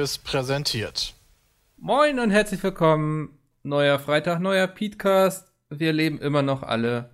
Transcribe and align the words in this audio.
Seriös 0.00 0.16
präsentiert. 0.16 1.14
Moin 1.76 2.20
und 2.20 2.30
herzlich 2.30 2.62
willkommen. 2.62 3.38
Neuer 3.62 3.98
Freitag, 3.98 4.40
neuer 4.40 4.66
Podcast. 4.66 5.52
Wir 5.68 5.92
leben 5.92 6.18
immer 6.18 6.40
noch 6.40 6.62
alle. 6.62 7.10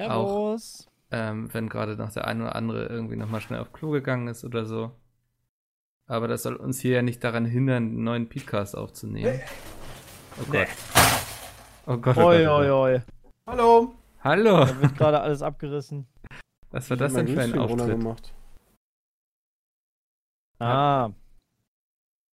Servus. 0.00 0.86
Auch, 0.86 0.92
ähm, 1.10 1.52
wenn 1.52 1.68
gerade 1.68 1.96
noch 1.96 2.10
der 2.10 2.26
eine 2.26 2.44
oder 2.44 2.56
andere 2.56 2.86
irgendwie 2.86 3.16
nochmal 3.16 3.42
schnell 3.42 3.60
auf 3.60 3.74
Klo 3.74 3.90
gegangen 3.90 4.26
ist 4.28 4.42
oder 4.42 4.64
so. 4.64 4.92
Aber 6.06 6.28
das 6.28 6.44
soll 6.44 6.56
uns 6.56 6.80
hier 6.80 6.94
ja 6.94 7.02
nicht 7.02 7.22
daran 7.22 7.44
hindern, 7.44 7.82
einen 7.82 8.04
neuen 8.04 8.28
Podcast 8.30 8.74
aufzunehmen. 8.74 9.42
Oh 10.40 10.50
Gott. 10.50 10.68
Oh 11.84 11.96
Gott. 11.98 12.16
Oh 12.16 12.20
Oi, 12.22 12.44
Gott, 12.44 12.48
oh 12.48 12.52
oi, 12.56 12.68
Gott. 12.68 12.70
oi. 12.70 13.02
Hallo. 13.46 13.94
Hallo. 14.24 14.64
Da 14.64 14.80
wird 14.80 14.96
gerade 14.96 15.20
alles 15.20 15.42
abgerissen. 15.42 16.06
Was 16.70 16.88
war 16.88 16.96
das 16.96 17.12
denn 17.12 17.28
für 17.28 17.42
ein 17.42 17.58
Auftritt? 17.58 17.86
Gemacht. 17.86 18.32
Ah, 20.58 21.10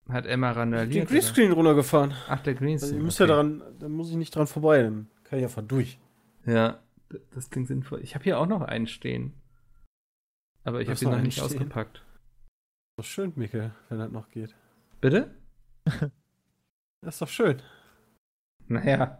Hat 0.10 0.26
Emma 0.26 0.50
Den 0.52 0.58
randaliert? 0.60 1.06
oder? 1.08 1.14
Greenscreen 1.14 1.52
runtergefahren. 1.52 2.14
Ach, 2.28 2.40
der 2.42 2.54
Also, 2.54 2.64
Greenscreen. 2.66 3.02
müsst 3.04 3.20
ja 3.20 3.26
okay. 3.26 3.32
daran, 3.34 3.64
da 3.80 3.90
muss 3.90 4.10
ich 4.10 4.16
nicht 4.18 4.36
dran 4.36 4.48
vorbei, 4.48 4.84
dann 4.84 5.10
kann 5.24 5.40
ich 5.40 5.46
einfach 5.46 5.64
durch. 5.64 6.00
Ja, 6.46 6.80
das 7.32 7.50
klingt 7.50 7.68
sinnvoll. 7.68 8.02
Ich 8.02 8.14
habe 8.14 8.24
hier 8.24 8.40
auch 8.40 8.46
noch 8.46 8.62
einen 8.62 8.88
stehen. 8.88 9.34
Aber 10.64 10.82
ich 10.82 10.90
habe 10.90 11.00
ihn 11.04 11.12
noch 11.12 11.22
nicht 11.22 11.34
stehen? 11.38 11.46
ausgepackt. 11.46 11.98
Ist 11.98 12.98
doch 13.00 13.04
schön, 13.06 13.34
Mikkel, 13.36 13.72
wenn 13.90 14.00
das 14.00 14.12
noch 14.12 14.30
geht. 14.30 14.56
Bitte? 15.02 15.34
Das 17.02 17.16
ist 17.16 17.22
doch 17.22 17.28
schön. 17.30 17.62
Naja. 18.68 19.20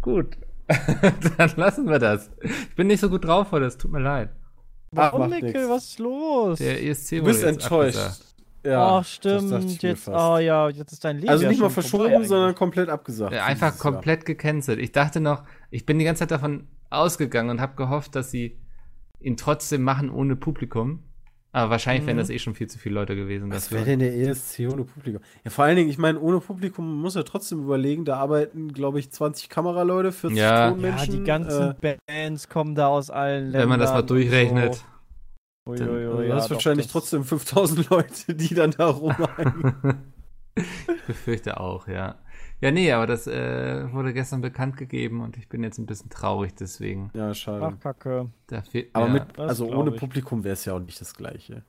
Gut. 0.00 0.36
Dann 1.38 1.50
lassen 1.56 1.88
wir 1.88 1.98
das. 1.98 2.30
Ich 2.40 2.74
bin 2.74 2.88
nicht 2.88 3.00
so 3.00 3.08
gut 3.08 3.24
drauf 3.24 3.52
heute, 3.52 3.66
es 3.66 3.78
tut 3.78 3.90
mir 3.92 4.00
leid. 4.00 4.30
warum, 4.90 5.30
Mikkel? 5.30 5.68
Was 5.68 5.86
ist 5.86 5.98
los? 5.98 6.58
Der 6.58 6.82
ESC 6.84 7.18
Du 7.18 7.24
bist 7.24 7.42
jetzt 7.42 7.62
enttäuscht. 7.64 7.96
abgesagt. 7.98 8.34
Ach, 8.74 9.04
das 9.22 9.48
dachte 9.48 9.68
stimmt. 9.68 9.82
Jetzt, 9.82 10.08
oh 10.08 10.38
ja, 10.38 10.68
jetzt 10.68 10.92
ist 10.92 11.04
dein 11.04 11.16
Leben. 11.18 11.28
Also 11.28 11.44
ja 11.44 11.50
nicht 11.50 11.60
mal 11.60 11.66
schon 11.70 11.82
verschoben, 11.82 12.24
sondern 12.24 12.54
komplett 12.54 12.88
abgesagt. 12.88 13.32
Ja, 13.32 13.44
einfach 13.44 13.78
komplett 13.78 14.24
gecancelt. 14.24 14.78
Ich 14.80 14.92
dachte 14.92 15.20
noch, 15.20 15.42
ich 15.70 15.86
bin 15.86 15.98
die 15.98 16.04
ganze 16.04 16.20
Zeit 16.20 16.30
davon 16.30 16.66
ausgegangen 16.90 17.50
und 17.50 17.60
habe 17.60 17.74
gehofft, 17.76 18.14
dass 18.14 18.30
sie 18.30 18.58
ihn 19.20 19.36
trotzdem 19.36 19.82
machen 19.82 20.10
ohne 20.10 20.36
Publikum. 20.36 21.02
Aber 21.52 21.70
wahrscheinlich 21.70 22.04
wären 22.06 22.16
Mhm. 22.16 22.20
das 22.20 22.28
eh 22.28 22.38
schon 22.38 22.54
viel 22.54 22.66
zu 22.66 22.78
viele 22.78 22.96
Leute 22.96 23.16
gewesen. 23.16 23.50
Was 23.50 23.72
wäre 23.72 23.84
denn 23.86 23.98
der 24.00 24.14
ESC 24.14 24.68
ohne 24.70 24.84
Publikum? 24.84 25.22
Ja, 25.42 25.50
vor 25.50 25.64
allen 25.64 25.76
Dingen, 25.76 25.88
ich 25.88 25.96
meine, 25.96 26.20
ohne 26.20 26.38
Publikum 26.40 27.00
muss 27.00 27.14
ja 27.14 27.22
trotzdem 27.22 27.60
überlegen, 27.60 28.04
da 28.04 28.16
arbeiten, 28.18 28.74
glaube 28.74 28.98
ich, 28.98 29.10
20 29.10 29.48
Kameraleute, 29.48 30.12
40 30.12 30.38
Ja. 30.38 30.66
Ja, 30.66 30.70
Tonmenschen. 30.70 31.12
die 31.14 31.24
ganzen 31.24 31.74
äh, 31.80 31.96
Bands 32.06 32.50
kommen 32.50 32.74
da 32.74 32.88
aus 32.88 33.08
allen 33.08 33.44
Ländern. 33.44 33.62
Wenn 33.62 33.68
man 33.70 33.80
das 33.80 33.90
mal 33.90 34.02
durchrechnet. 34.02 34.74
So. 34.74 34.82
Ui, 35.66 35.76
Dann- 35.76 35.88
ui, 35.88 36.06
ui, 36.06 36.26
du 36.28 36.34
hast 36.34 36.44
ja, 36.44 36.48
doch, 36.48 36.50
wahrscheinlich 36.56 36.86
das- 36.86 36.92
trotzdem 36.92 37.24
5000 37.24 37.90
Leute, 37.90 38.34
die 38.34 38.54
dann 38.54 38.70
da 38.72 38.86
rumhängen. 38.88 39.74
ich 40.56 41.02
befürchte 41.06 41.58
auch, 41.60 41.88
ja. 41.88 42.16
Ja, 42.60 42.70
nee, 42.70 42.90
aber 42.92 43.06
das 43.06 43.26
äh, 43.26 43.92
wurde 43.92 44.14
gestern 44.14 44.40
bekannt 44.40 44.76
gegeben 44.78 45.20
und 45.20 45.36
ich 45.36 45.48
bin 45.48 45.62
jetzt 45.62 45.78
ein 45.78 45.84
bisschen 45.86 46.08
traurig 46.08 46.54
deswegen. 46.54 47.10
ja, 47.14 47.34
schade. 47.34 47.66
Ach, 47.76 47.80
Kacke. 47.80 48.30
Da 48.46 48.62
fehlt 48.62 48.88
Aber 48.94 49.08
mit, 49.08 49.38
also 49.38 49.66
ohne 49.68 49.90
ich. 49.90 50.00
Publikum 50.00 50.42
wäre 50.42 50.54
es 50.54 50.64
ja 50.64 50.72
auch 50.74 50.78
nicht 50.80 50.98
das 51.00 51.14
Gleiche. 51.14 51.64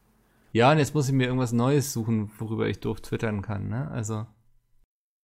Ja, 0.53 0.71
und 0.71 0.77
jetzt 0.77 0.95
muss 0.95 1.07
ich 1.09 1.13
mir 1.13 1.25
irgendwas 1.25 1.51
Neues 1.51 1.91
suchen, 1.91 2.31
worüber 2.39 2.67
ich 2.69 2.79
doof 2.79 3.01
twittern 3.01 3.41
kann, 3.41 3.67
ne? 3.67 3.91
Also, 3.91 4.25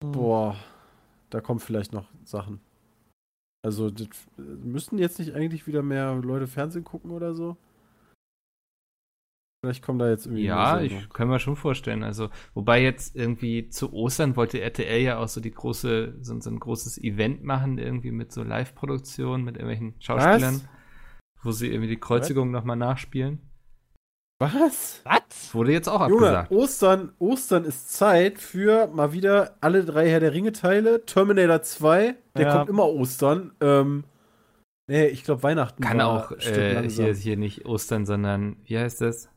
Hm. 0.03 0.11
Boah, 0.11 0.57
da 1.29 1.39
kommen 1.39 1.61
vielleicht 1.61 1.93
noch 1.93 2.09
Sachen. 2.25 2.59
Also, 3.65 3.89
das, 3.89 4.07
äh, 4.37 4.41
müssten 4.41 4.97
jetzt 4.97 5.17
nicht 5.19 5.33
eigentlich 5.33 5.65
wieder 5.65 5.81
mehr 5.81 6.13
Leute 6.15 6.47
Fernsehen 6.47 6.83
gucken 6.83 7.11
oder 7.11 7.33
so? 7.35 7.55
Vielleicht 9.63 9.81
kommen 9.81 9.97
da 9.97 10.09
jetzt 10.09 10.25
irgendwie. 10.25 10.43
ja, 10.43 10.81
ich 10.81 11.07
kann 11.13 11.29
mir 11.29 11.39
schon 11.39 11.55
vorstellen. 11.55 12.03
Also, 12.03 12.27
wobei 12.53 12.81
jetzt 12.83 13.15
irgendwie 13.15 13.69
zu 13.69 13.93
Ostern 13.93 14.35
wollte 14.35 14.59
RTL 14.59 14.99
ja 15.01 15.19
auch 15.19 15.29
so 15.29 15.39
die 15.39 15.51
große, 15.51 16.15
so, 16.19 16.37
so 16.41 16.49
ein 16.49 16.59
großes 16.59 16.97
Event 16.97 17.45
machen, 17.45 17.77
irgendwie 17.77 18.11
mit 18.11 18.33
so 18.33 18.43
Live-Produktion, 18.43 19.41
mit 19.45 19.55
irgendwelchen 19.55 19.95
Schauspielern, 20.01 20.67
wo 21.43 21.51
sie 21.51 21.69
irgendwie 21.69 21.87
die 21.87 21.99
Kreuzigung 21.99 22.51
nochmal 22.51 22.75
nachspielen. 22.75 23.39
Was? 24.41 24.99
Was? 25.05 25.53
Wurde 25.55 25.71
jetzt 25.71 25.87
auch 25.87 26.09
Junge, 26.09 26.25
abgesagt. 26.27 26.51
Ostern, 26.51 27.13
Ostern 27.19 27.63
ist 27.63 27.93
Zeit 27.93 28.39
für 28.39 28.87
mal 28.87 29.13
wieder 29.13 29.55
alle 29.61 29.85
drei 29.85 30.09
Herr 30.09 30.19
der 30.19 30.33
Ringe-Teile. 30.33 31.05
Terminator 31.05 31.61
2, 31.61 32.15
der 32.35 32.47
Ja. 32.47 32.57
kommt 32.57 32.69
immer 32.69 32.87
Ostern. 32.89 33.53
Ähm, 33.61 34.03
nee, 34.87 35.05
ich 35.05 35.23
glaube 35.23 35.41
Weihnachten. 35.43 35.81
Kann 35.81 36.01
auch 36.01 36.33
äh, 36.33 36.89
hier, 36.89 37.13
hier 37.13 37.37
nicht 37.37 37.65
Ostern, 37.65 38.05
sondern 38.05 38.57
wie 38.65 38.77
heißt 38.77 38.99
das? 38.99 39.29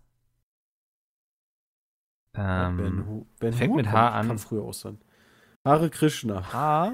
Ben, 2.37 2.87
Ähm, 2.87 3.05
Hu 3.07 3.27
ben 3.41 3.53
fängt 3.53 3.71
Hur 3.71 3.77
mit 3.77 3.91
H 3.91 4.09
an. 4.11 4.29
Kann 4.29 4.39
früher 4.39 4.65
Ostern. 4.65 4.99
Hare 5.67 5.91
Krishna. 5.91 6.43
Ah, 6.53 6.93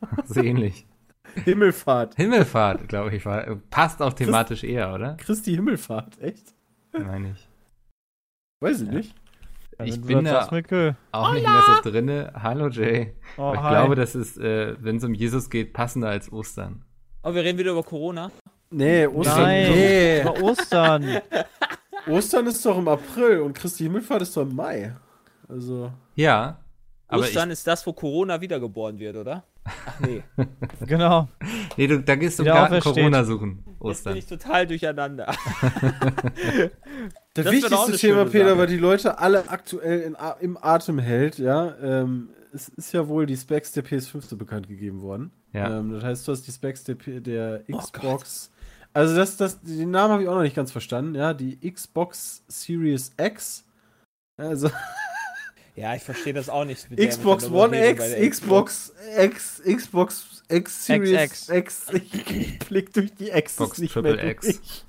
so 0.26 0.40
ähnlich. 0.42 0.86
Himmelfahrt. 1.44 2.14
Himmelfahrt, 2.16 2.88
glaube 2.88 3.14
ich, 3.16 3.24
war, 3.24 3.44
passt 3.70 4.02
auch 4.02 4.12
thematisch 4.12 4.64
eher, 4.64 4.92
oder? 4.92 5.14
Christi 5.16 5.54
Himmelfahrt, 5.54 6.20
echt? 6.20 6.54
Meine 6.92 7.30
ich. 7.32 7.48
Weiß 8.60 8.82
ich 8.82 8.88
Ja. 8.88 8.94
nicht. 8.94 9.14
ja, 9.78 9.84
Ich 9.86 10.00
bin 10.02 10.24
das 10.24 10.48
da- 10.48 10.56
sagst. 10.56 10.96
Auch 11.12 11.32
nicht 11.32 11.46
mehr 11.48 11.62
so 11.82 11.90
drinne. 11.90 12.32
Hallo 12.34 12.68
Jay. 12.68 13.14
Oh, 13.38 13.52
ich 13.54 13.60
hi. 13.60 13.70
glaube, 13.70 13.94
das 13.94 14.14
ist, 14.14 14.36
äh, 14.38 14.76
wenn 14.82 14.96
es 14.96 15.04
um 15.04 15.14
Jesus 15.14 15.48
geht, 15.48 15.72
passender 15.72 16.08
als 16.10 16.30
Ostern. 16.30 16.84
Oh, 17.22 17.32
wir 17.34 17.42
reden 17.42 17.58
wieder 17.58 17.70
über 17.72 17.82
Corona. 17.82 18.30
Nee, 18.70 19.06
Ostern. 19.06 19.42
Nein, 19.42 19.70
Nee. 19.70 20.20
über 20.22 20.42
Ostern. 20.42 21.04
Ostern 22.08 22.46
ist 22.46 22.64
doch 22.66 22.76
im 22.78 22.88
April 22.88 23.40
und 23.40 23.54
Christi 23.54 23.84
Himmelfahrt 23.84 24.22
ist 24.22 24.36
doch 24.36 24.42
im 24.42 24.54
Mai. 24.56 24.94
Also. 25.48 25.92
Ja. 26.14 26.58
Aber 27.08 27.22
Ostern 27.22 27.50
ist 27.50 27.66
das, 27.66 27.86
wo 27.86 27.92
Corona 27.92 28.40
wiedergeboren 28.40 28.98
wird, 28.98 29.16
oder? 29.16 29.44
Ach 29.64 30.00
nee, 30.00 30.22
genau. 30.86 31.28
nee, 31.76 31.86
du, 31.86 32.00
da 32.02 32.16
gehst 32.16 32.38
du 32.38 32.42
im 32.42 32.46
Wieder 32.46 32.68
Garten. 32.68 32.80
Corona 32.80 33.22
suchen. 33.22 33.58
jetzt 33.58 33.64
bin 33.78 33.88
Ostern. 33.88 34.16
ich 34.16 34.26
total 34.26 34.66
durcheinander. 34.66 35.26
Der 37.36 37.44
Das 37.44 37.46
auch 37.46 37.52
wichtigste 37.52 37.96
Thema, 37.96 38.24
Peter, 38.26 38.58
weil 38.58 38.66
die 38.66 38.76
Leute 38.78 39.18
alle 39.18 39.48
aktuell 39.48 40.00
in, 40.00 40.16
im 40.40 40.58
Atem 40.60 40.98
hält, 40.98 41.38
ja. 41.38 41.74
Ähm, 41.82 42.30
es 42.52 42.68
ist 42.70 42.92
ja 42.92 43.08
wohl 43.08 43.24
die 43.26 43.36
Specs 43.36 43.72
der 43.72 43.84
PS5 43.84 44.20
so 44.22 44.36
bekannt 44.36 44.68
gegeben 44.68 45.00
worden. 45.00 45.32
Ja. 45.52 45.78
Ähm, 45.78 45.92
das 45.92 46.02
heißt, 46.04 46.28
du 46.28 46.32
hast 46.32 46.42
die 46.42 46.52
Specs 46.52 46.84
der, 46.84 46.94
P- 46.96 47.20
der 47.20 47.62
Oh 47.70 47.78
Xbox. 47.78 48.50
Also, 48.94 49.16
das, 49.16 49.36
das, 49.36 49.60
den 49.62 49.90
Namen 49.90 50.12
habe 50.12 50.22
ich 50.22 50.28
auch 50.28 50.34
noch 50.34 50.42
nicht 50.42 50.56
ganz 50.56 50.70
verstanden, 50.72 51.14
ja. 51.14 51.34
Die 51.34 51.58
Xbox 51.70 52.42
Series 52.48 53.12
X. 53.18 53.64
Also, 54.36 54.70
Ja, 55.74 55.94
ich 55.94 56.02
verstehe 56.02 56.34
das 56.34 56.50
auch 56.50 56.66
nicht. 56.66 56.90
mit 56.90 56.98
der- 56.98 57.08
Xbox 57.08 57.44
mit 57.44 57.52
der 57.54 57.58
One 57.60 57.88
X, 57.90 58.04
Xbox 58.40 58.92
X, 59.18 59.62
Xbox 59.64 60.42
X 60.50 60.84
Series. 60.86 61.48
X. 61.48 61.86
Ich 61.92 62.58
blick 62.68 62.92
durch 62.92 63.14
die 63.14 63.30
Xbox 63.30 63.78
nicht 63.78 63.94
Triple 63.94 64.16
mehr 64.16 64.30
X. 64.32 64.46
durch. 64.46 64.84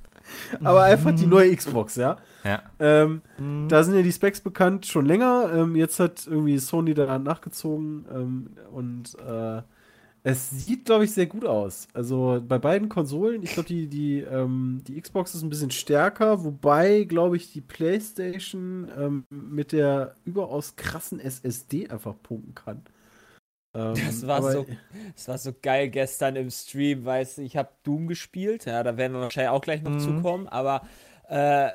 Aber 0.62 0.84
einfach 0.84 1.16
die 1.16 1.26
neue 1.26 1.56
Xbox, 1.56 1.96
ja. 1.96 2.18
Ja. 2.44 2.62
Ähm, 2.80 3.22
Hm. 3.38 3.70
da 3.70 3.82
sind 3.86 3.96
ja 3.96 4.02
die 4.02 4.12
Specs 4.12 4.42
bekannt 4.42 4.86
schon 4.86 5.06
länger. 5.06 5.50
Ähm, 5.56 5.78
jetzt 5.78 6.02
hat 6.02 6.28
irgendwie 6.28 6.58
Sony 6.58 6.94
da 6.94 7.18
nachgezogen 7.18 8.06
ähm, 8.14 8.50
und 8.74 9.16
äh, 9.26 9.62
es 10.26 10.50
sieht, 10.52 10.86
glaube 10.86 11.04
ich, 11.04 11.12
sehr 11.12 11.26
gut 11.26 11.46
aus. 11.46 11.88
Also 11.94 12.42
bei 12.48 12.58
beiden 12.58 12.88
Konsolen, 12.90 13.44
ich 13.44 13.52
glaube, 13.52 13.68
die, 13.68 13.88
die, 13.88 14.20
ähm, 14.22 14.82
die 14.88 15.00
Xbox 15.02 15.36
ist 15.36 15.42
ein 15.44 15.50
bisschen 15.50 15.72
stärker, 15.72 16.44
wobei, 16.46 17.04
glaube 17.04 17.36
ich, 17.36 17.52
die 17.52 17.62
PlayStation 17.62 18.90
ähm, 18.98 19.26
mit 19.30 19.74
der 19.74 20.16
überaus 20.24 20.76
krassen 20.78 21.20
SSD 21.20 21.90
einfach 21.90 22.16
punkten 22.24 22.56
kann. 22.56 22.84
Ähm, 23.76 23.96
Das 24.06 24.26
war 24.26 24.42
so- 24.52 24.66
Es 25.16 25.28
war 25.28 25.38
so 25.38 25.52
geil 25.62 25.90
gestern 25.90 26.36
im 26.38 26.50
Stream, 26.52 27.04
weißt 27.06 27.40
du, 27.40 27.42
ich 27.42 27.58
habe 27.58 27.70
Doom 27.84 28.08
gespielt, 28.08 28.66
ja, 28.66 28.82
da 28.84 28.96
werden 28.98 29.14
wir 29.14 29.22
wahrscheinlich 29.22 29.50
auch 29.52 29.62
gleich 29.62 29.82
noch 29.82 29.92
Mhm. 29.92 30.00
zukommen, 30.00 30.48
aber 30.48 30.88
äh, 31.28 31.70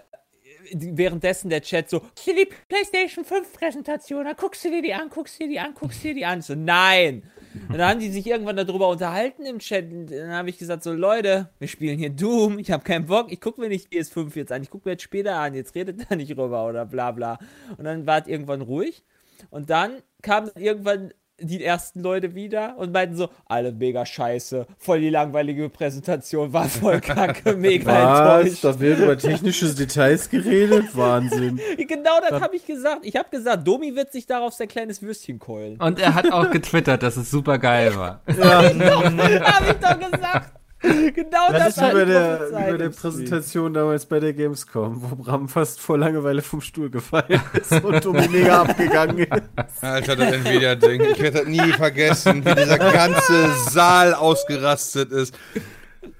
währenddessen 0.74 1.50
der 1.50 1.62
Chat 1.62 1.88
so, 1.90 2.02
hier 2.18 2.34
die 2.34 2.48
PlayStation 2.68 3.24
5 3.24 3.52
Präsentation, 3.52 4.24
dann 4.24 4.36
guckst 4.36 4.64
du 4.64 4.70
dir 4.70 4.82
die 4.82 4.94
an, 4.94 5.08
guckst 5.08 5.38
du 5.38 5.44
dir 5.44 5.50
die 5.50 5.60
an, 5.60 5.74
guckst 5.74 6.02
du 6.04 6.08
dir 6.08 6.14
die 6.14 6.24
an. 6.26 6.42
So, 6.42 6.54
nein. 6.54 7.22
Und 7.68 7.78
dann 7.78 7.88
haben 7.88 8.00
die 8.00 8.10
sich 8.10 8.26
irgendwann 8.26 8.56
darüber 8.56 8.88
unterhalten 8.88 9.44
im 9.44 9.58
Chat. 9.58 9.90
Und 9.90 10.10
dann 10.10 10.30
habe 10.32 10.50
ich 10.50 10.58
gesagt, 10.58 10.82
so 10.82 10.92
Leute, 10.92 11.50
wir 11.58 11.68
spielen 11.68 11.98
hier 11.98 12.10
Doom, 12.10 12.58
ich 12.58 12.70
habe 12.70 12.84
keinen 12.84 13.06
Bock, 13.06 13.32
ich 13.32 13.40
gucke 13.40 13.60
mir 13.60 13.68
nicht 13.68 13.92
PS5 13.92 14.34
jetzt 14.36 14.52
an, 14.52 14.62
ich 14.62 14.70
gucke 14.70 14.88
mir 14.88 14.92
jetzt 14.92 15.02
später 15.02 15.36
an, 15.36 15.54
jetzt 15.54 15.74
redet 15.74 16.06
da 16.10 16.16
nicht 16.16 16.30
rüber 16.30 16.66
oder 16.66 16.84
bla 16.86 17.12
bla. 17.12 17.38
Und 17.76 17.84
dann 17.84 18.06
war 18.06 18.20
es 18.20 18.28
irgendwann 18.28 18.60
ruhig. 18.60 19.04
Und 19.50 19.70
dann 19.70 20.02
kamen 20.22 20.50
irgendwann 20.56 21.12
die 21.40 21.62
ersten 21.62 22.00
Leute 22.00 22.34
wieder 22.34 22.76
und 22.78 22.92
meinten 22.92 23.16
so, 23.16 23.28
alle 23.46 23.72
mega 23.72 24.04
scheiße, 24.04 24.66
voll 24.78 25.00
die 25.00 25.10
langweilige 25.10 25.68
Präsentation, 25.68 26.52
war 26.52 26.68
voll 26.68 27.00
kacke, 27.00 27.54
mega 27.56 27.86
Was? 27.86 28.44
enttäuscht. 28.48 28.64
Da 28.64 28.80
wird 28.80 28.98
über 28.98 29.16
technische 29.16 29.74
Details 29.74 30.28
geredet? 30.30 30.84
Wahnsin. 30.96 31.60
Genau 31.76 32.20
das 32.28 32.40
habe 32.40 32.56
ich 32.56 32.66
gesagt. 32.66 33.00
Ich 33.04 33.16
habe 33.16 33.28
gesagt, 33.30 33.66
Domi 33.66 33.94
wird 33.94 34.12
sich 34.12 34.26
darauf 34.26 34.52
sein 34.54 34.68
kleines 34.68 35.02
Würstchen 35.02 35.38
keulen. 35.38 35.80
Und 35.80 35.98
er 36.00 36.14
hat 36.14 36.32
auch 36.32 36.50
getwittert, 36.50 37.02
dass 37.02 37.16
es 37.16 37.30
super 37.30 37.58
geil 37.58 37.96
war. 37.96 38.20
Ja. 38.38 38.62
habe 38.62 39.66
ich 39.66 39.78
doch 39.78 40.10
gesagt. 40.10 40.52
Genau 41.14 41.48
Das 41.50 41.74
das, 41.74 41.76
ist 41.76 41.82
Wie 41.82 41.92
bei 41.92 42.02
ich 42.02 42.08
der, 42.08 42.40
wie 42.50 42.70
bei 42.72 42.76
der. 42.76 42.88
Präsentation 42.90 43.74
damals 43.74 44.06
bei 44.06 44.20
der 44.20 44.32
Gamescom, 44.32 45.02
wo 45.02 45.16
Bram 45.16 45.48
fast 45.48 45.80
vor 45.80 45.98
Langeweile 45.98 46.42
vom 46.42 46.60
Stuhl 46.60 46.90
gefallen 46.90 47.40
ist 47.60 47.72
und 47.84 48.04
Dominika 48.04 48.62
abgegangen 48.62 49.18
ist. 49.18 49.82
Alter, 49.82 50.16
das 50.16 50.32
Nvidia-Ding. 50.34 51.00
Ich 51.02 51.20
werde 51.20 51.38
das 51.40 51.48
nie 51.48 51.72
vergessen, 51.72 52.44
wie 52.44 52.54
dieser 52.54 52.78
ganze 52.78 53.50
Saal 53.70 54.14
ausgerastet 54.14 55.12
ist. 55.12 55.34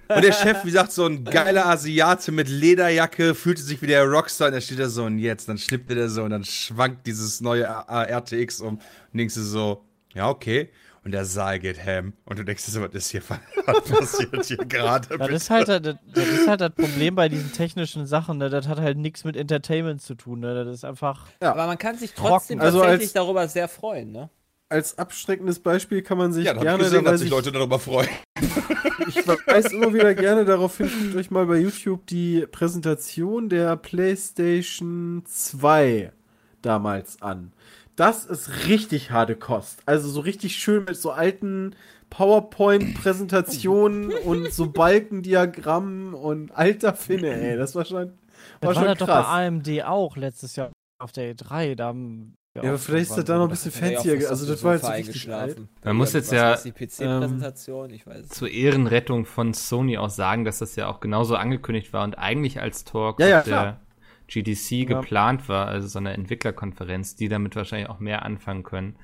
Und 0.09 0.25
der 0.25 0.33
Chef, 0.33 0.65
wie 0.65 0.69
gesagt, 0.71 0.93
so 0.93 1.05
ein 1.05 1.23
geiler 1.25 1.67
Asiate 1.67 2.33
mit 2.33 2.49
Lederjacke, 2.49 3.35
fühlte 3.35 3.61
sich 3.61 3.83
wie 3.83 3.87
der 3.87 4.05
Rockstar 4.05 4.49
und 4.49 4.55
er 4.55 4.63
steht 4.63 4.79
da 4.79 4.89
so 4.89 5.05
und 5.05 5.19
jetzt, 5.19 5.49
dann 5.51 5.59
schnippt 5.59 5.91
er 5.91 6.09
so 6.09 6.23
und 6.23 6.31
dann 6.31 6.45
schwankt 6.45 7.07
dieses 7.07 7.43
neue 7.43 7.65
RTX 7.65 8.63
um 8.63 8.77
und 8.77 8.81
denkst 9.13 9.35
du 9.35 9.43
so, 9.43 9.85
ja, 10.15 10.29
okay. 10.31 10.71
Und 11.05 11.13
der 11.13 11.25
Saal 11.25 11.59
geht 11.59 11.85
ham. 11.85 12.13
Und 12.25 12.39
du 12.39 12.45
denkst 12.45 12.65
dir 12.67 12.71
so, 12.73 12.83
was 12.83 12.93
ist 12.93 13.11
hier 13.11 13.23
was 13.67 13.85
passiert 13.85 14.45
hier 14.45 14.57
gerade? 14.59 15.17
Das 15.17 15.31
ist, 15.31 15.51
halt, 15.51 15.69
das, 15.69 15.81
das 15.83 16.27
ist 16.27 16.49
halt 16.49 16.61
das 16.61 16.73
Problem 16.75 17.15
bei 17.15 17.29
diesen 17.29 17.53
technischen 17.53 18.07
Sachen. 18.07 18.39
Ne? 18.39 18.51
Das 18.51 18.69
hat 18.69 18.79
halt 18.81 18.99
nichts 18.99 19.25
mit 19.25 19.37
Entertainment 19.37 20.03
zu 20.03 20.15
tun. 20.15 20.41
Ne? 20.41 20.65
Das 20.65 20.75
ist 20.75 20.85
einfach. 20.85 21.27
Aber 21.41 21.67
man 21.67 21.79
kann 21.79 21.97
sich 21.97 22.13
trotzdem. 22.15 22.61
Also 22.61 22.81
tatsächlich 22.81 23.09
als- 23.09 23.13
darüber 23.15 23.49
sehr 23.49 23.69
freuen, 23.69 24.13
ne? 24.13 24.31
Als 24.71 24.99
abschreckendes 24.99 25.61
Beispiel 25.61 26.03
kann 26.03 26.19
man 26.19 26.35
sich 26.35 26.45
Ja, 26.45 26.53
gerne, 26.53 26.85
gesehen, 26.85 27.03
da 27.03 27.13
dass 27.13 27.21
sich 27.21 27.29
ich, 27.29 27.35
Leute 27.35 27.51
darüber 27.53 27.79
freuen. 27.79 28.11
ich 29.09 29.27
weise 29.27 29.75
immer 29.75 29.95
wieder 29.95 30.15
gerne 30.15 30.45
darauf 30.45 30.77
hin, 30.77 30.91
euch 31.17 31.31
mal 31.31 31.47
bei 31.47 31.57
YouTube 31.57 32.07
die 32.07 32.47
Präsentation 32.51 33.49
der 33.49 33.77
PlayStation 33.77 35.23
2 35.25 36.13
damals 36.61 37.23
an. 37.23 37.53
Das 37.99 38.25
ist 38.25 38.69
richtig 38.69 39.11
harte 39.11 39.35
Kost. 39.35 39.81
Also 39.85 40.09
so 40.09 40.21
richtig 40.21 40.57
schön 40.57 40.85
mit 40.85 40.97
so 40.97 41.11
alten 41.11 41.75
PowerPoint-Präsentationen 42.11 44.13
und 44.25 44.53
so 44.53 44.71
Balkendiagrammen 44.71 46.15
und 46.15 46.53
alter 46.53 46.95
Finne, 46.95 47.35
ey. 47.35 47.57
Das 47.57 47.75
war 47.75 47.85
schon, 47.85 47.97
war 47.97 48.07
Das 48.61 48.69
war 48.69 48.75
schon 48.77 48.85
das 48.85 48.99
doch 48.99 49.09
bei 49.09 49.15
krass. 49.15 49.27
AMD 49.27 49.83
auch 49.83 50.17
letztes 50.17 50.55
Jahr 50.55 50.71
auf 51.01 51.11
der 51.11 51.35
E3. 51.35 51.75
Da 51.75 51.87
haben 51.87 52.37
wir 52.55 52.63
Ja, 52.63 52.69
aber 52.71 52.79
vielleicht 52.79 53.11
ist 53.11 53.17
das 53.17 53.25
da 53.25 53.37
noch 53.37 53.47
ein 53.47 53.51
bisschen 53.51 53.73
fancier. 53.73 54.15
fast 54.15 54.31
Also 54.31 54.47
das 54.47 54.63
war 54.63 54.75
jetzt 54.75 54.87
so 54.87 54.93
richtig 54.93 55.33
alt. 55.33 55.61
Man 55.83 55.97
muss 55.97 56.13
jetzt 56.13 56.31
ja, 56.31 56.51
war's, 56.51 56.63
die 56.63 56.71
PC-Präsentation, 56.71 57.91
ich 57.91 58.07
weiß 58.07 58.27
es 58.27 58.29
Zur 58.29 58.49
Ehrenrettung 58.49 59.27
von 59.27 59.55
Sony 59.55 59.99
auch 59.99 60.11
sagen, 60.11 60.45
dass 60.45 60.61
das 60.61 60.77
ja 60.77 60.87
auch 60.87 61.01
genauso 61.01 61.35
angekündigt 61.35 61.93
war 61.93 62.05
und 62.05 62.17
eigentlich 62.17 62.61
als 62.61 62.85
Talk 62.85 63.19
Ja, 63.19 63.27
ja, 63.27 63.43
der 63.43 63.43
klar. 63.43 63.81
GDC 64.29 64.71
Ja. 64.89 65.01
geplant 65.01 65.49
war, 65.49 65.67
also 65.67 65.89
so 65.89 65.99
eine 65.99 66.13
Entwicklerkonferenz, 66.13 67.17
die 67.17 67.29
damit 67.29 67.57
wahrscheinlich 67.57 67.89
auch 67.89 67.99
mehr 67.99 68.25
anfangen 68.25 68.63
können. 68.63 68.97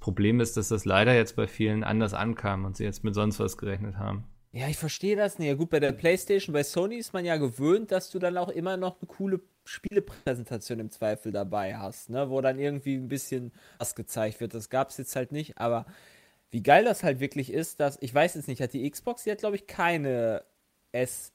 Problem 0.00 0.38
ist, 0.40 0.56
dass 0.56 0.68
das 0.68 0.84
leider 0.84 1.14
jetzt 1.14 1.34
bei 1.34 1.48
vielen 1.48 1.82
anders 1.82 2.14
ankam 2.14 2.64
und 2.64 2.76
sie 2.76 2.84
jetzt 2.84 3.02
mit 3.02 3.14
sonst 3.14 3.40
was 3.40 3.58
gerechnet 3.58 3.96
haben. 3.96 4.24
Ja, 4.52 4.68
ich 4.68 4.76
verstehe 4.78 5.16
das 5.16 5.38
nicht. 5.38 5.48
Ja, 5.48 5.54
gut, 5.54 5.70
bei 5.70 5.80
der 5.80 5.92
PlayStation, 5.92 6.52
bei 6.52 6.62
Sony 6.62 6.96
ist 6.96 7.12
man 7.12 7.24
ja 7.24 7.36
gewöhnt, 7.36 7.90
dass 7.90 8.10
du 8.10 8.18
dann 8.18 8.36
auch 8.38 8.48
immer 8.48 8.76
noch 8.76 9.00
eine 9.00 9.08
coole 9.08 9.40
Spielepräsentation 9.64 10.78
im 10.78 10.90
Zweifel 10.90 11.32
dabei 11.32 11.76
hast, 11.76 12.08
ne? 12.10 12.30
Wo 12.30 12.40
dann 12.40 12.58
irgendwie 12.58 12.94
ein 12.94 13.08
bisschen 13.08 13.52
was 13.78 13.94
gezeigt 13.94 14.40
wird. 14.40 14.54
Das 14.54 14.70
gab 14.70 14.88
es 14.88 14.96
jetzt 14.96 15.14
halt 15.16 15.32
nicht, 15.32 15.58
aber 15.58 15.84
wie 16.50 16.62
geil 16.62 16.84
das 16.84 17.02
halt 17.02 17.20
wirklich 17.20 17.52
ist, 17.52 17.78
dass, 17.80 17.98
ich 18.00 18.14
weiß 18.14 18.36
jetzt 18.36 18.48
nicht, 18.48 18.62
hat 18.62 18.72
die 18.72 18.88
Xbox, 18.88 19.24
die 19.24 19.30
hat 19.30 19.38
glaube 19.38 19.56
ich 19.56 19.66
keine 19.66 20.44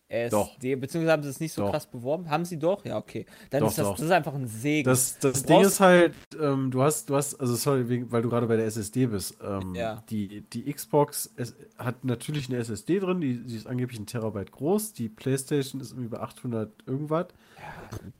SSD, 0.09 0.75
Doch. 0.75 0.81
beziehungsweise 0.81 1.11
haben 1.11 1.23
sie 1.23 1.29
es 1.29 1.39
nicht 1.39 1.53
so 1.53 1.63
Doch. 1.63 1.71
krass 1.71 1.87
beworben. 1.87 2.29
Haben 2.29 2.45
sie 2.45 2.59
doch? 2.59 2.85
Ja, 2.85 2.97
okay. 2.97 3.25
Dann 3.49 3.61
Doch, 3.61 3.69
ist 3.69 3.79
das, 3.79 3.89
das 3.91 4.01
ist 4.01 4.11
einfach 4.11 4.33
ein 4.33 4.47
Segen. 4.47 4.85
Das, 4.87 5.17
das 5.19 5.43
Ding 5.43 5.61
ist 5.61 5.79
halt, 5.79 6.13
ähm, 6.39 6.69
du 6.71 6.83
hast, 6.83 7.09
du 7.09 7.15
hast, 7.15 7.39
also 7.39 7.55
sorry, 7.55 8.05
weil 8.11 8.21
du 8.21 8.29
gerade 8.29 8.45
bei 8.47 8.55
der 8.57 8.65
SSD 8.65 9.07
bist. 9.07 9.37
Ähm, 9.43 9.73
Ja. 9.73 10.03
die, 10.09 10.41
die 10.41 10.71
Xbox 10.71 11.31
es, 11.35 11.55
hat 11.77 12.05
natürlich 12.05 12.49
eine 12.49 12.59
SSD 12.59 12.99
drin, 12.99 13.21
die, 13.21 13.43
die 13.43 13.55
ist 13.55 13.65
angeblich 13.67 13.99
ein 13.99 14.05
Terabyte 14.05 14.51
groß. 14.51 14.93
Die 14.93 15.09
PlayStation 15.09 15.81
ist 15.81 15.91
irgendwie 15.91 16.09
bei 16.09 16.19
800 16.19 16.71
irgendwas. 16.85 17.27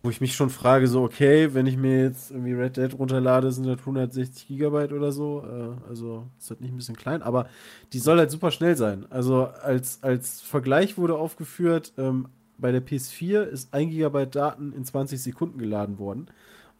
Wo 0.03 0.09
ich 0.09 0.21
mich 0.21 0.35
schon 0.35 0.49
frage, 0.49 0.87
so, 0.87 1.03
okay, 1.03 1.53
wenn 1.53 1.65
ich 1.65 1.75
mir 1.75 2.03
jetzt 2.03 2.31
irgendwie 2.31 2.53
Red 2.53 2.77
Dead 2.77 2.97
runterlade, 2.97 3.51
sind 3.51 3.65
das 3.65 3.79
160 3.79 4.47
Gigabyte 4.47 4.93
oder 4.93 5.11
so. 5.11 5.43
Äh, 5.45 5.87
also 5.89 6.27
ist 6.39 6.49
das 6.49 6.59
nicht 6.59 6.71
ein 6.71 6.77
bisschen 6.77 6.95
klein, 6.95 7.21
aber 7.21 7.47
die 7.91 7.99
soll 7.99 8.19
halt 8.19 8.31
super 8.31 8.51
schnell 8.51 8.77
sein. 8.77 9.05
Also 9.09 9.45
als, 9.45 10.01
als 10.01 10.41
Vergleich 10.41 10.97
wurde 10.97 11.15
aufgeführt, 11.15 11.82
ähm, 11.97 12.29
bei 12.57 12.71
der 12.71 12.85
PS4 12.85 13.43
ist 13.43 13.73
1 13.73 13.91
Gigabyte 13.91 14.35
Daten 14.35 14.73
in 14.73 14.85
20 14.85 15.21
Sekunden 15.21 15.57
geladen 15.57 15.99
worden. 15.99 16.27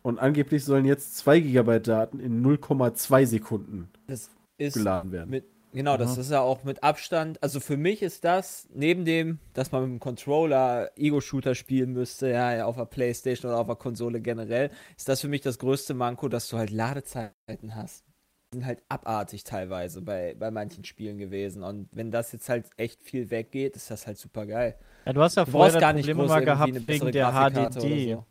Und 0.02 0.20
angeblich 0.20 0.64
sollen 0.66 0.86
jetzt 0.86 1.18
2 1.18 1.40
Gigabyte 1.40 1.88
Daten 1.88 2.20
in 2.20 2.46
0,2 2.46 3.26
Sekunden 3.26 3.90
das 4.08 4.30
ist 4.58 4.76
geladen 4.76 5.12
werden. 5.12 5.30
Mit, 5.30 5.46
genau, 5.74 5.98
das 5.98 6.14
Aha. 6.14 6.22
ist 6.22 6.32
ja 6.32 6.42
auch 6.42 6.64
mit 6.64 6.84
Abstand. 6.84 7.42
Also 7.42 7.60
für 7.60 7.78
mich 7.78 8.02
ist 8.02 8.24
das, 8.26 8.68
neben 8.74 9.06
dem, 9.06 9.40
dass 9.54 9.72
man 9.72 9.84
mit 9.84 9.92
dem 9.92 10.00
Controller 10.00 10.92
Ego-Shooter 10.96 11.56
spielen 11.56 11.94
müsste, 11.94 12.30
ja, 12.30 12.54
ja, 12.56 12.66
auf 12.66 12.76
der 12.76 12.86
Playstation 12.86 13.52
oder 13.52 13.60
auf 13.60 13.68
der 13.68 13.76
Konsole 13.76 14.22
generell, 14.22 14.70
ist 14.98 15.10
das 15.10 15.22
für 15.22 15.30
mich 15.30 15.42
das 15.42 15.58
größte 15.58 15.94
Manko, 15.94 16.28
dass 16.28 16.50
du 16.50 16.58
halt 16.58 16.70
Ladezeiten 16.70 17.76
hast. 17.76 18.04
Sind 18.54 18.66
halt 18.66 18.82
abartig 18.88 19.44
teilweise 19.44 20.02
bei, 20.02 20.36
bei 20.38 20.52
manchen 20.52 20.84
Spielen 20.84 21.18
gewesen. 21.18 21.64
Und 21.64 21.90
wenn 21.92 22.12
das 22.12 22.32
jetzt 22.32 22.48
halt 22.50 22.66
echt 22.78 23.02
viel 23.02 23.30
weggeht, 23.32 23.76
ist 23.76 23.90
das 23.92 24.08
halt 24.08 24.18
super 24.18 24.46
geil. 24.46 24.76
Ja, 25.06 25.14
du 25.14 25.22
hast 25.22 25.36
ja 25.36 25.46
Du 25.46 25.52
vorher 25.52 25.80
gar 25.80 25.94
nicht 25.94 26.06
Problem 26.06 26.28
groß 26.28 26.32
immer 26.38 26.42
gehabt 26.46 26.88
wegen 26.88 27.12
der 27.12 27.32
HDD. 27.32 28.14
so. 28.14 28.26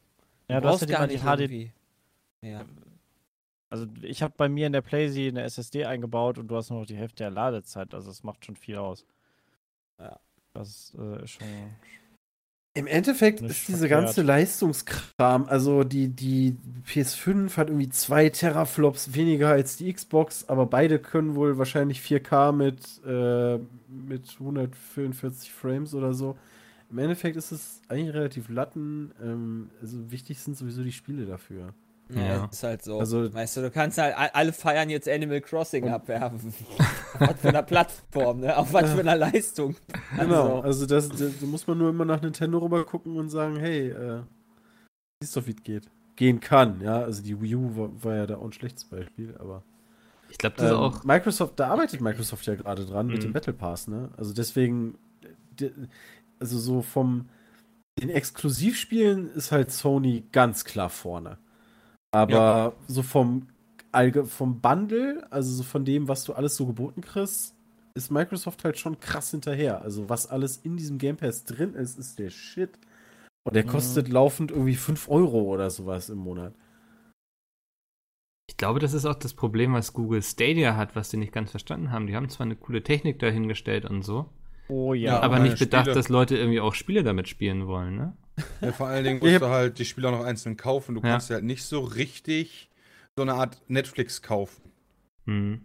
Ja, 0.49 0.61
Du 0.61 0.67
du 0.67 0.69
hast 0.69 0.81
ja 0.83 0.87
gar 0.87 1.07
nicht 1.07 1.23
HDD. 1.25 1.73
Ja. 2.41 2.65
Also 3.69 3.87
ich 4.03 4.23
habe 4.23 4.35
bei 4.37 4.49
mir 4.49 4.67
in 4.67 4.73
der 4.73 4.83
PlayStation 4.83 5.39
eine 5.39 5.47
SSD 5.47 5.87
eingebaut 5.87 6.39
und 6.39 6.49
du 6.49 6.57
hast 6.57 6.71
nur 6.71 6.81
noch 6.81 6.87
die 6.87 6.97
Hälfte 6.97 7.25
der 7.25 7.31
Ladezeit. 7.31 7.95
Also 7.95 8.11
es 8.11 8.23
macht 8.23 8.45
schon 8.45 8.57
viel 8.57 8.77
aus. 8.77 9.07
Ja. 9.99 10.19
Das 10.55 10.95
äh, 10.99 11.25
ist 11.25 11.31
schon. 11.31 11.47
Im 12.75 12.87
Endeffekt 12.87 13.43
ist 13.43 13.69
diese 13.69 13.81
verkehrt. 13.81 14.05
ganze 14.05 14.23
Leistungskram, 14.23 15.45
also 15.47 15.85
die, 15.85 16.09
die 16.09 16.57
PS5 16.87 17.57
hat 17.59 17.69
irgendwie 17.69 17.91
zwei 17.91 18.31
Teraflops 18.31 19.15
weniger 19.15 19.51
als 19.51 19.77
die 19.77 19.93
Xbox, 19.93 20.49
aber 20.49 20.65
beide 20.65 20.99
können 20.99 21.35
wohl 21.35 21.59
wahrscheinlich 21.59 22.01
4K 22.01 22.53
mit, 22.53 22.81
äh, 23.05 23.59
mit 23.89 24.37
144 24.39 25.53
Frames 25.53 25.95
oder 25.95 26.15
so. 26.15 26.39
Im 26.91 26.99
Endeffekt 26.99 27.37
ist 27.37 27.53
es 27.53 27.81
eigentlich 27.89 28.15
relativ 28.15 28.49
latten. 28.49 29.13
Ähm, 29.23 29.71
also 29.81 30.11
wichtig 30.11 30.41
sind 30.41 30.57
sowieso 30.57 30.83
die 30.83 30.93
Spiele 30.93 31.27
dafür. 31.27 31.75
Ja, 32.11 32.21
Ja. 32.23 32.45
ist 32.53 32.63
halt 32.63 32.83
so. 32.83 32.99
Also- 32.99 33.33
weißt 33.33 33.57
du, 33.57 33.61
du 33.63 33.71
kannst 33.71 33.99
halt, 33.99 34.15
alle 34.17 34.53
feiern 34.53 34.91
jetzt 34.91 35.09
Animal 35.09 35.41
Crossing 35.41 35.89
abwerfen. 35.89 36.53
auf 37.15 37.21
was 37.21 37.41
für 37.41 37.49
einer 37.49 37.63
Plattform, 37.63 38.41
ne? 38.41 38.57
Auf 38.57 38.73
was 38.73 38.91
für 38.93 39.01
einer 39.01 39.17
Leistung. 39.17 39.77
Genau, 40.19 40.57
Also, 40.61 40.63
also 40.63 40.87
das, 40.87 41.09
das, 41.09 41.39
da 41.41 41.47
muss 41.47 41.67
man 41.67 41.79
nur 41.79 41.91
immer 41.91 42.05
nach 42.05 42.21
Nintendo 42.21 42.59
rüber 42.59 42.85
gucken 42.85 43.17
und 43.17 43.31
sagen, 43.31 43.57
hey, 43.57 43.89
äh, 43.91 44.21
siehst 45.23 45.37
doch, 45.37 45.47
wie 45.47 45.53
es 45.53 45.63
geht. 45.63 45.89
Gehen 46.17 46.41
kann, 46.41 46.81
ja. 46.83 47.01
Also 47.03 47.23
die 47.23 47.41
Wii 47.41 47.55
U 47.57 47.77
war, 47.77 48.05
war 48.05 48.15
ja 48.17 48.27
da 48.27 48.37
auch 48.37 48.45
ein 48.45 48.53
schlechtes 48.53 48.85
Beispiel, 48.85 49.35
aber 49.39 49.63
Ich 50.29 50.39
glaube, 50.39 50.57
das 50.57 50.67
ist 50.67 50.73
Ähm, 50.73 50.79
auch. 50.79 51.05
Microsoft, 51.05 51.59
da 51.61 51.69
arbeitet 51.69 52.01
Microsoft 52.01 52.47
ja 52.47 52.55
gerade 52.55 52.85
dran 52.85 53.07
mit 53.07 53.19
Mhm. 53.19 53.21
dem 53.21 53.33
Battle 53.33 53.53
Pass, 53.55 53.87
ne? 53.89 54.11
Also 54.17 54.33
deswegen, 54.35 54.99
de- 55.59 55.73
also 56.41 56.59
so 56.59 56.83
vom 56.83 57.29
den 58.01 58.09
Exklusivspielen 58.11 59.31
ist 59.35 59.53
halt 59.53 59.71
Sony 59.71 60.25
ganz 60.33 60.65
klar 60.65 60.89
vorne. 60.91 61.39
Aber 62.13 62.75
so 62.89 63.03
vom 63.03 63.49
Allge 63.91 64.25
vom 64.25 64.61
Bundle, 64.61 65.27
also 65.31 65.53
so 65.53 65.63
von 65.63 65.85
dem, 65.85 66.09
was 66.09 66.25
du 66.25 66.33
alles 66.35 66.57
so 66.57 66.67
geboten 66.67 67.01
kriegst, 67.01 67.55
ist 67.95 68.11
Microsoft 68.11 68.65
halt 68.65 68.79
schon 68.79 69.01
krass 69.01 69.31
hinterher. 69.31 69.83
Also 69.83 70.09
was 70.09 70.27
alles 70.27 70.57
in 70.59 70.77
diesem 70.77 70.99
Game 70.99 71.17
Pass 71.17 71.45
drin 71.45 71.75
ist, 71.75 71.99
ist 71.99 72.19
der 72.19 72.31
Shit. 72.31 72.71
Und 73.45 73.55
der 73.55 73.65
Mhm. 73.65 73.69
kostet 73.69 74.09
laufend 74.09 74.51
irgendwie 74.51 74.77
5 74.77 75.09
Euro 75.09 75.43
oder 75.43 75.69
sowas 75.69 76.09
im 76.09 76.19
Monat. 76.19 76.55
Ich 78.49 78.57
glaube, 78.57 78.79
das 78.81 78.93
ist 78.93 79.07
auch 79.07 79.15
das 79.15 79.35
Problem, 79.35 79.73
was 79.73 79.93
Google 79.93 80.23
Stadia 80.23 80.77
hat, 80.77 80.95
was 80.95 81.09
die 81.09 81.17
nicht 81.17 81.33
ganz 81.33 81.51
verstanden 81.51 81.91
haben. 81.91 82.07
Die 82.07 82.15
haben 82.15 82.29
zwar 82.29 82.47
eine 82.47 82.57
coole 82.57 82.83
Technik 82.83 83.19
dahingestellt 83.19 83.85
und 83.85 84.03
so, 84.03 84.31
Oh 84.69 84.95
ja. 84.95 85.15
Ja, 85.15 85.21
aber 85.21 85.39
nicht 85.41 85.59
bedacht, 85.59 85.85
Spiele- 85.87 85.95
dass 85.95 86.09
Leute 86.09 86.37
irgendwie 86.37 86.61
auch 86.61 86.75
Spiele 86.75 87.03
damit 87.03 87.29
spielen 87.29 87.67
wollen, 87.67 87.97
ne? 87.97 88.17
Ja, 88.61 88.73
vor 88.73 88.87
allen 88.89 89.05
Dingen 89.05 89.21
musst 89.23 89.41
du 89.41 89.47
halt 89.49 89.79
die 89.79 89.85
Spiele 89.85 90.09
auch 90.09 90.13
noch 90.19 90.25
einzeln 90.25 90.57
kaufen. 90.57 90.95
Du 90.95 91.01
Ja. 91.03 91.11
kannst 91.13 91.31
ja 91.31 91.35
halt 91.35 91.45
nicht 91.45 91.65
so 91.65 91.81
richtig 91.81 92.71
so 93.17 93.23
eine 93.23 93.35
Art 93.35 93.61
Netflix 93.69 94.23
kaufen. 94.23 94.63
Hm. 95.27 95.61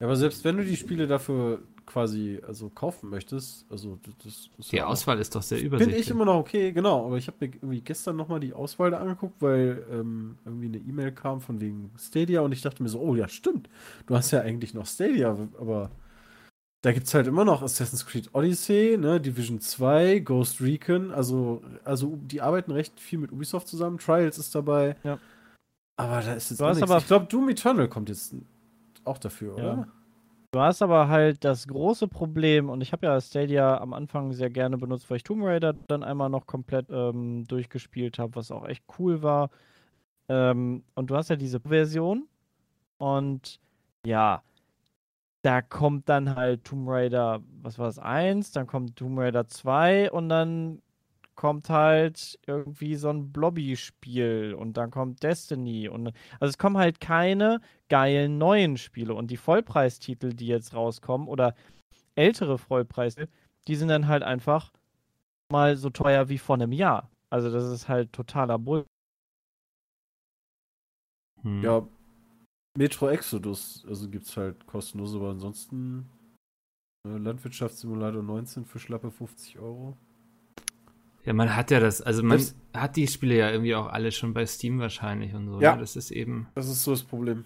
Ja, 0.00 0.06
aber 0.06 0.16
selbst 0.16 0.44
wenn 0.44 0.56
du 0.56 0.64
die 0.64 0.76
Spiele 0.76 1.06
dafür 1.06 1.62
quasi 1.86 2.40
also 2.44 2.68
kaufen 2.68 3.08
möchtest, 3.10 3.64
also 3.70 3.96
das, 4.02 4.14
das 4.24 4.50
ist 4.58 4.72
Die 4.72 4.82
auch- 4.82 4.88
Auswahl 4.88 5.20
ist 5.20 5.34
doch 5.36 5.42
sehr 5.42 5.62
übersichtlich. 5.62 6.00
ich 6.00 6.10
immer 6.10 6.24
noch 6.24 6.34
okay, 6.40 6.72
genau. 6.72 7.06
Aber 7.06 7.16
ich 7.16 7.28
habe 7.28 7.36
mir 7.46 7.52
irgendwie 7.54 7.80
gestern 7.80 8.16
nochmal 8.16 8.40
die 8.40 8.52
Auswahl 8.52 8.90
da 8.90 8.98
angeguckt, 8.98 9.40
weil 9.40 9.86
ähm, 9.92 10.36
irgendwie 10.44 10.66
eine 10.66 10.78
E-Mail 10.78 11.12
kam 11.12 11.40
von 11.40 11.60
wegen 11.60 11.92
Stadia 11.96 12.40
und 12.40 12.50
ich 12.50 12.60
dachte 12.62 12.82
mir 12.82 12.88
so, 12.88 13.00
oh 13.00 13.14
ja, 13.14 13.28
stimmt. 13.28 13.68
Du 14.06 14.16
hast 14.16 14.32
ja 14.32 14.40
eigentlich 14.40 14.74
noch 14.74 14.86
Stadia, 14.86 15.30
aber 15.60 15.92
da 16.86 16.92
gibt 16.92 17.08
es 17.08 17.14
halt 17.14 17.26
immer 17.26 17.44
noch 17.44 17.62
Assassin's 17.62 18.06
Creed 18.06 18.30
Odyssey, 18.32 18.96
ne, 18.96 19.20
Division 19.20 19.60
2, 19.60 20.20
Ghost 20.20 20.60
Recon, 20.60 21.10
also, 21.10 21.60
also 21.84 22.16
die 22.22 22.40
arbeiten 22.40 22.70
recht 22.70 23.00
viel 23.00 23.18
mit 23.18 23.32
Ubisoft 23.32 23.66
zusammen. 23.66 23.98
Trials 23.98 24.38
ist 24.38 24.54
dabei. 24.54 24.94
Ja. 25.02 25.18
Aber 25.98 26.20
da 26.20 26.34
ist 26.34 26.50
jetzt 26.50 26.60
Du 26.60 26.64
hast 26.64 26.76
nichts. 26.76 26.88
aber- 26.88 27.00
Ich 27.00 27.06
glaube, 27.08 27.26
Doom 27.26 27.48
Eternal 27.48 27.88
kommt 27.88 28.08
jetzt 28.08 28.36
auch 29.04 29.18
dafür, 29.18 29.58
Ja. 29.58 29.72
oder? 29.72 29.88
Du 30.52 30.60
hast 30.60 30.80
aber 30.80 31.08
halt 31.08 31.44
das 31.44 31.66
große 31.66 32.06
Problem, 32.06 32.70
und 32.70 32.80
ich 32.80 32.92
habe 32.92 33.04
ja 33.04 33.20
Stadia 33.20 33.78
am 33.78 33.92
Anfang 33.92 34.32
sehr 34.32 34.48
gerne 34.48 34.78
benutzt, 34.78 35.10
weil 35.10 35.16
ich 35.16 35.24
Tomb 35.24 35.42
Raider 35.44 35.74
dann 35.88 36.04
einmal 36.04 36.30
noch 36.30 36.46
komplett 36.46 36.86
ähm, 36.88 37.44
durchgespielt 37.48 38.20
habe, 38.20 38.36
was 38.36 38.52
auch 38.52 38.64
echt 38.66 38.84
cool 39.00 39.22
war. 39.24 39.50
Ähm, 40.28 40.84
und 40.94 41.10
du 41.10 41.16
hast 41.16 41.30
ja 41.30 41.36
diese 41.36 41.58
Version 41.58 42.28
und 42.98 43.58
ja, 44.06 44.42
da 45.46 45.62
kommt 45.62 46.08
dann 46.08 46.34
halt 46.34 46.64
Tomb 46.64 46.88
Raider, 46.88 47.40
was 47.62 47.78
war 47.78 47.86
das, 47.86 48.00
1, 48.00 48.50
dann 48.50 48.66
kommt 48.66 48.96
Tomb 48.96 49.16
Raider 49.16 49.46
2 49.46 50.10
und 50.10 50.28
dann 50.28 50.82
kommt 51.36 51.70
halt 51.70 52.36
irgendwie 52.48 52.96
so 52.96 53.10
ein 53.10 53.30
Blobby-Spiel 53.30 54.56
und 54.58 54.76
dann 54.76 54.90
kommt 54.90 55.22
Destiny 55.22 55.88
und 55.88 56.08
also 56.40 56.50
es 56.50 56.58
kommen 56.58 56.78
halt 56.78 56.98
keine 56.98 57.60
geilen 57.88 58.38
neuen 58.38 58.76
Spiele 58.76 59.14
und 59.14 59.30
die 59.30 59.36
Vollpreistitel, 59.36 60.30
die 60.34 60.48
jetzt 60.48 60.74
rauskommen 60.74 61.28
oder 61.28 61.54
ältere 62.16 62.58
Vollpreistitel, 62.58 63.30
die 63.68 63.76
sind 63.76 63.86
dann 63.86 64.08
halt 64.08 64.24
einfach 64.24 64.72
mal 65.52 65.76
so 65.76 65.90
teuer 65.90 66.28
wie 66.28 66.38
vor 66.38 66.56
einem 66.56 66.72
Jahr. 66.72 67.08
Also 67.30 67.52
das 67.52 67.70
ist 67.70 67.86
halt 67.86 68.12
totaler 68.12 68.58
Bull. 68.58 68.84
Hm. 71.42 71.62
Ja, 71.62 71.86
Metro 72.76 73.08
Exodus, 73.08 73.84
also 73.88 74.08
gibt's 74.08 74.36
halt 74.36 74.66
kostenlos, 74.66 75.14
aber 75.14 75.30
ansonsten 75.30 76.06
äh, 77.06 77.16
Landwirtschaftssimulator 77.16 78.22
19 78.22 78.64
für 78.64 78.78
schlappe 78.78 79.10
50 79.10 79.58
Euro. 79.58 79.96
Ja, 81.24 81.32
man 81.32 81.56
hat 81.56 81.70
ja 81.72 81.80
das, 81.80 82.00
also 82.02 82.22
man 82.22 82.38
Das- 82.38 82.54
hat 82.74 82.96
die 82.96 83.08
Spiele 83.08 83.36
ja 83.36 83.50
irgendwie 83.50 83.74
auch 83.74 83.86
alle 83.86 84.12
schon 84.12 84.32
bei 84.32 84.46
Steam 84.46 84.78
wahrscheinlich 84.78 85.34
und 85.34 85.48
so. 85.48 85.60
Ja. 85.60 85.74
ne? 85.74 85.80
Das 85.80 85.96
ist 85.96 86.10
eben, 86.10 86.48
Das 86.54 86.68
ist 86.68 86.84
so 86.84 86.92
das 86.92 87.02
Problem. 87.02 87.44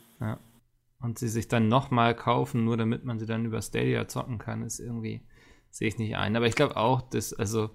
und 1.03 1.19
sie 1.19 1.29
sich 1.29 1.49
dann 1.49 1.69
nochmal 1.69 2.15
kaufen, 2.15 2.65
nur 2.65 2.77
damit 2.77 3.05
man 3.05 3.19
sie 3.19 3.25
dann 3.27 3.47
über 3.47 3.63
Stadia 3.63 4.07
zocken 4.07 4.37
kann, 4.39 4.63
ist 4.63 4.81
irgendwie, 4.81 5.23
sehe 5.71 5.89
ich 5.89 5.97
nicht 5.99 6.17
ein. 6.17 6.37
Aber 6.37 6.47
ich 6.47 6.55
glaube 6.57 6.77
auch, 6.77 7.01
dass, 7.01 7.33
also, 7.33 7.71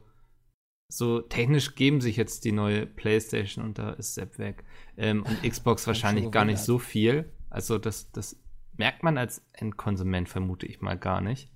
so 0.93 1.21
technisch 1.21 1.73
geben 1.73 1.99
sich 2.01 2.15
jetzt 2.17 2.45
die 2.45 2.51
neue 2.51 2.85
PlayStation 2.85 3.65
und 3.65 3.79
da 3.79 3.89
ist 3.93 4.13
Sepp 4.13 4.37
weg. 4.37 4.63
Ähm, 4.97 5.23
und 5.23 5.41
Xbox 5.49 5.87
wahrscheinlich 5.87 6.29
gar 6.29 6.45
nicht 6.45 6.59
so 6.59 6.77
viel. 6.77 7.31
Also, 7.55 7.77
das, 7.77 8.11
das 8.11 8.37
merkt 8.73 9.01
man 9.01 9.17
als 9.17 9.41
Endkonsument, 9.53 10.27
vermute 10.27 10.65
ich 10.65 10.81
mal 10.81 10.97
gar 10.97 11.21
nicht. 11.21 11.49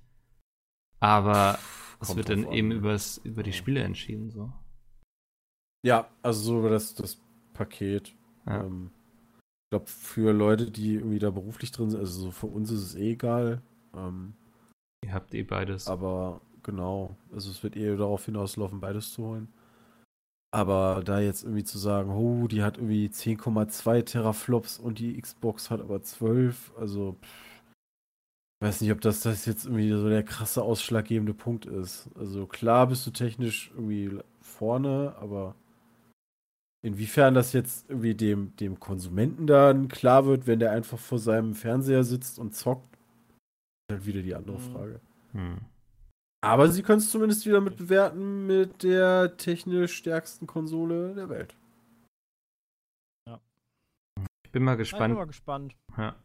Aber 0.98 1.58
es 2.00 2.16
wird 2.16 2.30
dann 2.30 2.46
an, 2.46 2.52
eben 2.52 2.68
ne? 2.68 2.74
übers, 2.74 3.18
über 3.18 3.42
die 3.42 3.52
Spiele 3.52 3.82
entschieden, 3.82 4.30
so. 4.30 4.50
Ja, 5.84 6.08
also 6.22 6.40
so 6.40 6.58
über 6.60 6.70
das, 6.70 6.94
das 6.94 7.20
Paket. 7.52 8.14
Ja. 8.46 8.64
Ähm, 8.64 8.90
ich 9.66 9.70
glaube, 9.70 9.86
für 9.86 10.32
Leute, 10.32 10.70
die 10.70 10.94
irgendwie 10.94 11.18
da 11.18 11.30
beruflich 11.30 11.70
drin 11.70 11.90
sind, 11.90 12.00
also 12.00 12.20
so 12.20 12.30
für 12.30 12.46
uns 12.46 12.70
ist 12.70 12.82
es 12.82 12.94
eh 12.94 13.12
egal. 13.12 13.62
Ähm, 13.94 14.34
Ihr 15.04 15.12
habt 15.12 15.34
eh 15.34 15.42
beides. 15.42 15.86
aber 15.86 16.40
genau, 16.62 17.16
also 17.30 17.50
es 17.50 17.62
wird 17.62 17.76
eher 17.76 17.96
darauf 17.96 18.24
hinauslaufen, 18.24 18.80
beides 18.80 19.12
zu 19.12 19.22
holen. 19.24 19.48
Aber 20.52 21.02
da 21.04 21.20
jetzt 21.20 21.44
irgendwie 21.44 21.64
zu 21.64 21.78
sagen, 21.78 22.10
oh, 22.10 22.48
die 22.48 22.62
hat 22.62 22.76
irgendwie 22.76 23.06
10,2 23.06 24.02
Teraflops 24.02 24.78
und 24.78 24.98
die 24.98 25.20
Xbox 25.20 25.70
hat 25.70 25.80
aber 25.80 26.02
12, 26.02 26.72
also 26.76 27.16
pff, 27.22 27.62
weiß 28.62 28.80
nicht, 28.80 28.92
ob 28.92 29.00
das, 29.00 29.20
das 29.20 29.46
jetzt 29.46 29.64
irgendwie 29.66 29.90
so 29.90 30.08
der 30.08 30.22
krasse 30.24 30.62
ausschlaggebende 30.62 31.34
Punkt 31.34 31.66
ist. 31.66 32.10
Also 32.16 32.46
klar 32.46 32.88
bist 32.88 33.06
du 33.06 33.10
technisch 33.10 33.70
irgendwie 33.74 34.18
vorne, 34.40 35.14
aber 35.20 35.54
inwiefern 36.82 37.34
das 37.34 37.52
jetzt 37.52 37.88
irgendwie 37.88 38.14
dem, 38.14 38.54
dem 38.56 38.80
Konsumenten 38.80 39.46
dann 39.46 39.88
klar 39.88 40.26
wird, 40.26 40.46
wenn 40.46 40.58
der 40.58 40.72
einfach 40.72 40.98
vor 40.98 41.18
seinem 41.18 41.54
Fernseher 41.54 42.04
sitzt 42.04 42.38
und 42.38 42.54
zockt, 42.54 42.96
ist 42.96 43.92
halt 43.94 44.06
wieder 44.06 44.22
die 44.22 44.34
andere 44.34 44.58
Mhm. 44.58 44.72
Frage. 44.72 45.00
Hm. 45.32 45.58
Aber 46.42 46.68
sie 46.68 46.82
können 46.82 46.98
es 46.98 47.10
zumindest 47.10 47.44
wieder 47.46 47.60
mit 47.60 47.76
bewerten 47.76 48.46
mit 48.46 48.82
der 48.82 49.36
technisch 49.36 49.94
stärksten 49.94 50.46
Konsole 50.46 51.14
der 51.14 51.28
Welt. 51.28 51.54
Ich 54.44 54.50
bin 54.52 54.64
mal 54.64 54.72
Ich 54.72 54.78
bin 54.78 54.78
gespannt. 54.78 55.14
mal 55.14 55.26
gespannt, 55.26 55.76
Ja. 55.96 56.16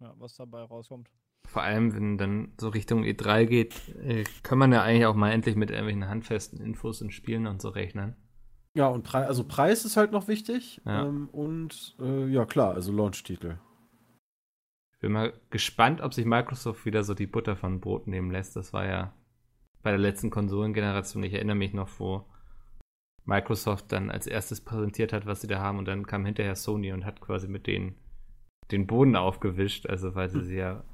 ja, 0.00 0.14
was 0.18 0.36
dabei 0.36 0.62
rauskommt. 0.62 1.10
Vor 1.48 1.62
allem, 1.62 1.92
wenn 1.94 2.16
dann 2.16 2.52
so 2.60 2.68
Richtung 2.68 3.02
E3 3.02 3.46
geht, 3.46 3.88
äh, 3.96 4.24
kann 4.44 4.58
man 4.58 4.70
ja 4.72 4.82
eigentlich 4.82 5.06
auch 5.06 5.16
mal 5.16 5.32
endlich 5.32 5.56
mit 5.56 5.70
irgendwelchen 5.70 6.08
handfesten 6.08 6.60
Infos 6.60 7.02
und 7.02 7.12
Spielen 7.12 7.46
und 7.48 7.60
so 7.60 7.70
rechnen. 7.70 8.14
Ja, 8.76 8.86
und 8.86 9.02
Pre 9.02 9.26
also 9.26 9.44
Preis 9.44 9.84
ist 9.84 9.96
halt 9.96 10.12
noch 10.12 10.28
wichtig. 10.28 10.80
Ja. 10.84 11.04
Ähm, 11.04 11.28
und 11.30 11.96
äh, 12.00 12.26
ja, 12.28 12.46
klar, 12.46 12.74
also 12.74 12.92
Launch-Titel. 12.92 13.58
Ich 14.92 14.98
bin 15.00 15.10
mal 15.12 15.32
gespannt, 15.50 16.00
ob 16.00 16.14
sich 16.14 16.24
Microsoft 16.24 16.86
wieder 16.86 17.02
so 17.02 17.12
die 17.12 17.26
Butter 17.26 17.56
von 17.56 17.80
Brot 17.80 18.06
nehmen 18.06 18.30
lässt. 18.30 18.54
Das 18.54 18.72
war 18.72 18.86
ja 18.86 19.12
bei 19.82 19.90
der 19.90 19.98
letzten 19.98 20.30
Konsolengeneration, 20.30 21.22
ich 21.22 21.34
erinnere 21.34 21.56
mich 21.56 21.72
noch, 21.74 21.88
wo 21.98 22.24
Microsoft 23.24 23.92
dann 23.92 24.10
als 24.10 24.26
erstes 24.26 24.60
präsentiert 24.60 25.12
hat, 25.12 25.26
was 25.26 25.40
sie 25.40 25.46
da 25.46 25.60
haben 25.60 25.78
und 25.78 25.86
dann 25.86 26.06
kam 26.06 26.24
hinterher 26.24 26.56
Sony 26.56 26.92
und 26.92 27.04
hat 27.04 27.20
quasi 27.20 27.48
mit 27.48 27.66
denen 27.66 27.96
den 28.70 28.86
Boden 28.86 29.16
aufgewischt, 29.16 29.86
also 29.86 30.14
weil 30.14 30.28
sie 30.30 30.42
sie 30.42 30.56
ja 30.56 30.84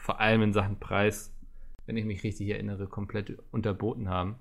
vor 0.00 0.20
allem 0.20 0.42
in 0.42 0.52
Sachen 0.52 0.78
Preis, 0.80 1.32
wenn 1.86 1.96
ich 1.96 2.04
mich 2.04 2.22
richtig 2.24 2.48
erinnere, 2.48 2.86
komplett 2.88 3.38
unterboten 3.50 4.08
haben. 4.08 4.36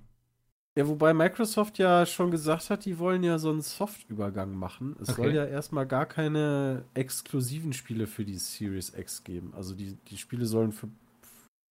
Ja, 0.78 0.88
wobei 0.88 1.12
Microsoft 1.14 1.80
ja 1.80 2.06
schon 2.06 2.30
gesagt 2.30 2.70
hat, 2.70 2.86
die 2.86 3.00
wollen 3.00 3.24
ja 3.24 3.40
so 3.40 3.50
einen 3.50 3.62
Soft-Übergang 3.62 4.54
machen. 4.56 4.96
Es 5.02 5.10
Okay. 5.10 5.22
soll 5.24 5.34
ja 5.34 5.44
erstmal 5.46 5.88
gar 5.88 6.06
keine 6.06 6.86
exklusiven 6.94 7.74
Spiele 7.74 8.06
für 8.06 8.24
die 8.24 8.38
Series 8.38 8.94
X 8.96 9.24
geben. 9.24 9.54
Also 9.56 9.74
die, 9.74 9.96
die 9.96 10.18
Spiele 10.18 10.46
sollen 10.46 10.72
für, 10.72 10.88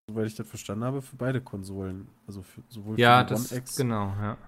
soweit 0.09 0.27
ich 0.27 0.35
das 0.35 0.49
verstanden 0.49 0.85
habe, 0.85 1.03
für 1.03 1.17
beide 1.17 1.41
Konsolen, 1.41 2.07
also 2.27 2.43
für, 2.43 2.63
sowohl 2.69 2.99
Ja, 2.99 3.21
für 3.21 3.27
die 3.27 3.31
das 3.35 3.53
One 3.53 3.61
X 3.61 3.77
genau, 3.77 4.15
ja. 4.21 4.39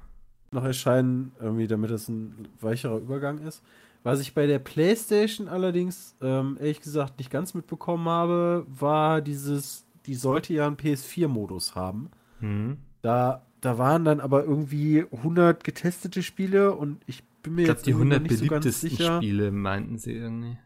noch 0.52 0.64
erscheinen, 0.64 1.32
irgendwie, 1.40 1.66
damit 1.66 1.90
es 1.90 2.08
ein 2.08 2.48
weicherer 2.60 2.98
Übergang 2.98 3.38
ist. 3.38 3.62
Was 4.04 4.20
ich 4.20 4.34
bei 4.34 4.46
der 4.46 4.60
PlayStation 4.60 5.48
allerdings, 5.48 6.14
ähm, 6.22 6.56
ehrlich 6.60 6.80
gesagt, 6.80 7.18
nicht 7.18 7.30
ganz 7.30 7.54
mitbekommen 7.54 8.08
habe, 8.08 8.64
war 8.68 9.20
dieses, 9.20 9.84
die 10.06 10.14
sollte 10.14 10.54
ja 10.54 10.66
einen 10.66 10.76
PS4-Modus 10.76 11.74
haben. 11.74 12.10
Mhm. 12.40 12.78
Da, 13.02 13.44
da 13.60 13.78
waren 13.78 14.04
dann 14.04 14.20
aber 14.20 14.44
irgendwie 14.44 15.04
100 15.10 15.64
getestete 15.64 16.22
Spiele 16.22 16.74
und 16.74 17.02
ich 17.06 17.24
bin 17.42 17.56
mir 17.56 17.62
Ich 17.62 17.64
glaube, 17.66 17.78
jetzt 17.78 17.86
die 17.86 17.90
irgendwie 17.90 18.08
noch 18.10 18.16
100 18.16 18.30
nicht 18.30 18.38
so 18.38 18.46
ganz 18.46 18.64
beliebtesten 18.64 18.90
sicher. 18.90 19.16
Spiele 19.16 19.50
meinten 19.50 19.98
sie 19.98 20.12
irgendwie. 20.12 20.56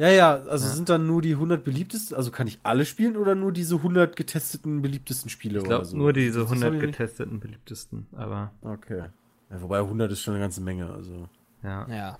Ja, 0.00 0.08
ja, 0.08 0.34
also 0.36 0.66
Ja. 0.66 0.72
sind 0.74 0.88
dann 0.88 1.06
nur 1.06 1.20
die 1.20 1.34
100 1.36 1.62
beliebtesten, 1.62 2.16
also 2.16 2.30
kann 2.30 2.46
ich 2.46 2.58
alle 2.62 2.86
spielen 2.86 3.16
oder 3.18 3.34
nur 3.34 3.52
diese 3.52 3.76
100 3.82 4.16
getesteten 4.16 4.80
beliebtesten 4.80 5.28
Spiele 5.30 5.58
Ich 5.58 5.60
oder 5.60 5.68
glaube, 5.68 5.84
so? 5.84 5.96
nur 5.96 6.12
diese 6.14 6.40
Das 6.40 6.48
hab 6.48 6.54
100 6.56 6.74
ich 6.74 6.80
nicht- 6.86 6.96
getesteten 6.98 7.38
beliebtesten, 7.40 8.06
aber 8.12 8.52
Okay. 8.62 9.04
Ja, 9.50 9.60
wobei 9.62 9.80
100 9.80 10.10
ist 10.12 10.22
schon 10.22 10.34
eine 10.34 10.42
ganze 10.42 10.60
Menge, 10.62 10.88
also. 10.90 11.28
ja. 11.62 11.86
Ja. 11.88 12.18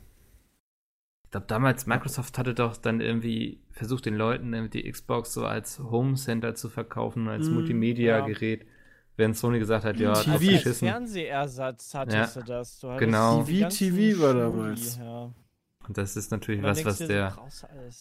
Ich 1.25 1.30
glaube, 1.30 1.46
damals 1.46 1.87
Microsoft 1.87 2.37
hatte 2.38 2.54
doch 2.54 2.76
dann 2.76 3.00
irgendwie 3.00 3.60
versucht, 3.70 4.04
den 4.04 4.16
Leuten 4.16 4.52
irgendwie 4.52 4.82
die 4.82 4.90
Xbox 4.90 5.32
so 5.32 5.44
als 5.46 5.78
Home 5.78 6.16
Center 6.16 6.54
zu 6.56 6.68
verkaufen, 6.68 7.28
als 7.28 7.49
Mm, 7.49 7.54
Multimedia-Gerät, 7.54 8.66
während 9.16 9.37
Sony 9.37 9.60
gesagt 9.60 9.84
hat, 9.84 9.96
ja, 10.00 10.12
TV. 10.14 10.32
Als 10.32 10.40
geschissen. 10.40 10.88
Fernsehersatz 10.88 11.94
hattest 11.94 12.34
du 12.37 12.40
das. 12.42 12.80
Du 12.80 12.88
Genau. 12.96 13.44
ganzen 13.44 13.68
TV 13.70 14.20
war 14.20 14.34
damals. 14.34 14.96
Ja. 14.99 15.10
Und 15.90 15.99
das 15.99 16.16
ist 16.16 16.30
natürlich 16.30 16.62
was, 16.62 16.85
was 16.85 16.99
der 16.99 17.37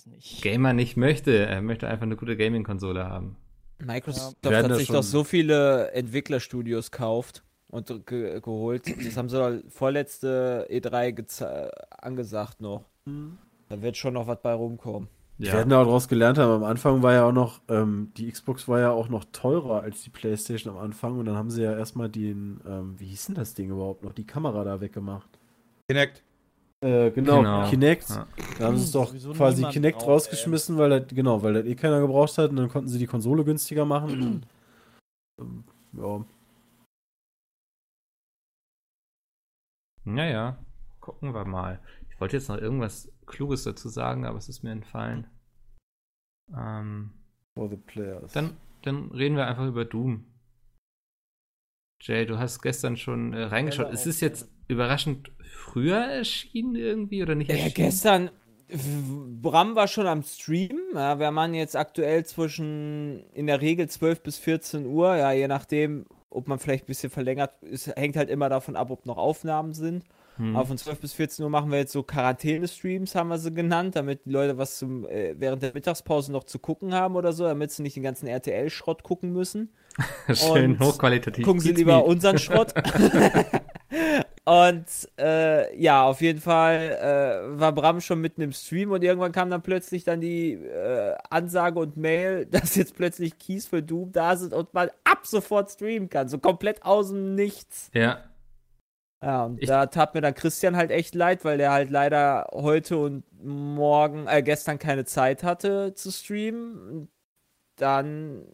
nicht. 0.06 0.44
Gamer 0.44 0.74
nicht 0.74 0.96
möchte. 0.96 1.36
Er 1.48 1.60
möchte 1.64 1.88
einfach 1.88 2.04
eine 2.04 2.16
gute 2.16 2.38
Gaming-Konsole 2.38 3.10
haben. 3.10 3.36
Microsoft 3.84 4.38
Ja. 4.46 4.62
Hat 4.62 4.76
sich 4.76 4.90
doch 4.90 5.02
so 5.02 5.24
viele 5.24 5.90
Entwicklerstudios 5.94 6.92
kauft 6.92 7.44
und 7.68 7.88
ge 8.06 8.40
geholt. 8.42 8.84
Das 9.04 9.18
haben 9.18 9.28
sie 9.28 9.38
doch 9.38 9.72
vorletzte 9.72 10.68
E3 10.70 11.16
geze- 11.18 11.72
angesagt 11.90 12.62
noch. 12.62 12.86
Da 13.70 13.82
wird 13.82 13.98
schon 13.98 14.14
noch 14.14 14.28
was 14.28 14.40
bei 14.40 14.54
rumkommen. 14.54 15.10
Wir 15.40 15.54
werden 15.54 15.74
auch 15.74 15.86
daraus 15.86 16.08
gelernt 16.08 16.38
haben, 16.38 16.52
am 16.52 16.64
Anfang 16.64 17.02
war 17.02 17.14
ja 17.14 17.26
auch 17.26 17.32
noch, 17.32 17.60
ähm, 17.70 18.12
die 18.18 18.30
Xbox 18.32 18.68
war 18.68 18.82
ja 18.82 18.92
auch 18.92 19.10
noch 19.10 19.26
teurer 19.32 19.82
als 19.82 20.04
die 20.04 20.12
Playstation 20.12 20.76
am 20.76 20.80
Anfang 20.80 21.18
und 21.18 21.26
dann 21.26 21.38
haben 21.38 21.50
sie 21.50 21.64
ja 21.64 21.76
erstmal 21.76 22.08
den, 22.10 22.62
ähm, 22.68 23.00
wie 23.00 23.06
hieß 23.08 23.26
denn 23.28 23.36
das 23.36 23.56
Ding 23.56 23.72
überhaupt 23.72 24.04
noch, 24.04 24.14
die 24.14 24.28
Kamera 24.28 24.64
da 24.64 24.80
weggemacht. 24.80 25.40
Kinect. 25.88 26.22
Äh, 26.82 27.12
genau, 27.12 27.38
Genau. 27.40 27.70
Kinect. 27.70 28.10
Ja. 28.10 28.28
Da 28.58 28.66
haben 28.68 28.78
sie 28.78 28.86
es 28.86 28.92
doch 28.92 29.08
Sowieso 29.10 29.34
quasi 29.34 29.66
Kinect 29.66 29.98
braucht, 29.98 30.08
rausgeschmissen, 30.10 30.78
weil 30.78 30.90
das, 30.90 31.08
genau, 31.10 31.44
weil 31.44 31.54
das 31.54 31.66
eh 31.66 31.76
keiner 31.76 32.00
gebraucht 32.00 32.38
hat 32.38 32.52
und 32.52 32.56
dann 32.56 32.70
konnten 32.70 32.88
sie 32.88 33.00
die 33.00 33.08
Konsole 33.08 33.44
günstiger 33.44 33.84
machen. 33.86 34.22
und, 34.22 34.48
ähm, 35.42 35.64
ja. 35.94 36.26
Naja, 40.06 40.58
gucken 41.02 41.34
wir 41.34 41.46
mal. 41.46 41.80
Ich 42.10 42.20
wollte 42.22 42.38
jetzt 42.38 42.48
noch 42.50 42.58
irgendwas 42.58 43.12
Kluges 43.26 43.64
dazu 43.64 43.90
sagen, 43.90 44.26
aber 44.26 44.38
es 44.38 44.50
ist 44.50 44.64
mir 44.64 44.72
entfallen. 44.72 45.28
Ähm, 46.56 47.12
For 47.56 47.70
the 47.70 47.76
players. 47.78 48.32
dann, 48.32 48.58
dann 48.84 49.12
reden 49.12 49.36
wir 49.36 49.48
einfach 49.48 49.68
über 49.68 49.86
Doom. 49.86 50.26
Jay, 52.02 52.26
du 52.26 52.40
hast 52.40 52.62
gestern 52.62 52.96
schon 52.96 53.34
äh, 53.34 53.44
reingeschaut. 53.44 53.88
Trailer 53.88 53.94
Ist 54.00 54.08
es 54.08 54.22
jetzt 54.22 54.50
überraschend 54.70 55.32
früher 55.44 55.98
erschienen 55.98 56.76
irgendwie 56.76 57.22
oder 57.22 57.36
nicht 57.36 57.50
Ja, 57.50 57.56
erschienen? 57.56 57.74
gestern, 57.74 58.30
Bram 59.42 59.76
war 59.76 59.88
schon 59.88 60.06
am 60.08 60.22
Stream. 60.22 60.78
Ja, 60.94 61.20
wir 61.20 61.32
machen 61.32 61.56
jetzt 61.56 61.76
aktuell 61.76 62.24
zwischen 62.26 63.24
in 63.34 63.48
der 63.48 63.62
Regel 63.62 63.90
12 63.90 64.22
bis 64.22 64.38
14 64.38 64.86
Uhr. 64.86 65.16
Ja, 65.16 65.32
je 65.32 65.48
nachdem, 65.48 66.06
ob 66.30 66.48
man 66.48 66.60
vielleicht 66.60 66.84
ein 66.84 66.88
bisschen 66.88 67.10
verlängert. 67.10 67.52
Es 67.64 67.88
hängt 67.88 68.16
halt 68.16 68.30
immer 68.30 68.48
davon 68.48 68.76
ab, 68.76 68.92
ob 68.92 69.08
noch 69.08 69.18
Aufnahmen 69.18 69.74
sind. 69.74 70.04
Hm. 70.38 70.56
Aber 70.56 70.68
von 70.68 70.78
12 70.78 71.00
bis 71.00 71.14
14 71.14 71.44
Uhr 71.44 71.50
machen 71.50 71.72
wir 71.72 71.80
jetzt 71.80 71.92
so 71.92 72.04
Quarantäne-Streams, 72.04 73.16
haben 73.16 73.30
wir 73.30 73.40
sie 73.40 73.54
genannt, 73.54 73.96
damit 73.96 74.26
die 74.26 74.30
Leute 74.30 74.58
was 74.60 74.78
zum, 74.78 75.08
äh, 75.08 75.34
während 75.38 75.64
der 75.64 75.74
Mittagspause 75.74 76.32
noch 76.32 76.44
zu 76.44 76.60
gucken 76.60 76.94
haben 76.94 77.16
oder 77.16 77.34
so, 77.34 77.46
damit 77.46 77.72
sie 77.72 77.82
nicht 77.82 77.96
den 77.96 78.04
ganzen 78.04 78.28
RTL-Schrott 78.28 79.02
gucken 79.02 79.34
müssen. 79.34 79.74
Schön 80.34 80.74
Und 80.74 80.80
hochqualitativ. 80.80 81.44
Gucken 81.44 81.60
Sie 81.60 81.72
lieber 81.72 82.06
unseren 82.06 82.38
Schrott. 82.38 82.74
und 84.50 84.86
äh, 85.20 85.76
ja, 85.80 86.04
auf 86.04 86.22
jeden 86.22 86.42
Fall 86.42 86.80
äh, 87.54 87.60
war 87.60 87.72
Bram 87.72 88.02
schon 88.02 88.20
mitten 88.22 88.42
im 88.42 88.52
Stream 88.52 88.92
und 88.92 89.04
irgendwann 89.04 89.32
kam 89.32 89.50
dann 89.50 89.62
plötzlich 89.62 90.04
dann 90.04 90.22
die 90.22 90.54
äh, 90.54 91.16
Ansage 91.30 91.80
und 91.80 91.98
Mail, 91.98 92.46
dass 92.52 92.76
jetzt 92.76 92.96
plötzlich 92.96 93.38
Keys 93.38 93.68
für 93.68 93.84
Doom 93.84 94.12
da 94.12 94.36
sind 94.36 94.54
und 94.54 94.74
man 94.74 94.90
ab 95.04 95.28
sofort 95.28 95.70
streamen 95.72 96.10
kann. 96.10 96.30
So 96.30 96.40
komplett 96.40 96.84
aus 96.84 97.10
dem 97.10 97.36
Nichts. 97.36 97.92
Ja, 97.94 98.24
Ja, 99.22 99.46
und 99.46 99.62
Ich- 99.62 99.68
da 99.68 99.86
tat 99.88 100.16
mir 100.16 100.22
dann 100.22 100.34
Christian 100.34 100.76
halt 100.78 100.92
echt 100.92 101.14
leid, 101.14 101.44
weil 101.46 101.58
der 101.58 101.72
halt 101.72 101.90
leider 101.92 102.48
heute 102.54 102.98
und 102.98 103.24
morgen, 103.44 104.28
äh, 104.28 104.42
gestern 104.42 104.80
keine 104.80 105.06
Zeit 105.06 105.44
hatte 105.44 105.94
zu 105.94 106.12
streamen. 106.12 107.10
Dann 107.78 108.46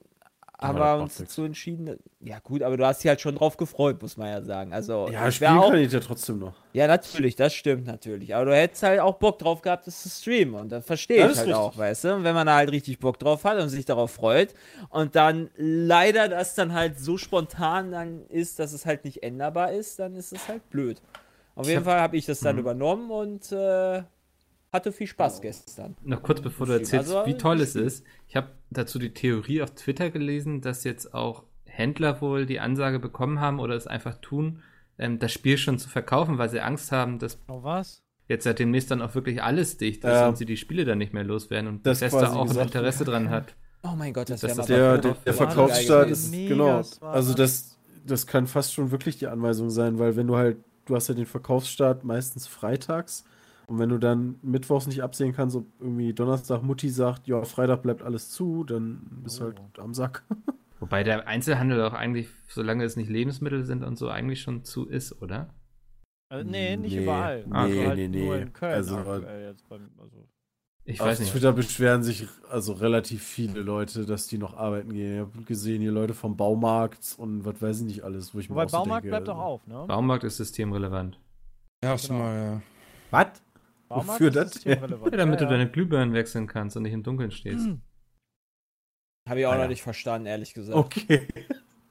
haben 0.59 0.77
Aber 0.77 0.79
das 0.85 0.97
wir 0.99 1.03
uns 1.03 1.15
dazu 1.17 1.43
entschieden. 1.43 1.97
Ja, 2.21 2.39
gut, 2.39 2.63
aber 2.63 2.77
du 2.77 2.85
hast 2.85 3.03
dich 3.03 3.09
halt 3.09 3.19
schon 3.21 3.35
drauf 3.35 3.57
gefreut, 3.57 4.01
muss 4.01 4.17
man 4.17 4.27
ja 4.29 4.41
sagen. 4.41 4.73
Also, 4.73 5.09
Ja, 5.11 5.29
spielen 5.31 5.57
auch. 5.57 5.69
kann 5.71 5.79
ich 5.79 5.91
ja 5.91 5.99
trotzdem 5.99 6.39
noch. 6.39 6.53
Ja, 6.73 6.87
natürlich, 6.87 7.35
das 7.35 7.53
stimmt 7.53 7.85
natürlich. 7.87 8.33
Aber 8.35 8.45
du 8.45 8.55
hättest 8.55 8.83
halt 8.83 8.99
auch 8.99 9.15
Bock 9.15 9.39
drauf 9.39 9.61
gehabt, 9.61 9.85
das 9.87 10.01
zu 10.03 10.09
streamen. 10.09 10.55
Und 10.55 10.69
das 10.71 10.85
verstehe 10.85 11.17
Ja, 11.17 11.23
ich 11.25 11.29
das 11.31 11.37
halt 11.39 11.49
ist 11.49 11.55
auch, 11.55 11.65
richtig. 11.67 11.79
weißt 11.81 12.03
du? 12.05 12.15
Und 12.15 12.23
wenn 12.23 12.35
man 12.35 12.47
da 12.47 12.55
halt 12.55 12.71
richtig 12.71 12.99
Bock 12.99 13.19
drauf 13.19 13.43
hat 13.43 13.59
und 13.59 13.69
sich 13.69 13.85
darauf 13.85 14.11
freut 14.11 14.53
und 14.89 15.15
dann 15.15 15.49
leider 15.57 16.27
das 16.29 16.55
dann 16.55 16.73
halt 16.73 16.99
so 16.99 17.17
spontan 17.17 17.91
dann 17.91 18.25
ist, 18.29 18.59
dass 18.59 18.73
es 18.73 18.85
halt 18.85 19.03
nicht 19.05 19.23
änderbar 19.23 19.71
ist, 19.73 19.99
dann 19.99 20.15
ist 20.15 20.31
es 20.33 20.47
halt 20.47 20.69
blöd. 20.69 21.01
Auf 21.55 21.67
jeden 21.69 21.83
Fall 21.85 21.99
habe 22.01 22.17
ich 22.17 22.25
das 22.25 22.41
Mhm. 22.41 22.45
dann 22.45 22.57
übernommen 22.59 23.11
und 23.11 23.51
äh, 23.51 24.03
hatte 24.75 24.91
viel 24.91 25.07
Spaß 25.07 25.41
gestern. 25.41 25.95
noch 26.03 26.21
kurz 26.21 26.41
bevor 26.41 26.67
du 26.67 26.73
erzählst, 26.73 27.11
Also, 27.15 27.25
wie 27.25 27.37
toll 27.37 27.59
es 27.61 27.75
ist. 27.75 28.05
Ich 28.27 28.35
habe 28.35 28.49
dazu 28.69 28.99
die 28.99 29.13
Theorie 29.13 29.61
auf 29.61 29.71
Twitter 29.71 30.09
gelesen, 30.11 30.61
dass 30.61 30.83
jetzt 30.83 31.13
auch 31.13 31.43
Händler 31.65 32.21
wohl 32.21 32.45
die 32.45 32.59
Ansage 32.59 32.99
bekommen 32.99 33.39
haben 33.39 33.59
oder 33.59 33.75
es 33.75 33.87
einfach 33.87 34.17
tun, 34.19 34.61
ähm, 34.97 35.19
das 35.19 35.31
Spiel 35.33 35.57
schon 35.57 35.77
zu 35.79 35.89
verkaufen, 35.89 36.37
weil 36.37 36.49
sie 36.49 36.61
Angst 36.61 36.91
haben, 36.91 37.19
dass 37.19 37.39
Oh, 37.47 37.63
was? 37.63 38.01
jetzt 38.27 38.43
seit 38.45 38.59
demnächst 38.59 38.91
dann 38.91 39.01
auch 39.01 39.13
wirklich 39.15 39.43
alles 39.43 39.77
dicht 39.77 40.03
ist 40.03 40.09
Ja. 40.09 40.27
und 40.29 40.37
sie 40.37 40.45
die 40.45 40.57
Spiele 40.57 40.85
dann 40.85 40.97
nicht 40.99 41.13
mehr 41.13 41.23
loswerden 41.23 41.67
und 41.69 41.85
Das 41.85 41.99
Bethesda 41.99 42.33
auch 42.33 42.49
ein. 42.49 42.57
Interesse 42.59 43.03
dran 43.03 43.29
hat. 43.29 43.55
Oh 43.83 43.93
mein 43.95 44.13
Gott, 44.13 44.29
das 44.29 44.41
Das 44.41 44.57
ist 44.57 44.69
Der, 44.69 44.77
Ja, 44.77 44.97
der, 44.97 45.11
der 45.13 45.17
das 45.25 45.35
Verkaufsstart 45.37 46.09
ist, 46.09 46.31
genau. 46.31 46.81
Also 47.01 47.33
das, 47.33 47.77
das 48.05 48.25
kann 48.25 48.47
fast 48.47 48.73
schon 48.73 48.89
wirklich 48.91 49.17
die 49.17 49.27
Anweisung 49.27 49.69
sein, 49.69 49.99
weil 49.99 50.15
wenn 50.15 50.27
du 50.27 50.37
halt, 50.37 50.57
du 50.85 50.95
hast 50.95 51.07
ja 51.09 51.13
den 51.13 51.25
Verkaufsstart 51.25 52.03
meistens 52.03 52.47
freitags 52.47 53.25
und 53.67 53.79
wenn 53.79 53.89
du 53.89 53.97
dann 53.97 54.35
mittwochs 54.41 54.87
nicht 54.87 55.01
absehen 55.03 55.33
kannst, 55.33 55.55
ob 55.55 55.65
irgendwie 55.79 56.13
Donnerstag 56.13 56.61
Mutti 56.63 56.89
sagt, 56.89 57.27
ja, 57.27 57.43
Freitag 57.43 57.81
bleibt 57.83 58.01
alles 58.03 58.29
zu, 58.29 58.63
dann 58.63 59.01
bist 59.23 59.39
du 59.39 59.45
halt 59.45 59.59
am 59.79 59.93
Sack. 59.93 60.23
Wobei 60.79 61.03
der 61.03 61.27
Einzelhandel 61.27 61.81
auch 61.83 61.93
eigentlich, 61.93 62.27
solange 62.49 62.83
es 62.83 62.95
nicht 62.95 63.09
Lebensmittel 63.09 63.63
sind 63.63 63.83
und 63.83 63.97
so, 63.97 64.09
eigentlich 64.09 64.41
schon 64.41 64.63
zu 64.63 64.85
ist, 64.85 65.21
oder? 65.21 65.49
Also, 66.29 66.49
nee, 66.49 66.75
nicht 66.75 66.95
Nee, 66.95 67.03
überall. 67.03 67.45
nee, 67.47 67.53
also 67.53 67.83
halt 67.87 67.97
nee, 67.97 68.07
Nur 68.07 68.35
nee. 68.35 68.41
in 68.41 68.53
Köln 68.53 68.73
Also, 68.73 68.97
aktuell 68.97 69.49
jetzt 69.49 69.67
beim, 69.69 69.89
also. 69.99 70.27
Ich 70.87 71.01
Auf 71.01 71.07
weiß 71.07 71.19
nicht. 71.19 71.31
Twitter 71.31 71.51
beschweren 71.53 72.03
sich 72.03 72.27
also 72.49 72.73
relativ 72.73 73.23
viele 73.23 73.61
Leute, 73.61 74.05
dass 74.05 74.27
die 74.27 74.37
noch 74.37 74.55
arbeiten 74.55 74.93
gehen. 74.93 75.13
Ich 75.15 75.19
habe 75.19 75.43
gesehen, 75.45 75.81
hier 75.81 75.91
Leute 75.91 76.13
vom 76.13 76.37
Baumarkt 76.37 77.15
und 77.17 77.43
was 77.45 77.59
weiß 77.59 77.79
ich 77.79 77.85
nicht 77.85 78.03
alles, 78.03 78.35
wo 78.35 78.39
ich 78.39 78.49
mir 78.49 78.55
Wobei 78.55 78.65
auch 78.65 78.69
so 78.69 78.77
Baumarkt 78.77 79.05
denke, 79.05 79.11
bleibt 79.15 79.27
doch 79.27 79.37
also, 79.37 79.45
auf, 79.47 79.67
ne? 79.67 79.85
Baumarkt 79.87 80.23
ist 80.25 80.37
systemrelevant. 80.37 81.19
Ja, 81.83 81.91
hast 81.91 82.07
Genau. 82.07 82.19
du 82.19 82.25
mal, 82.25 82.35
ja. 82.43 82.61
Was? 83.11 83.41
Baumarkt 83.87 84.09
Wofür 84.09 84.31
das? 84.31 84.53
systemrelevant. 84.53 85.11
Ja, 85.11 85.17
damit 85.17 85.39
ja, 85.41 85.47
du 85.47 85.51
deine 85.53 85.69
Glühbirnen 85.69 86.13
wechseln 86.13 86.47
kannst 86.47 86.75
und 86.77 86.83
nicht 86.83 86.93
im 86.93 87.03
Dunkeln 87.03 87.31
stehst. 87.31 87.67
Habe 89.27 89.39
ich 89.39 89.45
auch 89.45 89.53
Ah, 89.53 89.57
noch 89.57 89.67
nicht 89.67 89.81
verstanden, 89.81 90.27
ehrlich 90.27 90.53
gesagt. 90.53 90.77
Okay. 90.77 91.27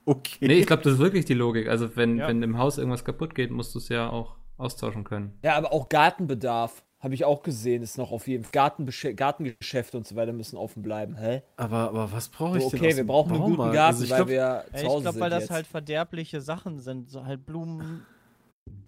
Okay. 0.07 0.47
Nee, 0.49 0.59
ich 0.59 0.67
glaube, 0.67 0.83
das 0.83 0.93
ist 0.93 0.99
wirklich 0.99 1.25
die 1.25 1.33
Logik. 1.33 1.67
Also, 1.67 1.97
wenn, 1.97 2.19
Ja. 2.19 2.29
wenn 2.29 2.43
im 2.43 2.59
Haus 2.59 2.77
irgendwas 2.77 3.07
kaputt 3.07 3.35
geht, 3.35 3.51
musst 3.51 3.75
du 3.75 3.79
es 3.79 3.89
ja 3.89 4.11
auch 4.11 4.37
austauschen 4.59 5.03
können. 5.03 5.39
Ja, 5.43 5.57
aber 5.57 5.73
auch 5.73 5.89
Gartenbedarf. 5.89 6.85
Habe 7.01 7.15
ich 7.15 7.25
auch 7.25 7.43
gesehen, 7.43 7.83
ist 7.83 7.97
noch 7.97 8.13
auf 8.13 8.29
jeden 8.29 8.45
Fall. 8.45 8.53
Gartenbesch- 8.53 9.15
Gartengeschäfte 9.15 9.97
und 9.97 10.07
so 10.07 10.15
weiter 10.15 10.35
müssen 10.35 10.59
offen 10.59 10.83
bleiben. 10.83 11.17
Hä? 11.17 11.43
Aber, 11.57 11.89
aber 11.89 12.13
was 12.13 12.29
brauche 12.29 12.59
ich 12.59 12.65
So, 12.65 12.71
denn 12.71 12.81
okay, 12.81 12.97
wir 12.99 13.07
brauchen 13.07 13.33
einen 13.33 13.41
guten 13.45 13.57
Baumarkt? 13.57 13.75
Garten, 13.77 13.95
Also 13.95 14.05
ich 14.05 14.11
weil 14.11 14.17
glaub, 14.19 14.29
wir 14.29 14.35
Ja, 14.35 14.65
zu 14.75 14.77
ich 14.77 14.85
Hause 14.85 15.03
glaube, 15.03 15.13
sind 15.15 15.21
weil 15.23 15.31
das 15.31 15.41
jetzt. 15.45 15.51
halt 15.51 15.67
verderbliche 15.67 16.41
Sachen 16.43 16.81
sind. 16.81 17.09
So 17.09 17.25
halt 17.25 17.47
Blumen 17.47 18.05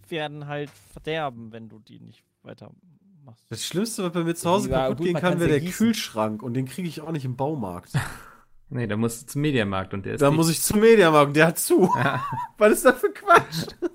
werden 0.08 0.46
halt 0.46 0.68
verderben, 0.92 1.50
wenn 1.52 1.70
du 1.70 1.78
die 1.78 1.98
nicht 2.00 2.22
weiter 2.42 2.72
machst. 3.26 3.44
Das 3.50 3.64
Schlimmste, 3.64 4.04
was 4.04 4.12
bei 4.12 4.24
mir 4.24 4.34
zu 4.34 4.48
Hause 4.48 4.70
Ja, 4.70 4.84
kaputt 4.84 4.98
gut, 4.98 5.06
gehen 5.06 5.16
kann, 5.16 5.38
wäre 5.38 5.50
der 5.50 5.60
gießen. 5.60 5.76
Kühlschrank 5.86 6.42
und 6.42 6.54
den 6.54 6.64
kriege 6.66 6.88
ich 6.88 7.00
auch 7.02 7.12
nicht 7.12 7.24
im 7.24 7.36
Baumarkt. 7.36 7.92
Nee, 8.68 8.88
da 8.88 8.96
musst 8.96 9.22
du 9.22 9.26
zum 9.28 9.42
Mediamarkt 9.42 9.94
und 9.94 10.04
der 10.04 10.14
ist 10.14 10.20
da 10.22 10.32
muss 10.32 10.50
ich 10.50 10.60
zum 10.60 10.80
Mediamarkt 10.80 11.28
und 11.28 11.36
der 11.36 11.46
hat 11.46 11.56
zu. 11.58 11.82
Was 12.58 12.72
ist 12.72 12.84
das 12.84 12.98
für 12.98 13.10
Quatsch? 13.12 13.66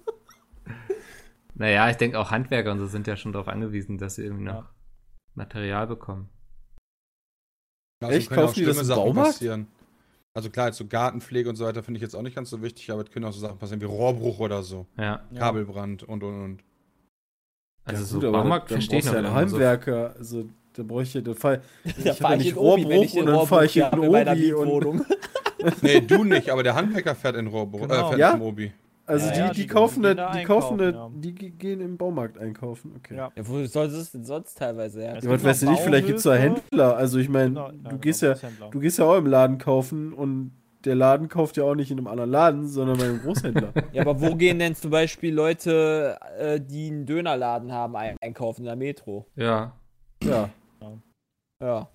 Naja, 1.56 1.90
ich 1.90 1.98
denke 1.98 2.18
auch 2.18 2.32
Handwerker 2.32 2.72
und 2.72 2.80
so 2.80 2.88
sind 2.88 3.06
ja 3.06 3.16
schon 3.18 3.34
darauf 3.34 3.48
angewiesen, 3.48 3.98
dass 3.98 4.16
sie 4.16 4.24
irgendwie 4.24 4.46
noch 4.46 4.54
Ja. 4.54 4.70
Material 5.36 5.88
bekommen. 5.88 6.30
Also 8.02 8.16
Echt? 8.18 8.30
Kaufen 8.32 8.56
die 8.56 8.66
das 8.66 8.78
im 8.80 8.86
Sachen 8.86 9.04
Baumarkt? 9.04 9.32
passieren. 9.34 9.68
Also 10.34 10.50
klar, 10.50 10.68
jetzt 10.68 10.78
so 10.78 10.88
Gartenpflege 10.88 11.50
und 11.50 11.58
so 11.58 11.66
weiter 11.66 11.84
finde 11.84 11.98
ich 11.98 12.02
jetzt 12.02 12.16
auch 12.16 12.22
nicht 12.22 12.36
ganz 12.36 12.50
so 12.50 12.62
wichtig, 12.62 12.90
aber 12.92 13.02
es 13.04 13.12
können 13.12 13.26
auch 13.26 13.34
so 13.34 13.42
Sachen 13.42 13.60
passieren 13.60 13.82
wie 13.82 13.86
Rohrbruch 13.86 14.40
oder 14.40 14.64
so. 14.64 14.88
Ja. 14.98 15.22
Ja. 15.32 15.40
Kabelbrand 15.40 16.04
und 16.04 16.24
und 16.24 16.44
und. 16.44 16.64
Also 17.92 18.04
Ja, 18.04 18.08
so 18.10 18.16
gut, 18.20 18.26
aber 18.26 18.38
Baumarkt 18.44 18.72
dann 18.72 18.76
verstehe 18.76 19.00
ich 19.00 19.06
noch 19.06 19.14
ja 19.14 19.24
so. 19.28 19.34
Heimwerker. 19.36 20.16
Also 20.18 20.46
da 20.74 20.84
bräuchte 20.84 21.20
ich, 21.20 21.24
da 21.26 21.34
fall, 21.34 21.62
ich 21.84 21.94
Da 22.04 22.10
habe 22.12 22.16
fahr 22.20 22.32
ja 22.32 22.38
ich 22.38 22.44
nicht 22.46 22.52
in 22.54 22.58
Obi, 22.58 22.82
Rohrbruch 22.84 23.04
ich 23.04 23.16
in 23.16 23.22
und 23.22 23.26
dann 23.36 23.48
fahre 23.48 23.66
ich 23.66 23.78
in 23.78 23.84
in 23.84 24.00
Obi 24.00 24.54
und. 24.54 25.06
Nee, 25.82 26.02
du 26.02 26.24
nicht, 26.24 26.50
aber 26.50 26.64
der 26.64 26.74
Handwerker 26.74 27.14
fährt 27.14 27.36
in 27.36 27.46
Rohrbruch, 27.48 27.82
Genau. 27.82 27.94
äh, 27.94 28.08
fährt 28.10 28.20
Ja? 28.20 28.32
zum 28.32 28.42
Obi. 28.42 28.72
also 29.06 29.28
Ja, 29.28 29.32
die, 29.34 29.40
ja, 29.40 29.50
die, 29.54 29.62
die 29.62 29.68
kaufen 29.68 30.02
da 30.02 30.14
die 30.32 30.44
kaufen 30.44 30.82
einkaufen, 30.82 31.22
die 31.22 31.36
ge- 31.36 31.50
gehen 31.52 31.82
im 31.82 31.98
Baumarkt 31.98 32.40
einkaufen. 32.40 32.94
Okay. 32.98 33.16
Ja. 33.18 33.32
Ja, 33.36 33.48
wo 33.48 33.64
soll 33.66 33.86
es 33.88 34.12
denn 34.12 34.24
sonst 34.26 34.58
teilweise 34.58 35.02
her? 35.02 35.20
Ja, 35.22 35.30
was 35.30 35.44
weiß 35.44 35.62
nicht, 35.64 35.80
vielleicht 35.82 36.08
gibt 36.08 36.18
es 36.18 36.24
da. 36.24 36.34
Händler. 36.34 36.96
Also 36.98 37.20
ich 37.20 37.30
meine, 37.30 37.50
Genau, 37.50 37.66
ja, 37.68 37.72
du 37.74 37.84
genau, 37.84 37.98
gehst 37.98 38.22
ja, 38.24 38.36
du 38.72 38.80
gehst 38.80 38.98
ja 38.98 39.06
auch 39.06 39.18
im 39.18 39.28
Laden 39.28 39.58
kaufen 39.60 40.14
und 40.14 40.52
der 40.86 40.96
Laden 40.96 41.28
kauft 41.30 41.58
ja 41.58 41.64
auch 41.64 41.76
nicht 41.76 41.92
in 41.92 41.98
einem 41.98 42.08
anderen 42.08 42.30
Laden, 42.32 42.68
sondern 42.68 42.98
bei 42.98 43.06
einem 43.06 43.20
Großhändler. 43.22 43.74
Ja, 43.94 44.02
aber 44.02 44.20
wo 44.22 44.36
gehen 44.36 44.60
denn 44.60 44.76
zum 44.76 44.92
Beispiel 44.92 45.34
Leute, 45.34 46.18
äh, 46.40 46.60
die 46.60 46.88
einen 46.88 47.06
Dönerladen 47.06 47.72
haben, 47.72 47.96
ein- 47.96 48.18
einkaufen 48.22 48.62
in 48.62 48.66
der 48.66 48.76
Metro? 48.76 49.28
Ja. 49.36 49.76
ja. 50.24 50.50
Ja. 51.62 51.90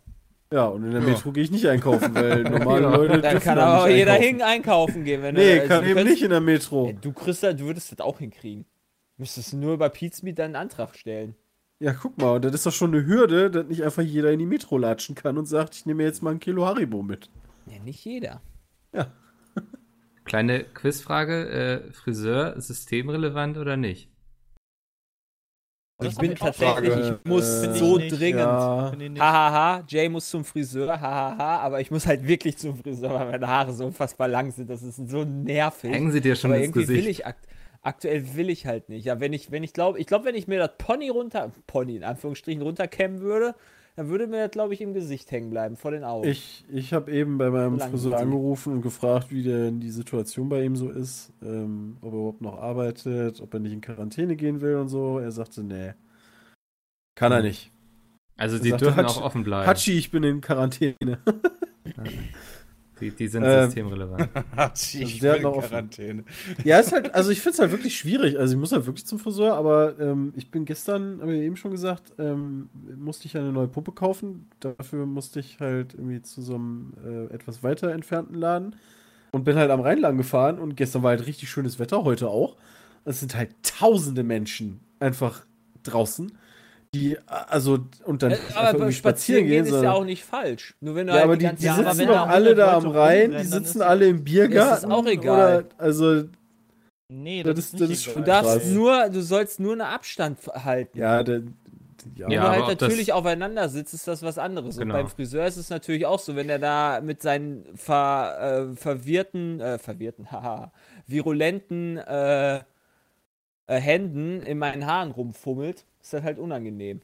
Ja, 0.53 0.66
und 0.66 0.85
in 0.85 0.92
der 0.92 1.01
Ja. 1.03 1.09
Metro 1.09 1.33
gehe 1.33 1.42
ich 1.42 1.51
nicht 1.51 1.66
einkaufen, 1.66 2.14
weil 2.14 2.42
normale 2.44 2.83
Ja. 2.83 2.96
Leute 2.96 3.20
Dann 3.20 3.33
dürfen 3.33 3.40
kann 3.44 3.57
da 3.57 3.66
aber 3.79 3.87
nicht 3.88 3.96
jeder 3.96 4.12
hin 4.14 4.40
einkaufen 4.42 5.03
gehen, 5.05 5.22
wenn 5.22 5.35
Nee, 5.35 5.55
du, 5.57 5.61
also 5.62 5.68
kann 5.68 5.83
du 5.83 5.90
eben 5.90 5.94
könntest- 5.96 6.14
nicht 6.14 6.22
in 6.22 6.31
der 6.31 6.40
Metro. 6.40 6.87
Ja, 6.87 6.92
du, 6.92 7.12
Christa, 7.12 7.53
du 7.53 7.64
würdest 7.64 7.90
das 7.92 7.99
auch 8.01 8.18
hinkriegen. 8.20 8.64
Müsstest 9.16 9.55
nur 9.55 9.75
über 9.75 9.88
Pizmeet 9.88 10.38
deinen 10.38 10.55
Antrag 10.57 10.94
stellen. 10.94 11.35
Ja, 11.81 11.92
guck 11.94 12.16
mal, 12.18 12.40
das 12.40 12.55
ist 12.55 12.64
doch 12.66 12.72
schon 12.72 12.94
eine 12.94 13.05
Hürde, 13.07 13.51
dass 13.51 13.66
nicht 13.66 13.83
einfach 13.83 14.03
jeder 14.03 14.31
in 14.31 14.38
die 14.38 14.46
Metro 14.46 14.79
latschen 14.79 15.14
kann 15.14 15.37
und 15.37 15.46
sagt, 15.46 15.75
ich 15.75 15.85
nehme 15.85 16.05
jetzt 16.05 16.22
mal 16.22 16.31
ein 16.31 16.38
Kilo 16.40 16.64
Haribo 16.64 17.03
mit. 17.03 17.29
Ja, 17.66 17.83
nicht 17.83 18.05
jeder. 18.05 18.40
Kleine 20.25 20.64
Quizfrage: 20.64 21.49
äh, 21.49 21.92
Friseur 21.92 22.61
systemrelevant 22.61 23.59
oder 23.59 23.77
nicht? 23.77 24.11
Das 25.99 26.12
ich 26.12 26.18
bin 26.18 26.33
ich 26.33 26.38
tatsächlich, 26.38 26.92
Frage, 26.92 27.18
ich 27.25 27.31
muss 27.31 27.49
äh, 27.49 27.72
ich 27.72 27.79
so 27.79 27.96
nicht, 27.96 28.18
dringend. 28.18 28.40
Ja, 28.40 28.90
Finde 28.90 29.05
ich 29.07 29.11
nicht. 29.12 29.22
Hahaha, 29.22 29.85
Jay 29.88 30.09
muss 30.11 30.29
zum 30.29 30.44
Friseur, 30.44 31.01
hahaha, 31.01 31.61
aber 31.61 31.81
ich 31.81 31.90
muss 31.90 32.07
halt 32.07 32.27
wirklich 32.27 32.59
zum 32.59 32.77
Friseur, 32.77 33.14
weil 33.14 33.31
meine 33.31 33.49
Haare 33.49 33.72
so 33.72 33.87
unfassbar 33.87 34.29
lang 34.29 34.51
sind. 34.51 34.68
Das 34.68 34.83
ist 34.83 34.96
so 35.09 35.25
nervig. 35.25 35.90
Hängen 35.90 36.12
sie 36.12 36.20
dir 36.20 36.37
schon 36.37 36.51
aber 36.51 36.61
ins 36.61 36.66
irgendwie 36.66 36.88
will 36.88 36.96
Gesicht? 36.96 37.20
ich 37.20 37.27
akt 37.27 37.49
aktuell 37.81 38.35
will 38.35 38.51
ich 38.51 38.66
halt 38.66 38.88
nicht. 38.90 39.07
Ja, 39.07 39.20
wenn 39.20 39.33
ich, 39.33 39.51
wenn 39.53 39.62
ich 39.62 39.72
glaube, 39.72 39.99
ich 39.99 40.07
glaube, 40.07 40.27
wenn 40.27 40.35
ich 40.35 40.49
mir 40.49 40.59
das 40.59 40.72
Pony 40.77 41.09
runter, 41.09 41.53
Pony 41.66 41.96
in 41.96 42.05
Anführungsstrichen 42.05 42.61
runterkämmen 42.61 43.20
würde, 43.20 43.55
dann 43.96 44.09
würde 44.09 44.26
mir 44.26 44.42
das, 44.44 44.50
glaube 44.50 44.74
ich, 44.74 44.80
im 44.80 44.92
Gesicht 44.94 45.30
hängen 45.30 45.50
bleiben, 45.50 45.76
vor 45.76 45.90
den 45.90 46.04
Augen. 46.04 46.28
ich, 46.28 46.64
ich 46.70 46.92
habe 46.92 47.11
eben 47.11 47.38
bei 47.38 47.50
meinem 47.50 47.78
Lang 47.78 47.90
Friseur 47.90 48.18
angerufen 48.18 48.74
und 48.74 48.82
gefragt, 48.82 49.30
wie 49.30 49.42
denn 49.42 49.80
die 49.80 49.90
Situation 49.90 50.48
bei 50.48 50.62
ihm 50.64 50.76
so 50.76 50.90
ist, 50.90 51.32
ähm, 51.42 51.96
ob 52.02 52.12
er 52.12 52.18
überhaupt 52.18 52.40
noch 52.42 52.59
arbeitet, 52.59 53.40
ob 53.40 53.52
er 53.54 53.61
nicht 53.61 53.72
in 53.72 53.80
Quarantäne 53.80 54.37
gehen 54.37 54.61
will 54.61 54.76
und 54.76 54.88
so. 54.88 55.18
Er 55.18 55.32
sagte, 55.32 55.62
nee. 55.64 55.94
Kann 57.16 57.32
er 57.32 57.38
Hm. 57.38 57.46
nicht. 57.46 57.70
Also 58.37 58.56
Er 58.56 58.62
sie 58.62 58.70
sagte, 58.70 58.85
dürfen 58.85 59.06
auch 59.06 59.22
offen 59.22 59.44
bleiben. 59.44 59.66
Hatschi, 59.66 59.92
ich 59.98 60.11
bin 60.11 60.22
in 60.22 60.42
Quarantäne. 60.42 61.18
Die, 63.00 63.11
die 63.14 63.28
sind 63.28 63.44
Ähm, 63.44 63.64
systemrelevant. 63.66 64.30
ich 64.94 65.18
der 65.18 65.32
hat 65.32 65.42
bin 65.42 65.42
noch. 65.42 65.61
Quarantäne. 65.61 66.24
Ja, 66.64 66.78
ist 66.78 66.92
halt, 66.92 67.14
also 67.14 67.30
ich 67.30 67.40
finde 67.40 67.54
es 67.54 67.59
halt 67.61 67.70
wirklich 67.72 67.96
schwierig. 67.98 68.38
Also 68.38 68.54
ich 68.54 68.61
muss 68.61 68.72
halt 68.72 68.87
wirklich 68.87 69.06
zum 69.06 69.18
Friseur, 69.18 69.54
aber 69.54 69.98
ähm, 70.00 70.32
ich 70.37 70.50
bin 70.50 70.64
gestern, 70.64 71.20
habe 71.20 71.35
ich 71.35 71.42
eben 71.42 71.56
schon 71.56 71.70
gesagt, 71.72 72.12
ähm, 72.18 72.70
musste 72.96 73.26
ich 73.26 73.37
eine 73.37 73.52
neue 73.52 73.68
Pumpe 73.68 73.92
kaufen. 73.92 74.48
Dafür 74.61 75.04
musste 75.06 75.40
ich 75.40 75.61
halt 75.61 75.94
irgendwie 75.94 76.22
zu 76.22 76.40
so 76.42 76.54
einem 76.54 76.94
äh, 77.04 77.35
etwas 77.35 77.62
weiter 77.62 77.92
entfernten 77.92 78.35
Laden 78.35 78.76
und 79.32 79.44
bin 79.44 79.56
halt 79.56 79.70
am 79.70 79.80
Rhein 79.80 79.98
lang 80.00 80.16
gefahren 80.16 80.59
und 80.59 80.76
gestern 80.76 81.02
war 81.02 81.11
halt 81.11 81.26
richtig 81.26 81.50
schönes 81.50 81.78
Wetter, 81.78 82.04
heute 82.04 82.28
auch. 82.28 82.56
Es 83.04 83.20
sind 83.20 83.37
halt 83.37 83.50
tausende 83.62 84.22
Menschen 84.24 84.80
einfach 85.00 85.44
draußen, 85.82 86.32
die, 86.94 87.18
also, 87.27 87.79
und 88.05 88.22
dann 88.22 88.33
Äh, 88.33 88.38
Aber 88.55 88.90
spazieren 88.92 89.46
gehen. 89.46 89.64
ist 89.66 89.72
ja 89.83 89.92
auch 89.92 90.05
nicht 90.05 90.25
falsch. 90.25 90.75
Nur 90.81 90.94
wenn 90.94 91.07
du 91.07 91.12
ja, 91.12 91.18
halt 91.18 91.25
aber 91.25 91.37
die, 91.37 91.55
die 91.57 91.68
aber 91.68 91.94
sitzen 91.94 92.07
doch 92.09 92.27
alle 92.29 92.51
100 92.51 92.59
da 92.59 92.72
am 92.77 92.87
Rhein, 92.88 93.31
die 93.33 93.44
sitzen 93.44 93.79
ist- 93.79 93.87
alle 93.87 94.07
im 94.09 94.25
Biergarten. 94.25 94.92
auch 94.92 95.07
egal. 95.07 95.64
Oder, 95.64 95.68
also, 95.79 96.25
Nee, 97.09 97.42
Das 97.44 97.55
das, 97.55 97.64
ist- 97.66 97.75
ist, 97.75 97.81
das 97.83 97.90
ist 97.90 98.03
egal. 98.03 98.14
schon 98.14 98.22
Du 98.25 98.27
darfst 98.31 98.53
Krass. 98.53 98.66
nur, 98.70 99.09
du 99.11 99.22
sollst 99.22 99.61
nur 99.61 99.72
einen 99.72 99.81
Abstand 99.83 100.38
halten. 100.46 100.99
ja, 100.99 101.22
der, 101.22 101.37
ja, 102.16 102.27
Wenn 102.27 102.31
Ja, 102.33 102.42
du 102.42 102.49
halt 102.66 102.81
natürlich 102.81 103.12
aufeinander 103.12 103.68
sitzt, 103.68 103.92
ist 103.94 104.07
das 104.09 104.22
was 104.22 104.38
anderes. 104.38 104.77
Genau. 104.77 104.94
Und 104.94 105.01
beim 105.03 105.09
Friseur 105.09 105.46
ist 105.46 105.57
es 105.57 105.70
natürlich 105.70 106.05
auch 106.07 106.18
so, 106.20 106.35
wenn 106.37 106.49
er 106.49 106.59
da 106.59 107.01
mit 107.01 107.20
seinen 107.22 107.64
ver, 107.77 108.68
äh, 108.72 108.77
verwirrten, 108.77 109.61
äh, 109.61 109.79
verwirrten, 109.79 110.31
haha, 110.33 110.72
virulenten 111.07 111.99
äh, 111.99 112.61
äh, 113.66 113.81
Händen 113.81 114.42
in 114.42 114.59
meinen 114.59 114.87
Haaren 114.87 115.11
rumfummelt, 115.11 115.85
ist 116.00 116.12
das 116.12 116.22
halt 116.22 116.38
unangenehm. 116.38 117.00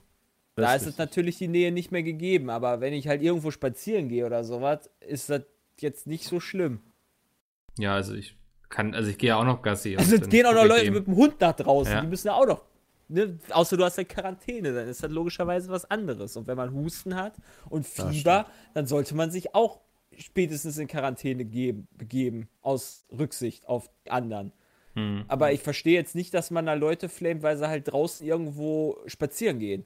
Da 0.54 0.74
ist 0.74 0.86
es 0.86 0.98
natürlich 0.98 1.38
die 1.38 1.48
Nähe 1.48 1.72
nicht 1.72 1.92
mehr 1.92 2.02
gegeben, 2.02 2.50
aber 2.50 2.80
wenn 2.80 2.92
ich 2.92 3.08
halt 3.08 3.22
irgendwo 3.22 3.50
spazieren 3.50 4.08
gehe 4.08 4.26
oder 4.26 4.44
sowas, 4.44 4.90
ist 5.00 5.30
das 5.30 5.42
jetzt 5.78 6.06
nicht 6.06 6.24
so 6.24 6.40
schlimm. 6.40 6.80
Ja, 7.78 7.94
also 7.94 8.14
ich 8.14 8.36
kann, 8.68 8.94
also 8.94 9.08
ich 9.08 9.16
gehe 9.18 9.34
auch 9.34 9.44
noch 9.44 9.62
Gassi. 9.62 9.96
Also 9.96 10.16
es 10.16 10.28
gehen 10.28 10.44
auch 10.46 10.52
noch 10.52 10.66
Leute 10.66 10.84
eben. 10.86 10.96
mit 10.96 11.06
dem 11.06 11.16
Hund 11.16 11.40
nach 11.40 11.54
draußen, 11.54 11.92
Ja. 11.94 12.00
die 12.02 12.06
müssen 12.06 12.26
ja 12.28 12.34
auch 12.34 12.46
noch. 12.46 12.64
Ne? 13.08 13.38
Außer 13.50 13.76
du 13.76 13.84
hast 13.84 13.96
ja 13.96 14.04
Quarantäne, 14.04 14.72
dann 14.72 14.88
ist 14.88 15.02
das 15.02 15.10
logischerweise 15.10 15.70
was 15.70 15.90
anderes. 15.90 16.36
Und 16.36 16.46
wenn 16.46 16.56
man 16.56 16.72
Husten 16.72 17.14
hat 17.14 17.34
und 17.68 17.86
Fieber, 17.86 18.46
dann 18.74 18.86
sollte 18.86 19.14
man 19.14 19.30
sich 19.30 19.54
auch 19.54 19.80
spätestens 20.18 20.78
in 20.78 20.86
Quarantäne 20.86 21.44
geben, 21.44 21.88
begeben, 21.92 22.48
aus 22.60 23.06
Rücksicht 23.10 23.66
auf 23.68 23.90
die 24.04 24.10
anderen. 24.10 24.52
Hm. 24.94 25.24
Aber 25.28 25.52
ich 25.52 25.60
verstehe 25.60 25.94
jetzt 25.94 26.14
nicht, 26.14 26.34
dass 26.34 26.50
man 26.50 26.66
da 26.66 26.74
Leute 26.74 27.08
flamet, 27.08 27.42
weil 27.42 27.56
sie 27.56 27.68
halt 27.68 27.90
draußen 27.90 28.26
irgendwo 28.26 28.98
spazieren 29.06 29.58
gehen. 29.58 29.84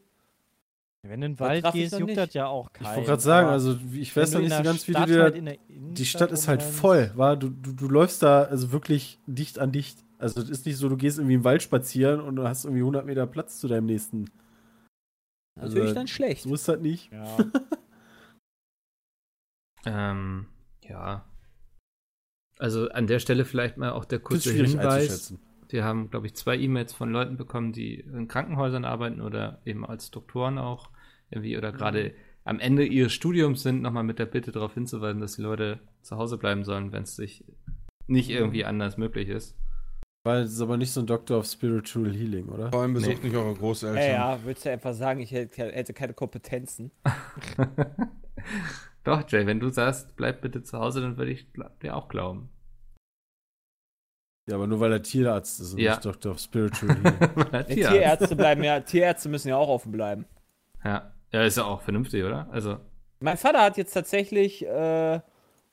Wenn 1.02 1.20
du 1.20 1.26
in 1.26 1.32
den 1.34 1.40
Wald 1.40 1.64
ich 1.64 1.72
gehst, 1.72 1.98
juckt 1.98 2.16
das 2.16 2.34
ja 2.34 2.46
auch 2.46 2.66
Ich 2.66 2.72
keinen. 2.82 2.96
wollte 2.96 3.06
gerade 3.06 3.22
sagen, 3.22 3.48
also 3.48 3.78
ich 3.92 4.16
weiß 4.16 4.32
du 4.32 4.38
noch 4.38 4.44
nicht 4.44 4.56
so 4.56 4.62
ganz, 4.64 4.88
wie 4.88 4.92
du 4.92 5.06
dir. 5.06 5.22
halt 5.22 5.60
die 5.68 6.04
Stadt 6.06 6.32
ist 6.32 6.48
halt 6.48 6.62
voll, 6.64 7.12
war 7.14 7.36
du, 7.36 7.50
du, 7.50 7.72
du 7.72 7.88
läufst 7.88 8.24
da 8.24 8.42
also 8.42 8.72
wirklich 8.72 9.20
dicht 9.26 9.60
an 9.60 9.70
dicht. 9.70 9.98
Also 10.18 10.40
es 10.40 10.48
ist 10.48 10.66
nicht 10.66 10.78
so, 10.78 10.88
du 10.88 10.96
gehst 10.96 11.18
irgendwie 11.18 11.34
im 11.34 11.44
Wald 11.44 11.62
spazieren 11.62 12.20
und 12.20 12.36
du 12.36 12.48
hast 12.48 12.64
irgendwie 12.64 12.80
100 12.80 13.06
Meter 13.06 13.26
Platz 13.26 13.60
zu 13.60 13.68
deinem 13.68 13.86
nächsten. 13.86 14.30
Also, 15.54 15.76
Natürlich 15.76 15.94
dann 15.94 16.08
schlecht. 16.08 16.42
So 16.42 16.54
ist 16.54 16.66
das 16.68 16.80
nicht. 16.80 17.12
Ja. 17.12 17.36
Ähm, 19.86 20.46
ja. 20.82 21.24
Also 22.58 22.88
an 22.88 23.06
der 23.06 23.18
Stelle 23.18 23.44
vielleicht 23.44 23.76
mal 23.76 23.92
auch 23.92 24.04
der 24.04 24.18
kurze 24.18 24.52
Hinweis. 24.52 25.34
Wir 25.68 25.84
haben, 25.84 26.10
glaube 26.10 26.26
ich, 26.26 26.34
zwei 26.34 26.56
E-Mails 26.56 26.92
von 26.92 27.10
Leuten 27.10 27.36
bekommen, 27.36 27.72
die 27.72 27.94
in 28.00 28.28
Krankenhäusern 28.28 28.84
arbeiten 28.84 29.20
oder 29.20 29.60
eben 29.64 29.84
als 29.84 30.10
Doktoren 30.10 30.58
auch 30.58 30.90
irgendwie 31.30 31.58
oder 31.58 31.72
gerade 31.72 32.14
am 32.44 32.60
Ende 32.60 32.84
ihres 32.86 33.12
Studiums 33.12 33.64
sind, 33.64 33.82
nochmal 33.82 34.04
mit 34.04 34.20
der 34.20 34.26
Bitte 34.26 34.52
darauf 34.52 34.74
hinzuweisen, 34.74 35.20
dass 35.20 35.34
die 35.34 35.42
Leute 35.42 35.80
zu 36.02 36.16
Hause 36.16 36.38
bleiben 36.38 36.64
sollen, 36.64 36.92
wenn 36.92 37.02
es 37.02 37.16
sich 37.16 37.44
nicht 38.06 38.30
irgendwie 38.30 38.64
anders 38.64 38.96
möglich 38.96 39.28
ist. 39.28 39.56
Weil 40.22 40.42
es 40.42 40.52
ist 40.52 40.60
aber 40.60 40.76
nicht 40.76 40.92
so 40.92 41.00
ein 41.00 41.06
Doctor 41.06 41.38
of 41.38 41.46
Spiritual 41.46 42.12
Healing, 42.12 42.48
oder? 42.48 42.70
Vor 42.70 42.82
allem 42.82 42.94
besucht 42.94 43.22
nicht 43.22 43.34
eure 43.34 43.54
Großeltern. 43.54 44.02
Ja, 44.02 44.34
ja, 44.34 44.44
würdest 44.44 44.66
du 44.66 44.70
einfach 44.70 44.94
sagen, 44.94 45.20
ich 45.20 45.32
hätte, 45.32 45.70
hätte 45.72 45.92
keine 45.92 46.14
Kompetenzen. 46.14 46.90
Doch, 49.06 49.22
Jay, 49.28 49.46
wenn 49.46 49.60
du 49.60 49.68
sagst, 49.70 50.16
bleib 50.16 50.40
bitte 50.42 50.62
zu 50.62 50.78
Hause, 50.78 51.00
dann 51.00 51.16
würde 51.16 51.30
ich 51.32 51.46
dir 51.82 51.96
auch 51.96 52.08
glauben. 52.08 52.50
Ja, 54.48 54.56
aber 54.56 54.66
nur 54.66 54.78
weil 54.80 54.92
er 54.92 55.02
Tierarzt 55.02 55.60
ist 55.60 55.72
und 55.74 55.80
Ja. 55.80 55.92
nicht 55.92 56.04
Doctor 56.04 56.32
of 56.32 56.38
Spiritual. 56.38 56.96
Ja. 57.52 57.62
Tierärzte 57.64 58.36
bleiben 58.36 58.62
ja, 58.62 58.80
Tierärzte 58.80 59.28
müssen 59.28 59.48
ja 59.48 59.56
auch 59.56 59.68
offen 59.68 59.90
bleiben. 59.92 60.24
Ja. 60.84 61.12
ja, 61.32 61.42
ist 61.44 61.56
ja 61.56 61.64
auch 61.64 61.82
vernünftig, 61.82 62.22
oder? 62.22 62.48
Also, 62.52 62.78
Mein 63.20 63.36
Vater 63.36 63.62
hat 63.62 63.76
jetzt 63.76 63.92
tatsächlich, 63.92 64.64
äh, 64.64 65.14
hat 65.14 65.22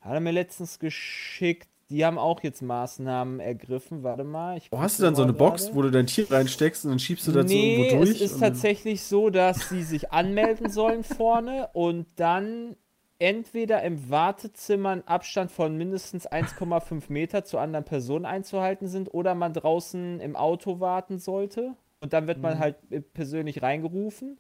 er 0.02 0.20
mir 0.20 0.32
letztens 0.32 0.80
geschickt, 0.80 1.68
die 1.90 2.04
haben 2.04 2.18
auch 2.18 2.42
jetzt 2.42 2.64
Maßnahmen 2.64 3.40
ergriffen. 3.40 4.02
Warte 4.02 4.24
mal. 4.24 4.58
Ich 4.58 4.70
Oh, 4.72 4.80
hast 4.80 4.98
du 4.98 5.04
dann 5.04 5.14
so 5.16 5.22
eine 5.22 5.34
Box, 5.34 5.66
gerade. 5.66 5.76
wo 5.76 5.82
du 5.84 5.92
dein 5.92 6.08
Tier 6.08 6.32
reinsteckst 6.32 6.86
und 6.86 6.92
dann 6.92 7.00
schiebst 7.00 7.28
du 7.28 7.32
das 7.32 7.46
nee, 7.46 7.54
so 7.78 7.84
irgendwo 7.84 7.98
durch? 8.06 8.10
es 8.16 8.22
ist 8.22 8.40
tatsächlich 8.40 9.04
so, 9.04 9.30
dass 9.30 9.70
sie 9.70 9.84
sich 9.84 10.12
anmelden 10.12 10.72
sollen 10.72 11.04
vorne 11.04 11.70
und 11.74 12.08
dann 12.16 12.76
entweder 13.24 13.82
im 13.84 14.10
Wartezimmer 14.10 14.90
einen 14.90 15.08
Abstand 15.08 15.50
von 15.50 15.78
mindestens 15.78 16.28
1,5 16.30 17.06
Meter 17.08 17.46
zu 17.46 17.58
anderen 17.58 17.86
Personen 17.86 18.26
einzuhalten 18.26 18.88
sind 18.88 19.14
oder 19.14 19.34
man 19.34 19.54
draußen 19.54 20.20
im 20.20 20.36
Auto 20.36 20.82
warten 20.82 21.20
sollte. 21.20 21.76
Und 22.02 22.12
dann 22.12 22.28
wird 22.28 22.42
man 22.42 22.56
Mhm. 22.56 22.60
halt 22.60 22.76
äh, 22.90 23.00
persönlich 23.00 23.62
reingerufen. 23.62 24.40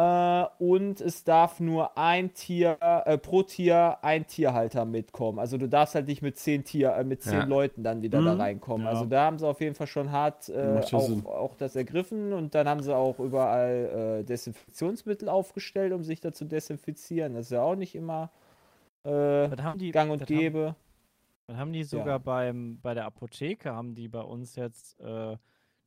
Äh, 0.00 0.46
und 0.64 1.00
es 1.00 1.24
darf 1.24 1.60
nur 1.60 1.98
ein 1.98 2.32
Tier, 2.32 2.78
äh, 2.80 3.18
pro 3.18 3.42
Tier 3.42 3.98
ein 4.02 4.26
Tierhalter 4.26 4.84
mitkommen. 4.84 5.38
Also 5.38 5.58
du 5.58 5.68
darfst 5.68 5.94
halt 5.94 6.06
nicht 6.06 6.22
mit 6.22 6.38
zehn 6.38 6.64
Tier, 6.64 6.94
äh, 6.94 7.04
mit 7.04 7.22
zehn 7.22 7.40
Ja. 7.40 7.44
Leuten 7.44 7.82
dann 7.82 8.00
wieder 8.00 8.22
da 8.22 8.34
Mhm. 8.34 8.40
reinkommen. 8.40 8.84
Ja. 8.86 8.92
Also 8.92 9.04
da 9.04 9.24
haben 9.24 9.38
sie 9.38 9.46
auf 9.46 9.60
jeden 9.60 9.74
Fall 9.74 9.86
schon 9.88 10.10
hart 10.10 10.48
äh, 10.48 10.80
ja 10.80 10.98
auch, 10.98 11.24
auch 11.26 11.54
das 11.56 11.76
ergriffen 11.76 12.32
und 12.32 12.54
dann 12.54 12.68
haben 12.68 12.82
sie 12.82 12.94
auch 12.96 13.18
überall 13.18 14.20
äh, 14.20 14.24
Desinfektionsmittel 14.24 15.28
aufgestellt, 15.28 15.92
um 15.92 16.02
sich 16.02 16.20
da 16.20 16.32
zu 16.32 16.44
desinfizieren. 16.44 17.34
Das 17.34 17.46
ist 17.46 17.52
ja 17.52 17.62
auch 17.62 17.76
nicht 17.76 17.94
immer 17.94 18.30
äh, 19.04 19.48
die, 19.76 19.90
gang 19.90 20.10
und 20.12 20.20
das 20.22 20.28
haben- 20.28 20.36
gäbe. 20.38 20.74
Dann 21.46 21.58
haben 21.58 21.72
die 21.72 21.82
sogar 21.82 22.20
beim, 22.20 22.78
bei 22.80 22.94
der 22.94 23.06
Apotheke, 23.06 23.74
haben 23.74 23.94
die 23.96 24.06
bei 24.06 24.20
uns 24.20 24.54
jetzt, 24.54 25.00
äh, 25.00 25.36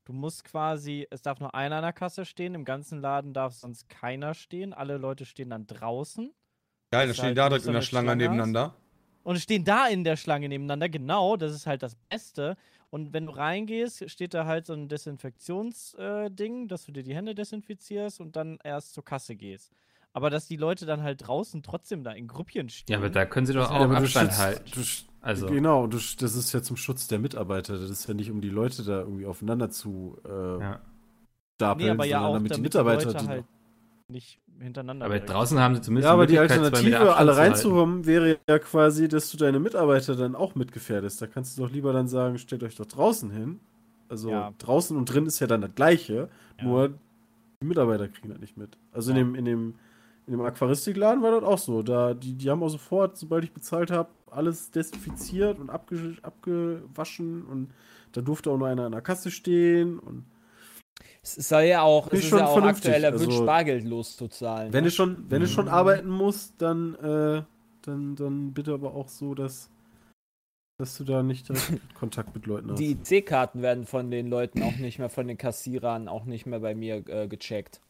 du 0.06 0.14
musst 0.14 0.44
quasi, 0.44 1.08
es 1.10 1.22
darf 1.22 1.40
nur 1.40 1.54
einer 1.56 1.78
an 1.78 1.84
der 1.84 1.94
Kasse 1.94 2.26
stehen, 2.26 2.56
im 2.56 2.66
ganzen 2.66 3.00
Laden 3.02 3.34
darf 3.34 3.54
sonst 3.54 3.90
keiner 3.90 4.34
stehen, 4.34 4.74
alle 4.74 4.98
Leute 4.98 5.26
stehen 5.26 5.50
dann 5.50 5.68
draußen 5.68 6.34
Geil, 6.92 7.08
da 7.08 7.08
Das 7.08 7.18
stehen 7.18 7.28
halt 7.28 7.38
da 7.38 7.50
direkt 7.50 7.66
in 7.66 7.74
der 7.74 7.82
Schlange 7.82 8.06
Schlange 8.06 8.16
nebeneinander. 8.16 8.76
und 9.24 9.40
stehen 9.40 9.64
da 9.64 9.88
in 9.88 10.04
der 10.04 10.18
Schlange 10.18 10.50
nebeneinander, 10.50 10.90
genau, 10.90 11.38
das 11.38 11.54
ist 11.54 11.66
halt 11.68 11.82
das 11.84 11.96
Beste. 12.10 12.56
Und 12.90 13.14
wenn 13.14 13.26
du 13.26 13.32
reingehst, 13.32 14.10
steht 14.12 14.34
da 14.36 14.46
halt 14.46 14.68
so 14.68 14.74
ein 14.74 14.88
Desinfektionsding, 14.88 16.68
dass 16.68 16.86
du 16.86 16.92
dir 16.92 17.04
die 17.04 17.16
Hände 17.16 17.34
desinfizierst 17.34 18.20
und 18.20 18.36
dann 18.36 18.60
erst 18.64 18.94
zur 18.94 19.04
Kasse 19.04 19.36
gehst. 19.36 19.72
Aber 20.12 20.30
dass 20.30 20.48
die 20.48 20.58
Leute 20.58 20.86
dann 20.86 21.02
halt 21.02 21.26
draußen 21.28 21.64
trotzdem 21.64 22.04
da 22.04 22.12
in 22.12 22.28
Grüppchen 22.28 22.70
stehen. 22.70 22.94
ja, 22.94 23.00
aber 23.00 23.10
da 23.10 23.26
können 23.26 23.48
sie 23.48 23.54
doch 23.54 23.72
auch 23.72 23.80
Ja, 23.80 23.86
aber 23.86 23.96
du 23.96 24.04
Abstand 24.04 24.38
halten. 24.38 24.72
du, 24.72 24.82
Also, 25.24 25.48
Genau, 25.48 25.88
das 25.88 26.16
ist 26.22 26.52
ja 26.54 26.62
zum 26.62 26.76
Schutz 26.78 27.08
der 27.08 27.18
Mitarbeiter. 27.18 27.80
Das 27.80 27.90
ist 27.90 28.08
ja 28.08 28.14
nicht, 28.14 28.30
um 28.30 28.42
die 28.42 28.50
Leute 28.50 28.84
da 28.84 29.00
irgendwie 29.00 29.26
aufeinander 29.26 29.70
zu 29.70 30.18
äh, 30.26 30.60
ja. 30.60 30.80
stapeln, 31.56 31.86
nee, 31.88 31.92
aber 31.92 32.06
ja 32.06 32.18
sondern 32.20 32.30
auch 32.30 32.34
damit 32.36 32.52
damit 32.52 32.58
die 32.58 32.62
Mitarbeiter. 32.62 33.00
die 33.00 33.06
Leute 33.14 33.20
die- 33.24 33.28
halt 33.30 33.46
nicht 34.10 34.40
hintereinander. 34.60 35.06
Aber 35.06 35.16
direkt. 35.16 35.30
draußen 35.32 35.60
haben 35.60 35.76
sie 35.76 35.82
zumindest 35.82 36.08
ja, 36.08 36.14
aber 36.14 36.28
die 36.28 36.38
Alternative, 36.38 37.16
alle 37.16 37.38
reinzukommen, 37.38 38.06
wäre 38.06 38.38
ja 38.50 38.60
quasi, 38.60 39.08
dass 39.08 39.32
du 39.32 39.38
deine 39.38 39.60
Mitarbeiter 39.60 40.16
dann 40.16 40.36
auch 40.36 40.56
mitgefährdest. 40.56 41.22
Da 41.22 41.28
kannst 41.28 41.58
du 41.58 41.64
doch 41.64 41.72
lieber 41.72 41.94
dann 41.94 42.08
sagen, 42.10 42.38
stellt 42.38 42.62
euch 42.64 42.76
doch 42.76 42.86
draußen 42.86 43.32
hin. 43.32 43.60
Also 44.10 44.30
Ja. 44.30 44.54
draußen 44.60 44.96
und 44.98 45.06
drin 45.06 45.26
ist 45.26 45.40
ja 45.40 45.48
dann 45.48 45.62
das 45.62 45.74
Gleiche, 45.74 46.28
Ja. 46.60 46.64
nur 46.66 46.90
die 47.62 47.66
Mitarbeiter 47.66 48.10
kriegen 48.10 48.30
das 48.30 48.40
nicht 48.40 48.58
mit. 48.58 48.78
Also 48.92 49.12
in 49.12 49.16
dem, 49.18 49.36
in 49.36 49.46
dem, 49.46 49.76
in 50.28 50.34
dem 50.34 50.42
Aquaristikladen 50.42 51.24
war 51.24 51.32
das 51.32 51.44
auch 51.44 51.58
so. 51.58 51.82
Da, 51.82 52.14
die, 52.14 52.34
die 52.36 52.50
haben 52.50 52.62
auch 52.62 52.70
sofort, 52.70 53.18
sobald 53.18 53.46
ich 53.46 53.54
bezahlt 53.54 53.90
habe, 53.90 54.10
alles 54.34 54.72
desinfiziert 54.72 55.60
und 55.60 55.70
abge, 55.70 56.16
abgewaschen 56.22 57.44
und 57.46 57.74
da 58.12 58.22
durfte 58.22 58.52
auch 58.52 58.58
nur 58.58 58.68
einer 58.68 58.86
an 58.86 58.92
der 58.92 59.02
Kasse 59.02 59.32
stehen 59.32 60.00
und 60.00 60.26
Es 61.22 61.36
soll 61.36 61.64
ja 61.64 61.82
auch, 61.82 62.08
Ist 62.08 62.14
es 62.20 62.20
ist 62.26 62.30
schon 62.30 62.40
ja 62.40 62.46
auch 62.48 62.54
vernünftig, 62.54 62.86
aktuell 62.92 63.04
erwünscht, 63.06 63.28
also- 63.32 63.46
Bargeld 63.46 63.86
loszuzahlen. 63.86 64.74
Wenn 64.74 64.84
ne? 64.84 64.90
du 64.90 64.96
schon, 64.96 65.26
wenn 65.30 65.42
du 65.42 65.48
schon 65.48 65.68
arbeiten 65.70 66.10
musst, 66.10 66.62
dann, 66.62 66.96
äh, 66.96 67.44
dann, 67.84 68.16
dann 68.16 68.54
bitte 68.54 68.74
aber 68.74 68.94
auch 68.94 69.08
so, 69.10 69.34
dass, 69.34 69.70
dass 70.78 70.98
du 70.98 71.04
da 71.06 71.24
nicht 71.24 71.48
Kontakt 72.00 72.36
mit 72.36 72.46
Leuten 72.46 72.72
hast. 72.72 72.80
Die 72.80 72.92
IC-Karten 72.92 73.62
werden 73.62 73.86
von 73.86 74.12
den 74.12 74.28
Leuten 74.28 74.62
auch 74.64 74.76
nicht 74.76 75.00
mehr, 75.00 75.10
von 75.10 75.28
den 75.28 75.38
Kassierern 75.38 76.08
auch 76.08 76.26
nicht 76.26 76.46
mehr 76.46 76.60
bei 76.60 76.76
mir 76.76 77.04
äh, 77.08 77.28
gecheckt. 77.28 77.82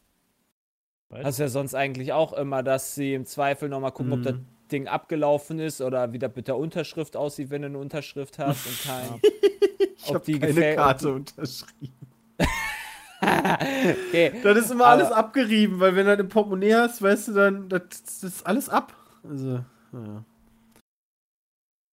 Was? 1.10 1.22
Das 1.22 1.34
ist 1.34 1.38
ja 1.40 1.48
sonst 1.48 1.74
eigentlich 1.74 2.12
auch 2.12 2.32
immer, 2.32 2.62
dass 2.62 2.94
sie 2.94 3.14
im 3.14 3.26
Zweifel 3.26 3.68
nochmal 3.68 3.92
gucken, 3.92 4.12
ob 4.12 4.20
Mhm. 4.20 4.46
Ding 4.72 4.88
abgelaufen 4.88 5.58
ist 5.58 5.80
oder 5.80 6.12
wie 6.12 6.18
das 6.18 6.32
mit 6.34 6.48
der 6.48 6.56
Unterschrift 6.56 7.16
aussieht, 7.16 7.50
wenn 7.50 7.62
du 7.62 7.68
eine 7.68 7.78
Unterschrift 7.78 8.38
hast 8.38 8.66
und 8.66 8.82
kein. 8.84 9.20
ich 9.96 10.14
habe 10.14 10.24
die 10.24 10.38
keine 10.38 10.52
gefällt- 10.54 10.76
Karte 10.76 11.12
unterschrieben. 11.12 11.94
okay. 13.20 14.32
Das 14.42 14.58
ist 14.58 14.70
immer 14.70 14.86
Aber- 14.86 14.92
alles 15.04 15.12
abgerieben, 15.12 15.80
weil 15.80 15.94
wenn 15.96 16.06
du 16.06 16.12
das 16.16 16.20
im 16.24 16.28
Portemonnaie 16.28 16.74
hast, 16.74 17.02
weißt 17.02 17.28
du 17.28 17.32
dann, 17.32 17.68
das, 17.68 17.82
das 18.04 18.22
ist 18.24 18.46
alles 18.46 18.68
ab. 18.68 18.94
Also, 19.28 19.64
naja. 19.92 20.24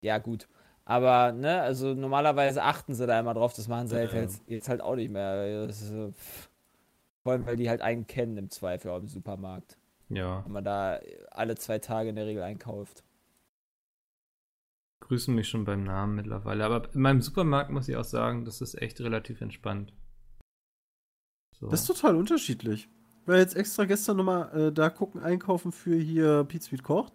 Ja, 0.02 0.18
gut. 0.18 0.48
Aber, 0.84 1.32
ne, 1.32 1.60
also 1.60 1.94
normalerweise 1.94 2.62
achten 2.62 2.94
sie 2.94 3.06
da 3.06 3.20
immer 3.20 3.34
drauf, 3.34 3.52
das 3.54 3.68
machen 3.68 3.86
sie 3.86 3.96
halt 3.96 4.12
Ja. 4.12 4.20
jetzt, 4.22 4.42
jetzt 4.46 4.68
halt 4.68 4.80
auch 4.80 4.96
nicht 4.96 5.10
mehr. 5.12 5.66
Ist. 5.68 5.92
Vor 7.22 7.32
allem, 7.32 7.46
weil 7.46 7.56
die 7.56 7.68
halt 7.68 7.80
einen 7.82 8.06
kennen 8.06 8.36
im 8.38 8.50
Zweifel 8.50 8.90
auch 8.90 8.98
im 8.98 9.06
Supermarkt. 9.08 9.76
Ja, 10.10 10.44
Wenn 10.44 10.52
man 10.52 10.64
da 10.64 10.98
alle 11.30 11.54
zwei 11.56 11.78
Tage 11.78 12.08
in 12.10 12.16
der 12.16 12.26
Regel 12.26 12.42
einkauft. 12.42 13.04
grüßen 15.00 15.34
mich 15.34 15.48
schon 15.48 15.64
beim 15.64 15.84
Namen 15.84 16.14
mittlerweile. 16.16 16.64
Aber 16.64 16.92
in 16.94 17.00
meinem 17.00 17.20
Supermarkt 17.20 17.70
muss 17.70 17.88
ich 17.88 17.96
auch 17.96 18.04
sagen, 18.04 18.44
das 18.44 18.60
ist 18.60 18.74
echt 18.80 19.00
relativ 19.00 19.40
entspannt. 19.40 19.92
So. 21.58 21.68
Das 21.68 21.80
ist 21.80 21.86
total 21.86 22.16
unterschiedlich. 22.16 22.88
Ich 23.22 23.28
war 23.28 23.36
jetzt 23.38 23.56
extra 23.56 23.84
gestern 23.84 24.16
nochmal 24.16 24.68
äh, 24.68 24.72
da 24.72 24.88
gucken, 24.90 25.22
einkaufen 25.22 25.72
für 25.72 25.96
hier 25.96 26.44
Pete 26.44 26.64
Sweet 26.64 26.82
kocht. 26.82 27.12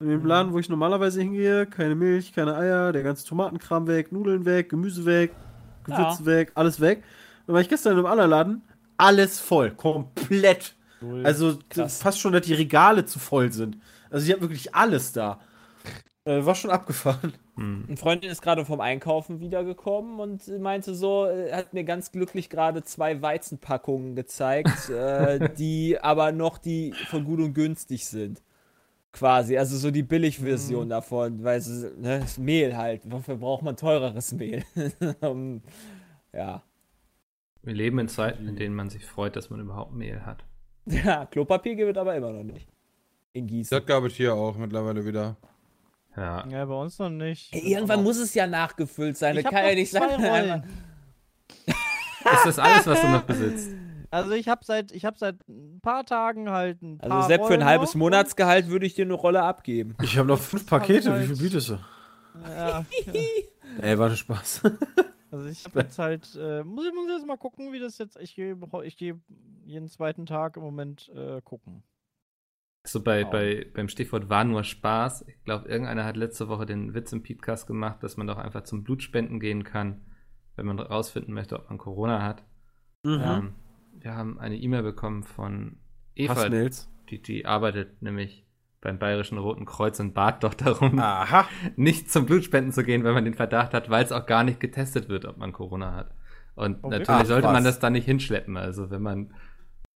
In 0.00 0.08
dem 0.08 0.26
Laden, 0.26 0.52
wo 0.52 0.58
ich 0.58 0.68
normalerweise 0.68 1.20
hingehe, 1.20 1.66
keine 1.66 1.94
Milch, 1.94 2.32
keine 2.32 2.56
Eier, 2.56 2.92
der 2.92 3.02
ganze 3.02 3.26
Tomatenkram 3.26 3.86
weg, 3.86 4.10
Nudeln 4.10 4.44
weg, 4.44 4.68
Gemüse 4.68 5.04
weg, 5.06 5.32
Gewürze 5.84 6.20
Ja. 6.22 6.26
weg, 6.26 6.52
alles 6.56 6.80
weg. 6.80 7.04
Dann 7.46 7.54
war 7.54 7.60
ich 7.60 7.68
gestern 7.68 7.92
in 7.92 7.98
einem 7.98 8.06
anderen 8.06 8.30
Laden, 8.30 8.62
alles 8.96 9.38
voll, 9.38 9.70
komplett. 9.70 10.74
Also 11.24 11.58
Krass. 11.68 12.02
fast 12.02 12.20
schon, 12.20 12.32
dass 12.32 12.46
die 12.46 12.54
Regale 12.54 13.04
zu 13.04 13.18
voll 13.18 13.52
sind. 13.52 13.78
Also 14.10 14.26
ich 14.26 14.32
habe 14.32 14.42
wirklich 14.42 14.74
alles 14.74 15.12
da. 15.12 15.40
Äh, 16.26 16.46
war 16.46 16.54
schon 16.54 16.70
abgefahren. 16.70 17.34
Hm. 17.56 17.84
Eine 17.86 17.96
Freundin 17.98 18.30
ist 18.30 18.40
gerade 18.40 18.64
vom 18.64 18.80
Einkaufen 18.80 19.40
wiedergekommen 19.40 20.18
und 20.20 20.48
meinte 20.60 20.94
so, 20.94 21.26
äh, 21.26 21.52
hat 21.52 21.74
mir 21.74 21.84
ganz 21.84 22.12
glücklich 22.12 22.48
gerade 22.48 22.82
zwei 22.82 23.20
Weizenpackungen 23.20 24.16
gezeigt, 24.16 24.88
äh, 24.88 25.50
die 25.54 25.98
aber 26.00 26.32
noch 26.32 26.56
die 26.56 26.94
von 27.10 27.24
gut 27.24 27.40
und 27.40 27.52
günstig 27.52 28.06
sind. 28.06 28.42
Quasi, 29.12 29.56
also 29.58 29.76
so 29.76 29.90
die 29.92 30.02
Billigversion 30.02 30.88
davon, 30.88 31.44
weil 31.44 31.60
sie, 31.60 31.92
ne, 32.00 32.20
das 32.20 32.38
Mehl 32.38 32.76
halt, 32.76 33.02
wofür 33.04 33.36
braucht 33.36 33.62
man 33.62 33.76
teureres 33.76 34.32
Mehl? 34.32 34.64
Um, 35.20 35.62
ja. 36.32 36.62
Wir 37.62 37.74
leben 37.74 37.98
in 38.00 38.08
Zeiten, 38.08 38.48
in 38.48 38.56
denen 38.56 38.74
man 38.74 38.90
sich 38.90 39.04
freut, 39.04 39.36
dass 39.36 39.50
man 39.50 39.60
überhaupt 39.60 39.92
Mehl 39.92 40.26
hat. 40.26 40.44
Ja, 41.04 41.26
Klopapier 41.26 41.74
gibt 41.76 41.90
es 41.92 41.96
aber 41.96 42.14
immer 42.14 42.30
noch 42.30 42.42
nicht. 42.42 42.68
In 43.32 43.46
Gießen. 43.46 43.76
Das 43.76 43.86
glaube 43.86 44.08
ich 44.08 44.16
hier 44.16 44.34
auch 44.34 44.56
mittlerweile 44.56 45.04
wieder. 45.04 45.36
Ja. 46.16 46.46
Ja, 46.46 46.64
bei 46.66 46.74
uns 46.74 46.98
noch 46.98 47.10
nicht. 47.10 47.52
Ey, 47.52 47.72
irgendwann 47.72 48.04
muss 48.04 48.18
es 48.18 48.34
ja 48.34 48.46
nachgefüllt 48.46 49.16
sein. 49.16 49.36
Ich 49.36 49.42
Das 49.42 49.52
kann 49.52 49.64
ja 49.66 49.74
nicht 49.74 49.90
zwei 49.90 50.16
sein. 50.18 50.64
Ist 51.66 52.46
das 52.46 52.58
alles, 52.58 52.86
was 52.86 53.00
du 53.00 53.08
noch 53.08 53.22
besitzt? 53.22 53.70
Also 54.10 54.30
ich 54.32 54.48
habe 54.48 54.64
seit 54.64 54.92
ich 54.92 55.04
habe 55.04 55.18
seit 55.18 55.36
ein 55.48 55.80
paar 55.82 56.04
Tagen 56.06 56.48
halt 56.50 56.80
ein 56.82 56.98
paar 56.98 57.10
Also 57.10 57.28
selbst 57.28 57.48
für 57.48 57.54
ein 57.54 57.64
halbes. 57.64 57.94
Monatsgehalt 57.96 58.68
würde 58.68 58.86
ich 58.86 58.94
dir 58.94 59.04
eine 59.04 59.14
Rolle 59.14 59.42
abgeben. 59.42 59.96
Ich 60.02 60.16
habe 60.16 60.28
noch 60.28 60.38
fünf 60.38 60.66
Pakete, 60.66 61.20
wie 61.20 61.26
viel 61.26 61.36
bietest 61.36 61.70
du? 61.70 61.78
Ja, 62.48 62.84
Ey, 63.80 63.96
war 63.98 64.08
das 64.08 64.18
Spaß. 64.18 64.62
Also 65.34 65.48
ich 65.48 65.64
habe 65.64 65.80
jetzt 65.80 65.98
halt 65.98 66.36
äh, 66.36 66.62
muss 66.64 66.86
ich 66.86 66.94
muss 66.94 67.10
jetzt 67.10 67.26
mal 67.26 67.36
gucken, 67.36 67.72
wie 67.72 67.80
das 67.80 67.98
jetzt 67.98 68.16
ich 68.18 68.34
gehe 68.34 68.56
ich 68.84 68.96
gehe 68.96 69.20
jeden 69.64 69.88
zweiten 69.88 70.26
Tag 70.26 70.56
im 70.56 70.62
Moment 70.62 71.10
äh, 71.14 71.40
gucken. 71.42 71.82
So 72.86 73.02
bei, 73.02 73.20
Genau. 73.20 73.30
bei, 73.30 73.66
beim 73.72 73.88
Stichwort 73.88 74.28
war 74.28 74.44
nur 74.44 74.62
Spaß. 74.62 75.26
Ich 75.26 75.42
glaube, 75.44 75.68
irgendeiner 75.68 76.04
hat 76.04 76.18
letzte 76.18 76.48
Woche 76.48 76.66
den 76.66 76.92
Witz 76.92 77.12
im 77.12 77.22
Podcast 77.22 77.66
gemacht, 77.66 78.02
dass 78.02 78.18
man 78.18 78.26
doch 78.26 78.36
einfach 78.36 78.64
zum 78.64 78.84
Blutspenden 78.84 79.40
gehen 79.40 79.64
kann, 79.64 80.02
wenn 80.56 80.66
man 80.66 80.78
rausfinden 80.78 81.32
möchte, 81.32 81.58
ob 81.58 81.70
man 81.70 81.78
Corona 81.78 82.22
hat. 82.22 82.44
Mhm. 83.02 83.22
Ähm, 83.24 83.54
wir 83.92 84.14
haben 84.14 84.38
eine 84.38 84.56
E-Mail 84.56 84.82
bekommen 84.82 85.24
von 85.24 85.78
Eva, 86.14 86.48
die, 87.08 87.22
die 87.22 87.46
arbeitet 87.46 88.02
nämlich 88.02 88.43
beim 88.84 89.00
Bayerischen 89.00 89.38
Roten 89.38 89.64
Kreuz 89.64 89.98
und 89.98 90.14
bat 90.14 90.44
doch 90.44 90.54
darum, 90.54 91.00
Aha. 91.00 91.48
nicht 91.76 92.12
zum 92.12 92.26
Blutspenden 92.26 92.72
zu 92.72 92.84
gehen, 92.84 93.02
wenn 93.02 93.14
man 93.14 93.24
den 93.24 93.34
Verdacht 93.34 93.74
hat, 93.74 93.90
weil 93.90 94.04
es 94.04 94.12
auch 94.12 94.26
gar 94.26 94.44
nicht 94.44 94.60
getestet 94.60 95.08
wird, 95.08 95.24
ob 95.24 95.38
man 95.38 95.52
Corona 95.52 95.92
hat. 95.96 96.14
Und 96.54 96.78
Oh, 96.82 96.90
natürlich 96.90 97.08
wirklich? 97.08 97.28
sollte 97.28 97.48
Ach, 97.48 97.52
man 97.52 97.64
das 97.64 97.80
dann 97.80 97.94
nicht 97.94 98.04
hinschleppen. 98.04 98.56
Also 98.56 98.90
wenn 98.90 99.02
man 99.02 99.34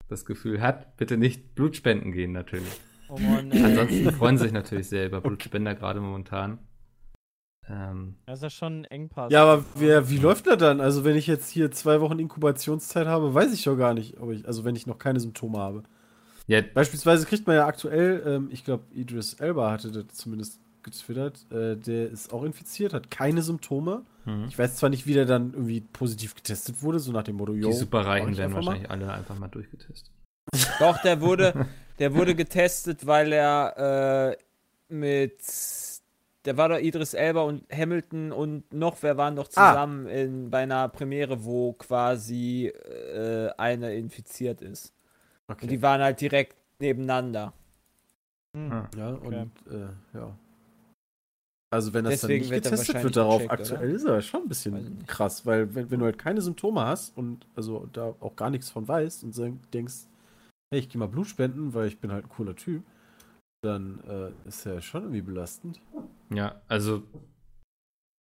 das 0.09 0.25
Gefühl 0.25 0.61
hat, 0.61 0.97
bitte 0.97 1.17
nicht 1.17 1.55
Blutspenden 1.55 2.11
gehen 2.11 2.33
natürlich. 2.33 2.81
Oh 3.09 3.19
Mann. 3.19 3.53
Ansonsten 3.53 4.11
freuen 4.13 4.39
sie 4.39 4.45
sich 4.45 4.53
natürlich 4.53 4.89
sehr 4.89 5.07
über 5.07 5.21
Blutspender 5.21 5.75
gerade 5.75 6.01
momentan. 6.01 6.59
Ähm, 7.69 8.17
Das 8.27 8.39
ist 8.39 8.43
ja 8.43 8.51
schon 8.51 8.81
ein 8.81 8.85
Engpass. 8.87 9.31
Ja, 9.31 9.43
aber 9.45 9.65
wer, 9.77 10.09
wie 10.09 10.17
läuft 10.17 10.47
das 10.47 10.57
dann? 10.57 10.81
Also, 10.81 11.05
wenn 11.05 11.17
ich 11.17 11.27
jetzt 11.27 11.51
hier 11.51 11.71
zwei 11.71 12.01
Wochen 12.01 12.19
Inkubationszeit 12.19 13.07
habe, 13.07 13.35
weiß 13.35 13.53
ich 13.53 13.63
doch 13.65 13.77
gar 13.77 13.93
nicht, 13.95 14.19
ob 14.19 14.31
ich, 14.33 14.47
also 14.47 14.65
wenn 14.65 14.75
ich 14.75 14.87
noch 14.87 14.99
keine 14.99 15.21
Symptome 15.21 15.59
habe. 15.59 15.83
Ja, 16.49 16.61
Beispielsweise 16.75 17.25
kriegt 17.27 17.47
man 17.47 17.55
ja 17.57 17.67
aktuell, 17.67 18.23
ähm, 18.27 18.49
ich 18.51 18.65
glaube, 18.65 18.83
Idris 18.93 19.35
Elba 19.35 19.71
hatte 19.71 19.93
das 19.93 20.07
zumindest 20.17 20.59
getwittert, 20.83 21.47
äh, 21.53 21.77
der 21.77 22.11
ist 22.11 22.33
auch 22.33 22.43
infiziert, 22.43 22.93
hat 22.95 23.11
keine 23.11 23.43
Symptome. 23.43 24.03
hm. 24.25 24.47
Ich 24.49 24.59
weiß 24.59 24.77
zwar 24.77 24.91
nicht, 24.91 25.07
wie 25.07 25.13
der 25.15 25.27
dann 25.27 25.53
irgendwie 25.53 25.81
positiv 25.81 26.35
getestet 26.35 26.83
wurde, 26.83 26.99
so 26.99 27.13
nach 27.13 27.23
dem 27.25 27.37
Motto, 27.37 27.53
yo, 27.55 27.69
die 27.71 27.77
Superreichen 27.77 28.31
ich 28.33 28.39
werden 28.39 28.53
einfach 28.53 28.63
mal. 28.65 28.67
wahrscheinlich 28.73 28.91
alle 28.91 29.13
einfach 29.13 29.39
mal 29.39 29.49
durchgetestet. 29.49 30.11
Doch, 30.81 31.01
der 31.03 31.21
wurde, 31.21 31.67
der 31.99 32.15
wurde 32.15 32.35
getestet, 32.35 33.07
weil 33.07 33.33
er 33.33 34.33
äh, 34.33 34.95
mit. 34.95 35.39
Der 36.45 36.57
war 36.57 36.71
doch 36.71 36.79
Idris 36.79 37.13
Elba 37.13 37.43
und 37.43 37.65
Hamilton 37.71 38.33
und 38.33 38.73
noch 38.73 38.97
wer 39.03 39.19
waren 39.19 39.35
noch 39.35 39.49
Ah. 39.57 39.73
zusammen 39.73 40.07
in, 40.07 40.49
bei 40.49 40.61
einer 40.63 40.89
Premiere, 40.89 41.45
wo 41.45 41.75
quasi 41.75 42.69
äh, 42.69 43.51
eine 43.59 43.95
infiziert 43.97 44.63
ist. 44.63 44.95
Und 45.49 45.55
Okay. 45.57 45.67
die 45.67 45.83
waren 45.83 46.01
halt 46.03 46.21
direkt 46.21 46.57
nebeneinander. 46.81 47.53
Hm. 48.57 48.73
Ah. 48.73 48.91
Ja, 48.97 49.15
Okay. 49.15 49.43
und 49.43 49.73
äh, 49.73 49.89
ja. 50.15 50.39
Also 51.71 51.93
wenn 51.93 52.05
das 52.05 52.21
Deswegen 52.23 52.45
dann 52.45 52.51
wird 52.51 52.65
nicht 52.65 52.67
er 52.67 52.81
getestet 52.81 53.05
wird 53.05 53.17
darauf, 53.17 53.43
gecheckt, 53.43 53.53
aktuell 53.53 53.89
oder? 53.89 53.95
ist 53.97 54.05
er 54.05 54.23
schon 54.23 54.43
ein 54.43 54.49
bisschen 54.49 54.75
nicht. 54.75 55.07
krass, 55.07 55.45
weil 55.45 55.75
wenn, 55.75 55.91
wenn 55.91 56.01
du 56.01 56.07
halt 56.07 56.19
keine 56.19 56.41
Symptome 56.41 56.81
hast 56.81 57.15
und 57.17 57.47
also 57.57 57.87
da 57.93 58.15
auch 58.21 58.37
gar 58.37 58.49
nichts 58.49 58.71
von 58.71 58.89
weißt 58.89 59.23
und 59.25 59.35
so 59.35 59.47
denkst, 59.73 60.07
hey, 60.73 60.81
ich 60.81 60.89
gehe 60.89 60.99
mal 60.99 61.09
Blut 61.09 61.27
spenden, 61.27 61.75
weil 61.75 61.89
ich 61.89 61.99
bin 61.99 62.11
halt 62.11 62.25
ein 62.25 62.31
cooler 62.31 62.57
Typ, 62.57 62.85
dann 63.63 64.01
äh, 64.09 64.49
ist 64.49 64.65
ja 64.65 64.81
schon 64.81 65.03
irgendwie 65.03 65.21
belastend. 65.21 65.81
Ja, 66.31 66.61
also 66.69 67.03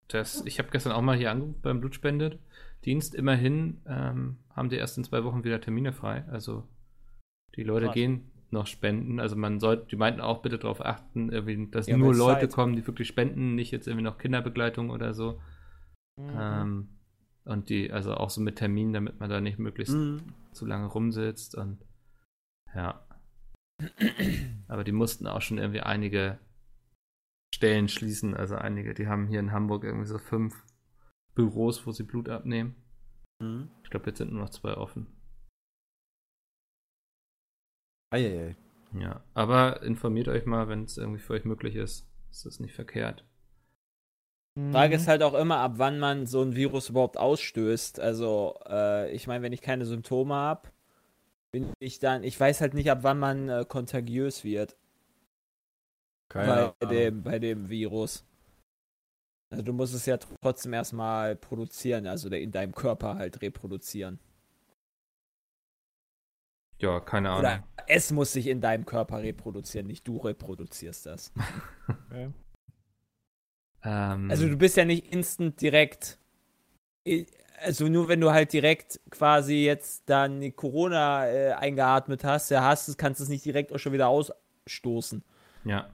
das, 0.09 0.45
ich 0.45 0.59
habe 0.59 0.71
gestern 0.71 0.93
auch 0.93 1.03
mal 1.03 1.17
hier 1.17 1.31
angerufen 1.31 1.61
beim 1.63 1.81
Blutspendedienst. 1.81 3.15
Immerhin 3.15 3.81
ähm, 3.87 4.39
haben 4.55 4.69
die 4.69 4.77
erst 4.77 4.99
in 4.99 5.05
zwei 5.05 5.25
Wochen 5.25 5.45
wieder 5.45 5.61
Termine 5.61 5.93
frei. 5.93 6.25
Also 6.31 6.65
die 7.59 7.65
Leute 7.65 7.87
Krass. 7.87 7.95
gehen 7.95 8.31
noch 8.51 8.67
spenden. 8.67 9.21
Also 9.21 9.37
man 9.37 9.61
sollte, 9.61 9.87
die 9.91 9.97
meinten 9.97 10.21
auch 10.21 10.41
bitte 10.41 10.59
darauf 10.59 10.81
achten, 10.85 11.29
dass 11.71 11.87
Ja, 11.87 11.97
nur 11.99 12.15
Leute 12.15 12.49
Zeit. 12.49 12.53
kommen, 12.55 12.77
die 12.77 12.87
wirklich 12.87 13.09
spenden, 13.09 13.55
nicht 13.55 13.71
jetzt 13.73 13.87
irgendwie 13.87 14.05
noch 14.05 14.17
Kinderbegleitung 14.17 14.91
oder 14.91 15.13
so. 15.13 15.41
Mhm. 16.19 16.31
Ähm, 16.39 16.89
und 17.45 17.69
die, 17.69 17.93
also 17.93 18.15
auch 18.15 18.31
so 18.31 18.41
mit 18.41 18.57
Terminen, 18.57 18.93
damit 18.93 19.21
man 19.21 19.29
da 19.29 19.41
nicht 19.41 19.59
möglichst 19.59 19.95
Mhm. 19.95 20.23
zu 20.53 20.65
lange 20.67 20.87
rumsitzt 20.87 21.55
und 21.57 21.79
ja. 22.75 23.05
Aber 24.67 24.85
die 24.85 24.93
mussten 24.93 25.27
auch 25.27 25.41
schon 25.43 25.59
irgendwie 25.59 25.81
einige 25.81 26.39
Stellen 27.55 27.89
schließen. 27.89 28.35
Also 28.35 28.55
einige, 28.57 28.95
die 28.95 29.07
haben 29.09 29.27
hier 29.29 29.41
in 29.41 29.53
Hamburg 29.53 29.85
irgendwie 29.85 30.07
so 30.07 30.19
fünf 30.19 30.65
Büros, 31.35 31.87
wo 31.87 31.93
sie 31.93 32.03
Blut 32.03 32.29
abnehmen. 32.29 32.77
Mhm. 33.43 33.71
Ich 33.85 33.91
glaube, 33.91 34.07
jetzt 34.07 34.19
sind 34.19 34.33
nur 34.33 34.41
noch 34.43 34.51
zwei 34.51 34.75
offen. 34.77 35.07
Eieiei. 38.11 38.57
Ja, 38.93 39.23
aber 39.35 39.83
informiert 39.83 40.29
euch 40.29 40.47
mal, 40.47 40.69
wenn 40.69 40.85
es 40.85 40.97
irgendwie 40.97 41.21
für 41.21 41.35
euch 41.35 41.45
möglich 41.45 41.77
ist. 41.77 42.07
Ist 42.31 42.47
das 42.47 42.61
nicht 42.61 42.75
verkehrt. 42.75 43.25
Mhm. 44.55 44.73
Frage 44.73 44.97
ist 44.97 45.09
halt 45.09 45.23
auch 45.23 45.35
immer, 45.35 45.59
ab 45.59 45.75
wann 45.77 45.99
man 45.99 46.27
so 46.27 46.43
ein 46.43 46.55
Virus 46.57 46.89
überhaupt 46.91 47.17
ausstößt. 47.17 48.01
Also, 48.01 48.59
äh, 48.69 49.11
ich 49.13 49.27
meine, 49.27 49.43
wenn 49.43 49.53
ich 49.53 49.63
keine 49.63 49.85
Symptome 49.87 50.35
habe, 50.35 50.71
bin 51.53 51.73
ich 51.79 51.99
dann, 51.99 52.25
ich 52.25 52.39
weiß 52.39 52.61
halt 52.61 52.75
nicht, 52.75 52.91
ab 52.91 53.01
wann 53.03 53.19
man 53.19 53.49
äh, 53.49 53.65
kontagiös 53.67 54.45
wird 54.45 54.77
Keine 56.29 56.47
bei 56.47 56.87
Ahnung. 56.87 56.95
dem, 56.97 57.23
bei 57.23 57.39
dem 57.39 57.69
Virus. 57.69 58.25
Also 59.51 59.63
du 59.63 59.73
musst 59.73 59.95
es 59.95 60.05
ja 60.05 60.19
trotzdem 60.43 60.75
erstmal 60.75 61.35
produzieren, 61.35 62.07
also 62.07 62.29
in 62.29 62.51
deinem 62.53 62.75
Körper 62.75 63.15
halt 63.15 63.41
reproduzieren. 63.41 64.19
Ja, 66.81 67.01
keine 67.01 67.31
Ahnung. 67.31 67.41
Oder 67.41 67.65
es 67.87 68.13
muss 68.13 68.33
sich 68.33 68.47
in 68.47 68.61
deinem 68.61 68.87
Körper 68.87 69.23
reproduzieren, 69.23 69.87
nicht 69.87 70.07
du 70.07 70.19
reproduzierst 70.19 71.07
das. 71.07 71.33
Okay. 72.11 72.31
Ähm, 73.83 74.31
Also 74.31 74.47
du 74.49 74.57
bist 74.57 74.77
ja 74.77 74.85
nicht 74.85 75.13
instant 75.13 75.61
direkt. 75.61 76.19
Also 77.61 77.89
nur 77.89 78.09
wenn 78.09 78.21
du 78.21 78.31
halt 78.31 78.53
direkt 78.53 79.01
quasi 79.11 79.65
jetzt 79.65 80.03
dann 80.07 80.41
die 80.41 80.53
Corona 80.53 81.27
äh, 81.29 81.53
eingeatmet 81.53 82.25
hast, 82.25 82.51
ja 82.51 82.63
hast, 82.63 82.97
kannst 82.99 83.21
du 83.21 83.25
es 83.25 83.31
nicht 83.31 83.45
direkt 83.45 83.73
auch 83.73 83.79
schon 83.79 83.93
wieder 83.93 84.09
ausstoßen. 84.09 85.23
ja. 85.65 85.89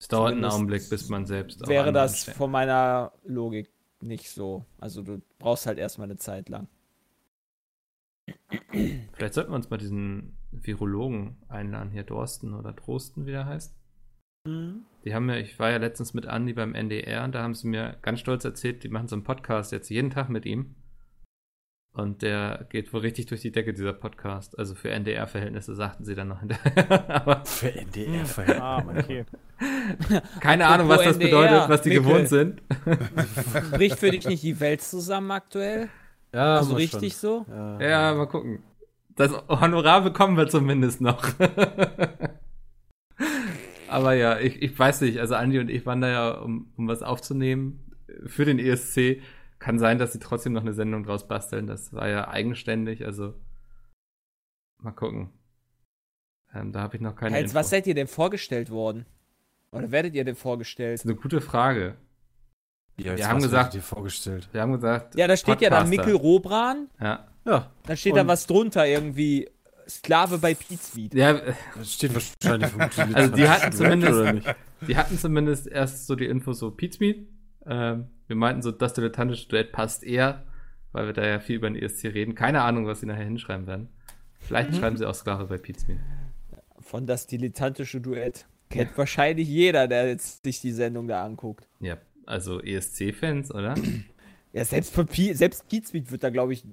Es 0.00 0.06
dauert 0.06 0.28
einen 0.32 0.36
Zumindest 0.42 0.54
Augenblick, 0.54 0.90
bis 0.90 1.08
man 1.08 1.26
selbst. 1.26 1.66
Wäre 1.66 1.92
das 1.92 2.22
von 2.22 2.52
meiner 2.52 3.12
Logik 3.24 3.68
nicht 4.00 4.30
so. 4.30 4.64
Also 4.78 5.02
du 5.02 5.20
brauchst 5.40 5.66
halt 5.66 5.78
erstmal 5.78 6.04
eine 6.06 6.16
Zeit 6.16 6.48
lang. 6.48 6.68
Vielleicht 9.12 9.34
sollten 9.34 9.50
wir 9.50 9.56
uns 9.56 9.70
mal 9.70 9.76
diesen 9.76 10.36
Virologen 10.50 11.36
einladen, 11.48 11.90
hier 11.90 12.04
Dorsten 12.04 12.54
oder 12.54 12.72
Drosten, 12.72 13.26
wie 13.26 13.32
der 13.32 13.46
heißt. 13.46 13.74
Mhm. 14.46 14.84
Die 15.04 15.14
haben 15.14 15.28
ja, 15.28 15.36
ich 15.36 15.58
war 15.58 15.70
ja 15.70 15.76
letztens 15.76 16.14
mit 16.14 16.26
Andi 16.26 16.52
beim 16.54 16.74
NDR 16.74 17.24
und 17.24 17.34
da 17.34 17.42
haben 17.42 17.54
sie 17.54 17.68
mir 17.68 17.96
ganz 18.02 18.20
stolz 18.20 18.44
erzählt, 18.44 18.82
die 18.84 18.88
machen 18.88 19.08
so 19.08 19.16
einen 19.16 19.24
Podcast 19.24 19.72
jetzt 19.72 19.90
jeden 19.90 20.10
Tag 20.10 20.28
mit 20.28 20.46
ihm. 20.46 20.74
Und 21.94 22.22
der 22.22 22.66
geht 22.70 22.92
wohl 22.92 23.00
richtig 23.00 23.26
durch 23.26 23.40
die 23.40 23.50
Decke, 23.50 23.72
dieser 23.74 23.92
Podcast. 23.92 24.56
Also 24.56 24.76
für 24.76 24.90
NDR-Verhältnisse 24.90 25.74
sagten 25.74 26.04
sie 26.04 26.14
dann 26.14 26.28
noch 26.28 26.40
hinterher. 26.40 27.10
Aber 27.26 27.44
Für 27.44 27.74
NDR 27.74 28.24
verhält 28.24 28.60
Ah, 28.60 28.84
okay. 28.86 29.24
keine 30.40 30.66
Ahnung, 30.68 30.88
was 30.88 31.02
das 31.02 31.16
NDR, 31.16 31.28
bedeutet, 31.28 31.68
was 31.68 31.82
die 31.82 31.88
Mikkel. 31.88 32.04
gewohnt 32.04 32.28
sind. 32.28 32.62
Bricht 33.72 33.98
für 33.98 34.12
dich 34.12 34.28
nicht 34.28 34.44
die 34.44 34.60
Welt 34.60 34.80
zusammen 34.80 35.30
aktuell? 35.32 35.88
Ja, 36.32 36.56
Also 36.56 36.72
mal 36.72 36.76
richtig 36.78 37.16
so? 37.16 37.44
schon. 37.44 37.80
Ja. 37.80 38.10
Ja, 38.10 38.14
mal 38.14 38.26
gucken. 38.26 38.62
Das 39.16 39.32
Honorar 39.48 40.02
bekommen 40.02 40.36
wir 40.36 40.48
zumindest 40.48 41.00
noch. 41.00 41.24
Aber 43.88 44.12
ja, 44.14 44.38
ich, 44.38 44.60
ich 44.62 44.78
weiß 44.78 45.00
nicht. 45.00 45.18
Also 45.18 45.34
Andi 45.34 45.58
und 45.58 45.70
ich 45.70 45.86
waren 45.86 46.00
da 46.00 46.08
ja, 46.08 46.30
um, 46.32 46.72
um 46.76 46.88
was 46.88 47.02
aufzunehmen 47.02 47.90
für 48.26 48.44
den 48.44 48.58
ESC. 48.58 49.22
Kann 49.58 49.78
sein, 49.78 49.98
dass 49.98 50.12
sie 50.12 50.20
trotzdem 50.20 50.52
noch 50.52 50.60
eine 50.60 50.74
Sendung 50.74 51.02
draus 51.02 51.26
basteln. 51.26 51.66
Das 51.66 51.92
war 51.92 52.08
ja 52.08 52.28
eigenständig. 52.28 53.04
Also 53.04 53.34
mal 54.78 54.92
gucken. 54.92 55.30
Ähm, 56.54 56.72
da 56.72 56.80
habe 56.80 56.96
ich 56.96 57.02
noch 57.02 57.16
keine 57.16 57.34
Als 57.36 57.46
Info. 57.46 57.54
was 57.56 57.70
seid 57.70 57.86
ihr 57.86 57.94
denn 57.94 58.06
vorgestellt 58.06 58.70
worden? 58.70 59.06
Oder 59.72 59.90
werdet 59.90 60.14
ihr 60.14 60.24
denn 60.24 60.36
vorgestellt? 60.36 60.94
Das 60.94 61.04
ist 61.04 61.10
eine 61.10 61.20
gute 61.20 61.40
Frage. 61.40 61.96
Ja, 62.98 63.16
Wir 63.16 63.28
haben 63.28 63.40
gesagt- 63.40 63.74
dir 63.74 63.82
vorgestellt. 63.82 64.48
Wir 64.52 64.60
haben 64.60 64.72
gesagt, 64.72 65.14
Ja, 65.16 65.26
da 65.26 65.36
steht 65.36 65.60
ja 65.60 65.70
dann 65.70 65.84
Podcaster. 65.88 66.06
Mikkel 66.10 66.14
Robran. 66.16 66.88
Ja, 67.00 67.26
Ja, 67.44 67.70
Dann 67.86 67.96
steht 67.96 68.14
da 68.16 68.22
Und- 68.22 68.28
was 68.28 68.46
drunter, 68.46 68.86
irgendwie 68.86 69.48
Sklave 69.88 70.36
bei 70.38 70.52
Pizmeet. 70.54 71.14
ja 71.14 71.40
das 71.76 71.94
steht 71.94 72.12
wahrscheinlich 72.12 72.70
vermutlich 72.70 72.98
Also 73.16 73.34
die 73.34 73.48
hatten 73.48 73.72
zumindest- 73.72 74.12
oder 74.12 74.32
nicht? 74.34 74.54
Die 74.86 74.96
hatten 74.96 75.16
zumindest 75.18 75.66
erst 75.66 76.06
so 76.06 76.14
die 76.14 76.26
Info 76.26 76.52
so 76.52 76.70
Pizmeet. 76.70 77.26
Ähm, 77.66 78.08
wir 78.26 78.36
meinten 78.36 78.60
so, 78.62 78.70
das 78.70 78.92
dilettantische 78.92 79.48
Duett 79.48 79.72
passt 79.72 80.04
eher, 80.04 80.44
weil 80.92 81.06
wir 81.06 81.12
da 81.14 81.24
ja 81.26 81.38
viel 81.40 81.56
über 81.56 81.70
den 81.70 81.76
ESC 81.82 82.08
reden. 82.08 82.34
Keine 82.34 82.62
Ahnung, 82.62 82.86
was 82.86 83.00
sie 83.00 83.06
nachher 83.06 83.24
hinschreiben 83.24 83.66
werden. 83.66 83.88
Vielleicht 84.40 84.76
schreiben 84.76 84.96
sie 84.98 85.06
auch 85.06 85.14
Sklave 85.14 85.46
bei 85.46 85.56
Pizmeet. 85.58 85.98
Von 86.80 87.06
das 87.06 87.26
dilettantische 87.26 88.00
Duett. 88.00 88.46
Kennt 88.70 88.96
wahrscheinlich 88.98 89.48
jeder, 89.48 89.88
der 89.88 90.08
jetzt 90.08 90.44
sich 90.44 90.60
die 90.60 90.72
Sendung 90.72 91.08
da 91.08 91.24
anguckt. 91.24 91.66
Ja, 91.80 91.96
also 92.28 92.60
ESC-Fans, 92.60 93.52
oder? 93.52 93.74
Ja, 94.52 94.64
selbst, 94.64 94.94
von 94.94 95.06
selbst 95.08 95.68
Pizmeet 95.68 96.10
wird 96.10 96.22
da, 96.22 96.30
glaube 96.30 96.52
ich, 96.52 96.64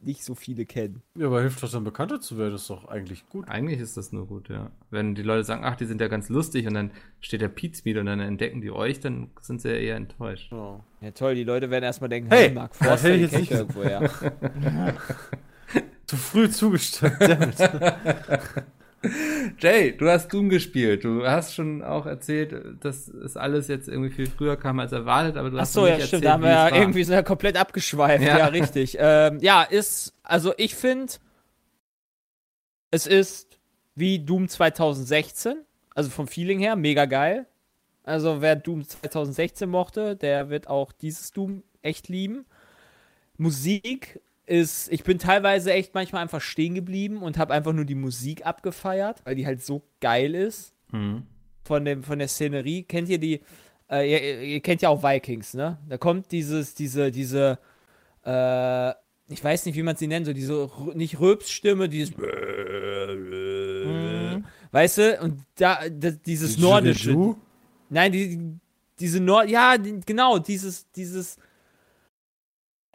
nicht 0.00 0.22
so 0.22 0.34
viele 0.34 0.66
kennen. 0.66 1.02
Ja, 1.16 1.26
aber 1.26 1.40
hilft 1.40 1.62
doch 1.62 1.70
dann 1.70 1.84
bekannter 1.84 2.20
zu 2.20 2.38
werden, 2.38 2.54
ist 2.54 2.68
doch 2.70 2.86
eigentlich 2.88 3.28
gut. 3.28 3.48
Eigentlich 3.48 3.80
ist 3.80 3.96
das 3.96 4.12
nur 4.12 4.26
gut, 4.26 4.48
ja. 4.48 4.70
Wenn 4.90 5.14
die 5.14 5.22
Leute 5.22 5.44
sagen, 5.44 5.64
ach, 5.64 5.76
die 5.76 5.86
sind 5.86 6.00
ja 6.00 6.08
ganz 6.08 6.28
lustig 6.28 6.66
und 6.66 6.74
dann 6.74 6.90
steht 7.20 7.40
der 7.40 7.48
Pizmeet 7.48 7.96
und 7.96 8.06
dann 8.06 8.20
entdecken 8.20 8.60
die 8.60 8.70
euch, 8.70 9.00
dann 9.00 9.30
sind 9.40 9.62
sie 9.62 9.68
ja 9.70 9.76
eher 9.76 9.96
enttäuscht. 9.96 10.52
Ja. 10.52 10.84
Ja, 11.00 11.10
toll, 11.10 11.34
die 11.34 11.44
Leute 11.44 11.70
werden 11.70 11.84
erstmal 11.84 12.10
denken, 12.10 12.30
Hey, 12.30 12.52
Mark 12.52 12.72
das 12.78 12.86
Forster, 12.86 13.08
hätte 13.08 13.16
ich 13.16 13.22
jetzt 13.22 13.40
nicht 13.40 13.50
ihr 13.50 13.58
irgendwoher. 13.58 14.10
Zu 16.06 16.16
früh 16.16 16.48
zugestimmt. 16.48 17.20
Dammit. 17.20 17.56
Jay, 19.58 19.96
du 19.96 20.08
hast 20.08 20.28
Doom 20.32 20.48
gespielt. 20.48 21.04
Du 21.04 21.26
hast 21.26 21.54
schon 21.54 21.82
auch 21.82 22.06
erzählt, 22.06 22.54
dass 22.84 23.08
es 23.08 23.36
alles 23.36 23.68
jetzt 23.68 23.88
irgendwie 23.88 24.10
viel 24.10 24.26
früher 24.26 24.56
kam 24.56 24.78
als 24.80 24.92
erwartet, 24.92 25.36
aber 25.36 25.50
du 25.50 25.56
Ach 25.56 25.62
hast 25.62 25.72
so, 25.72 25.82
noch 25.82 25.88
ja, 25.88 25.96
nicht 25.96 26.06
stimmt, 26.06 26.24
erzählt, 26.24 26.28
da 26.28 26.32
haben 26.34 26.42
wir 26.42 26.50
ja 26.50 26.80
irgendwie 26.80 27.08
wir 27.08 27.22
komplett 27.22 27.56
abgeschweift. 27.56 28.24
Ja. 28.24 28.38
Ja, 28.38 28.46
richtig. 28.46 28.96
ähm, 28.98 29.38
ja, 29.40 29.62
ist, 29.62 30.14
also 30.22 30.52
ich 30.56 30.74
finde, 30.74 31.12
es 32.90 33.06
ist 33.06 33.58
wie 33.94 34.18
Doom 34.18 34.48
2016, 34.48 35.56
also 35.94 36.10
vom 36.10 36.28
Feeling 36.28 36.58
her, 36.58 36.76
mega 36.76 37.06
geil. 37.06 37.46
Also 38.04 38.40
wer 38.40 38.54
Doom 38.54 38.86
2016 38.86 39.68
mochte, 39.68 40.14
der 40.16 40.48
wird 40.48 40.68
auch 40.68 40.92
dieses 40.92 41.32
Doom 41.32 41.62
echt 41.82 42.08
lieben. 42.08 42.46
Musik 43.36 44.20
ist, 44.46 44.90
ich 44.92 45.02
bin 45.02 45.18
teilweise 45.18 45.72
echt 45.72 45.92
manchmal 45.94 46.22
einfach 46.22 46.40
stehen 46.40 46.74
geblieben 46.74 47.18
und 47.22 47.36
habe 47.36 47.52
einfach 47.52 47.72
nur 47.72 47.84
die 47.84 47.94
Musik 47.96 48.46
abgefeiert, 48.46 49.20
weil 49.24 49.34
die 49.34 49.46
halt 49.46 49.62
so 49.64 49.82
geil 50.00 50.34
ist 50.34 50.72
Mhm. 50.92 51.24
von, 51.64 51.84
dem, 51.84 52.02
von 52.04 52.18
der 52.20 52.28
Szenerie. 52.28 52.84
Kennt 52.84 53.08
ihr 53.08 53.18
die? 53.18 53.40
Äh, 53.90 54.10
ihr, 54.10 54.40
ihr 54.42 54.60
kennt 54.60 54.82
ja 54.82 54.88
auch 54.88 55.02
Vikings, 55.02 55.54
ne? 55.54 55.78
Da 55.88 55.98
kommt 55.98 56.30
dieses, 56.30 56.74
diese, 56.74 57.10
diese, 57.10 57.58
äh, 58.24 58.90
ich 59.28 59.42
weiß 59.42 59.66
nicht, 59.66 59.74
wie 59.76 59.82
man 59.82 59.96
sie 59.96 60.06
nennt, 60.06 60.26
so 60.26 60.32
diese, 60.32 60.70
nicht 60.94 61.18
Röpsstimme, 61.18 61.88
dieses, 61.88 62.12
weißt 64.72 64.98
du? 64.98 65.20
Und 65.22 65.40
da, 65.56 65.88
da 65.88 66.10
dieses 66.10 66.58
nordische, 66.58 67.12
Du? 67.12 67.36
nein, 67.90 68.12
die, 68.12 68.38
diese 68.98 69.20
Nord, 69.20 69.48
ja, 69.50 69.76
die, 69.78 70.00
genau, 70.04 70.38
dieses, 70.38 70.90
dieses, 70.92 71.36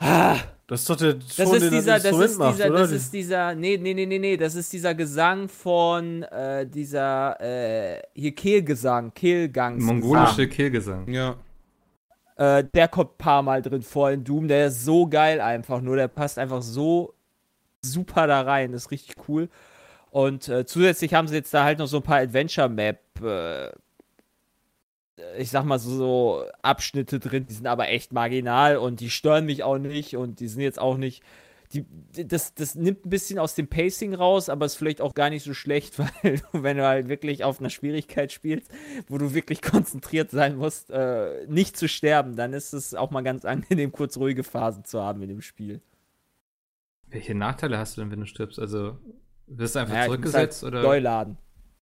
ah, 0.02 0.38
Das 0.68 0.82
ist 0.82 0.90
doch 0.90 0.96
der 0.98 1.14
das 1.16 1.36
Ton, 1.36 1.56
ist 1.56 1.64
den 1.64 1.72
dieser, 1.72 2.00
das 2.00 2.18
ist 2.18 2.38
macht, 2.38 2.56
dieser, 2.56 2.70
oder? 2.70 2.80
das 2.80 2.92
ist 2.92 3.14
dieser, 3.14 3.56
nee, 3.56 3.78
nee, 3.78 3.94
nee, 3.94 4.06
nee, 4.06 4.20
nee, 4.20 4.38
das 4.38 4.56
ist 4.56 4.72
dieser 4.72 4.96
Gesang 4.96 5.50
von, 5.50 6.24
äh, 6.24 6.66
dieser, 6.66 7.40
äh, 7.42 8.02
hier 8.14 8.34
Kehlgesang, 8.34 9.14
Kehlgangs. 9.14 9.84
Mongolische 9.84 10.48
Kehlgesang. 10.48 11.08
Ja. 11.12 11.36
Äh, 12.38 12.64
der 12.74 12.88
kommt 12.88 13.12
ein 13.12 13.18
paar 13.18 13.44
Mal 13.44 13.62
drin 13.62 13.82
vor 13.82 14.12
in 14.12 14.24
Doom. 14.24 14.48
Der 14.48 14.68
ist 14.68 14.84
so 14.84 15.08
geil 15.08 15.40
einfach 15.42 15.82
nur. 15.82 15.96
Der 15.96 16.08
passt 16.08 16.40
einfach 16.40 16.62
so 16.62 17.14
super 17.82 18.26
da 18.26 18.42
rein. 18.42 18.72
Das 18.72 18.84
ist 18.86 18.92
richtig 18.92 19.16
cool. 19.28 19.50
Und 20.10 20.50
äh, 20.50 20.66
zusätzlich 20.66 21.14
haben 21.14 21.28
sie 21.28 21.36
jetzt 21.36 21.54
da 21.54 21.64
halt 21.64 21.80
noch 21.80 21.88
so 21.88 21.98
ein 21.98 22.04
paar 22.04 22.20
Adventure-Map, 22.20 23.00
äh, 23.24 23.72
ich 25.38 25.50
sag 25.50 25.66
mal 25.66 25.80
so, 25.80 25.96
so 25.96 26.46
Abschnitte 26.62 27.20
drin. 27.20 27.46
Die 27.48 27.54
sind 27.54 27.68
aber 27.68 27.90
echt 27.90 28.14
marginal 28.14 28.78
und 28.78 29.00
die 29.00 29.10
stören 29.10 29.46
mich 29.46 29.64
auch 29.64 29.78
nicht 29.78 30.16
und 30.16 30.40
die 30.40 30.48
sind 30.48 30.62
jetzt 30.62 30.80
auch 30.80 30.98
nicht. 30.98 31.24
Die, 31.74 31.86
das, 32.28 32.54
das 32.54 32.76
nimmt 32.76 33.06
ein 33.06 33.10
bisschen 33.10 33.40
aus 33.40 33.56
dem 33.56 33.68
Pacing 33.68 34.14
raus, 34.14 34.50
aber 34.50 34.66
ist 34.66 34.76
vielleicht 34.76 35.00
auch 35.00 35.14
gar 35.14 35.30
nicht 35.30 35.44
so 35.44 35.54
schlecht, 35.54 35.98
weil 36.24 36.42
wenn 36.52 36.78
du 36.78 36.86
halt 36.86 37.08
wirklich 37.08 37.44
auf 37.46 37.60
einer 37.60 37.70
Schwierigkeit 37.70 38.32
spielst, 38.32 38.70
wo 39.08 39.18
du 39.18 39.34
wirklich 39.34 39.62
konzentriert 39.62 40.32
sein 40.32 40.58
musst, 40.58 40.90
äh, 40.92 41.46
nicht 41.48 41.78
zu 41.78 41.88
sterben, 41.88 42.36
dann 42.36 42.52
ist 42.52 42.74
es 42.74 42.94
auch 42.94 43.10
mal 43.12 43.22
ganz 43.22 43.46
angenehm, 43.46 43.92
kurz 43.94 44.18
ruhige 44.18 44.44
Phasen 44.44 44.84
zu 44.84 45.02
haben 45.02 45.22
in 45.22 45.30
dem 45.30 45.42
Spiel. 45.42 45.82
Welche 47.08 47.36
Nachteile 47.36 47.78
hast 47.78 47.96
du 47.96 48.02
denn, 48.02 48.12
wenn 48.12 48.20
du 48.22 48.26
stirbst? 48.26 48.60
Also, 48.60 48.98
wirst 49.48 49.76
du 49.76 49.80
einfach 49.80 49.94
Ja, 49.94 50.00
muss 50.02 50.08
zurückgesetzt 50.08 50.64
halt 50.64 50.74
oder? 50.74 50.84
Neu 50.84 51.00
laden. 51.00 51.38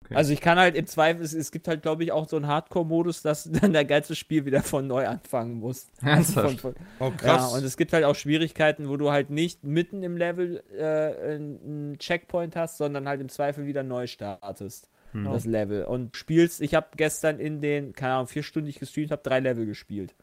Okay. 0.09 0.17
Also 0.17 0.33
ich 0.33 0.41
kann 0.41 0.57
halt 0.57 0.75
im 0.75 0.87
Zweifel, 0.87 1.23
es, 1.23 1.33
es 1.33 1.51
gibt 1.51 1.67
halt, 1.67 1.83
glaube 1.83 2.03
ich, 2.03 2.11
auch 2.11 2.27
so 2.27 2.35
einen 2.35 2.47
Hardcore-Modus, 2.47 3.21
dass 3.21 3.43
du 3.43 3.51
dann 3.59 3.73
der 3.73 3.85
ganze 3.85 4.15
Spiel 4.15 4.45
wieder 4.45 4.63
von 4.63 4.87
neu 4.87 5.07
anfangen 5.07 5.59
musst. 5.59 5.91
Ernsthaft? 6.01 6.61
Von, 6.61 6.73
von, 6.73 6.85
Oh, 6.99 7.05
ja, 7.05 7.11
krass. 7.11 7.53
und 7.53 7.63
es 7.63 7.77
gibt 7.77 7.93
halt 7.93 8.05
auch 8.05 8.15
Schwierigkeiten, 8.15 8.89
wo 8.89 8.97
du 8.97 9.11
halt 9.11 9.29
nicht 9.29 9.63
mitten 9.63 10.01
im 10.01 10.17
Level 10.17 10.63
äh, 10.75 11.35
einen 11.35 11.97
Checkpoint 11.99 12.55
hast, 12.55 12.77
sondern 12.77 13.07
halt 13.07 13.21
im 13.21 13.29
Zweifel 13.29 13.67
wieder 13.67 13.83
neu 13.83 14.07
startest. 14.07 14.89
Hm. 15.11 15.25
Das 15.25 15.45
Level. 15.45 15.85
Und 15.85 16.17
spielst, 16.17 16.61
ich 16.61 16.73
habe 16.73 16.87
gestern 16.97 17.39
in 17.39 17.61
den, 17.61 17.93
keine 17.93 18.13
Ahnung, 18.13 18.27
vier 18.27 18.43
Stunden 18.43 18.71
gestreamt, 18.71 19.11
habe 19.11 19.21
drei 19.23 19.39
Level 19.39 19.65
gespielt. 19.65 20.15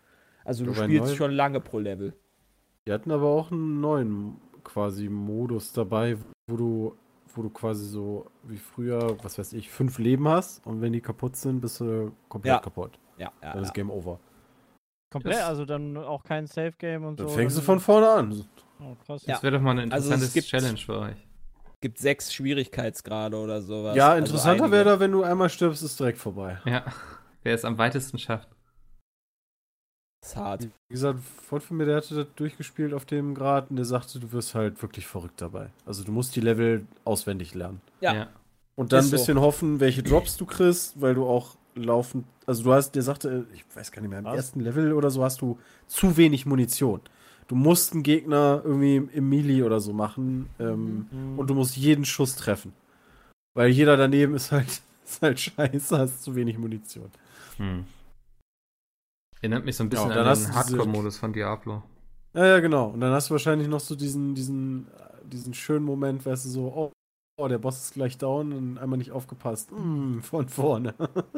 Also 0.45 0.65
du 0.65 0.73
Aber 0.73 0.85
spielst 0.85 1.17
schon 1.17 1.33
lange 1.33 1.61
pro 1.61 1.79
Level. 1.79 2.13
Die 2.87 2.93
hatten 2.93 3.11
aber 3.11 3.27
auch 3.27 3.51
einen 3.51 3.81
neuen 3.81 4.37
quasi 4.63 5.09
Modus 5.09 5.73
dabei, 5.73 6.17
wo 6.49 6.57
du, 6.57 6.97
wo 7.37 7.43
du 7.43 7.51
quasi 7.51 7.87
so 7.87 8.27
wie 8.45 8.57
früher, 8.59 9.17
was 9.23 9.39
weiß 9.39 9.53
ich, 9.53 9.71
fünf 9.71 9.99
Leben 9.99 10.27
hast 10.29 10.67
und 10.67 10.81
wenn 10.81 10.93
die 10.93 11.01
kaputt 11.01 11.37
sind, 11.37 11.61
bist 11.61 11.81
du 11.81 12.13
komplett 12.29 12.55
Ja. 12.55 12.59
kaputt. 12.61 12.99
Ja, 13.19 13.27
ja, 13.43 13.53
Dann 13.53 13.57
ja. 13.59 13.63
ist 13.63 13.75
Game 13.75 13.91
Over. 13.91 14.19
Komplett, 15.13 15.37
Das- 15.37 15.45
also 15.45 15.65
dann 15.65 15.97
auch 15.97 16.23
kein 16.25 16.47
Safe-Game 16.47 17.05
und 17.05 17.21
Dann 17.21 17.29
so. 17.29 17.35
fängst 17.35 17.57
du 17.57 17.63
von 17.63 17.79
vorne 17.81 18.09
an. 18.09 18.45
Oh, 18.81 18.95
krass. 19.07 19.25
Ja. 19.27 19.35
Das 19.35 19.43
wäre 19.43 19.57
doch 19.57 19.63
mal 19.63 19.79
eine 19.79 19.93
Also 19.93 20.09
es 20.09 20.15
interessante 20.15 20.33
gibt- 20.35 20.47
Challenge 20.49 20.79
für 20.79 20.99
euch. 20.99 21.27
gibt 21.81 21.99
sechs 21.99 22.33
Schwierigkeitsgrade 22.35 23.37
oder 23.37 23.63
sowas. 23.63 23.95
ja, 23.97 24.09
Also 24.11 24.19
interessanter 24.19 24.65
einige. 24.65 24.77
wäre 24.77 24.85
da, 24.97 25.01
wenn 25.01 25.13
du 25.13 25.23
einmal 25.23 25.49
stirbst, 25.49 25.83
ist 25.83 25.99
direkt 26.01 26.19
vorbei. 26.19 26.59
Ja. 26.65 26.85
Wer 27.43 27.55
es 27.55 27.65
am 27.65 27.79
weitesten 27.79 28.19
schafft. 28.19 28.49
Das 30.21 30.31
ist 30.31 30.37
hart. 30.37 30.65
Wie 30.65 30.95
gesagt, 30.95 31.21
Freund 31.49 31.63
von 31.63 31.77
mir, 31.77 31.87
der 31.87 31.97
hatte 31.97 32.15
das 32.15 32.27
durchgespielt 32.37 32.93
auf 32.95 33.05
dem 33.05 33.35
Grad 33.35 33.71
und 33.71 33.77
der 33.77 33.85
sagte, 33.85 34.19
du 34.19 34.33
wirst 34.33 34.55
halt 34.55 34.81
wirklich 34.83 35.07
verrückt 35.07 35.41
dabei. 35.41 35.71
Also 35.85 36.03
du 36.05 36.13
musst 36.13 36.35
die 36.37 36.41
Level 36.41 36.87
auswendig 37.05 37.55
lernen. 37.55 37.81
Ja. 38.01 38.29
Und 38.75 38.93
dann 38.93 39.01
Ist 39.01 39.07
ein 39.07 39.11
so. 39.11 39.17
bisschen 39.17 39.41
hoffen, 39.41 39.81
welche 39.81 40.03
Drops 40.03 40.37
du 40.37 40.45
kriegst, 40.47 41.01
weil 41.01 41.15
du 41.15 41.27
auch 41.27 41.57
laufend, 41.75 42.27
also 42.47 42.63
du 42.65 42.73
hast, 42.73 42.93
der 42.93 43.03
sagte, 43.03 43.47
ich 43.55 43.65
weiß 43.75 43.93
gar 43.93 44.01
nicht 44.03 44.11
mehr, 44.11 44.19
im 44.19 44.25
Was? 44.25 44.37
ersten 44.37 44.61
Level 44.61 44.93
oder 44.93 45.11
so 45.11 45.23
hast 45.23 45.41
du 45.41 45.59
zu 45.87 46.17
wenig 46.17 46.45
Munition. 46.47 47.01
Du 47.49 47.55
musst 47.55 47.93
einen 47.93 48.03
Gegner 48.03 48.61
irgendwie 48.65 48.97
im 48.97 49.29
Melee 49.29 49.63
oder 49.63 49.79
so 49.81 49.93
machen 49.93 50.49
ähm, 50.59 51.07
Mhm. 51.11 51.39
und 51.39 51.49
du 51.49 51.55
musst 51.55 51.77
jeden 51.77 52.05
Schuss 52.05 52.35
treffen. 52.35 52.73
Weil 53.55 53.71
jeder 53.71 53.97
daneben 53.97 54.35
ist 54.35 54.51
halt, 54.53 54.67
ist 55.05 55.23
halt 55.23 55.39
scheiße, 55.39 55.97
hast 55.99 56.23
zu 56.25 56.35
wenig 56.35 56.59
Munition. 56.59 57.11
Hm. 57.59 57.85
Erinnert 59.41 59.65
mich 59.65 59.77
so 59.77 59.85
ein 59.85 59.89
bisschen 59.89 60.11
Ja, 60.11 60.23
an 60.23 60.39
den 60.39 60.55
Hardcore-Modus 60.55 61.19
von 61.19 61.33
Diablo. 61.33 61.83
Ja, 62.35 62.47
ja, 62.47 62.61
genau. 62.61 62.89
Und 62.89 63.01
dann 63.01 63.13
hast 63.13 63.31
du 63.31 63.33
wahrscheinlich 63.33 63.69
noch 63.69 63.81
so 63.81 63.95
diesen, 63.95 64.35
diesen, 64.35 64.89
diesen 65.25 65.55
schönen 65.55 65.85
Moment, 65.85 66.25
weißt 66.25 66.45
du, 66.47 66.49
so, 66.49 66.73
oh, 66.75 66.93
oh, 67.39 67.49
der 67.49 67.59
Boss 67.59 67.83
ist 67.83 67.95
gleich 67.95 68.19
down 68.19 68.53
und 68.53 68.79
einmal 68.79 68.99
nicht 68.99 69.13
aufgepasst. 69.13 69.71
Mm, 69.73 70.21
von 70.21 70.49
vorne. 70.49 70.95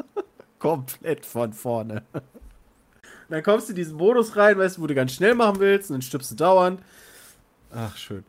Komplett 0.59 1.25
von 1.25 1.53
vorne. 1.53 2.03
Und 2.13 2.23
dann 3.29 3.43
kommst 3.43 3.67
du 3.67 3.73
in 3.73 3.77
diesen 3.77 3.97
Modus 3.97 4.35
rein, 4.35 4.57
weißt 4.57 4.77
du, 4.77 4.81
wo 4.81 4.87
du 4.87 4.95
ganz 4.95 5.13
schnell 5.13 5.35
machen 5.35 5.59
willst 5.59 5.89
und 5.89 5.95
dann 5.95 6.01
stirbst 6.01 6.31
du 6.31 6.35
dauernd. 6.35 6.81
Ach, 7.71 7.95
schön. 7.95 8.25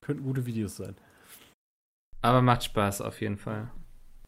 Könnten 0.00 0.22
gute 0.24 0.46
Videos 0.46 0.76
sein. 0.76 0.94
Aber 2.22 2.42
macht 2.42 2.64
Spaß 2.64 3.00
auf 3.02 3.20
jeden 3.20 3.36
Fall. 3.36 3.68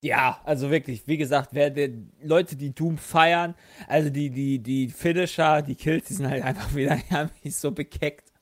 Ja, 0.01 0.41
also 0.45 0.71
wirklich, 0.71 1.03
wie 1.07 1.17
gesagt, 1.17 1.51
wer, 1.53 1.75
wer 1.75 1.91
Leute, 2.23 2.55
die 2.55 2.73
Doom 2.73 2.99
feiern, 2.99 3.55
also 3.89 4.11
die, 4.11 4.31
die, 4.31 4.61
die 4.61 4.89
Finisher, 4.89 5.61
die 5.63 5.75
Kills, 5.75 6.07
die 6.07 6.15
sind 6.15 6.29
halt 6.29 6.45
einfach 6.45 6.75
wieder, 6.75 6.97
die 7.11 7.15
mich 7.43 7.57
so 7.57 7.73
bekeckt. 7.73 8.33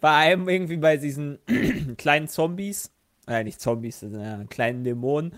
Bei 0.00 0.16
einem 0.16 0.48
irgendwie 0.48 0.78
bei 0.78 0.96
diesen 0.96 1.38
kleinen 1.96 2.26
Zombies, 2.26 2.90
äh, 3.28 3.44
nicht 3.44 3.60
Zombies, 3.60 4.00
das 4.00 4.10
sind 4.10 4.20
ja 4.20 4.42
kleinen 4.48 4.82
Dämonen, 4.82 5.34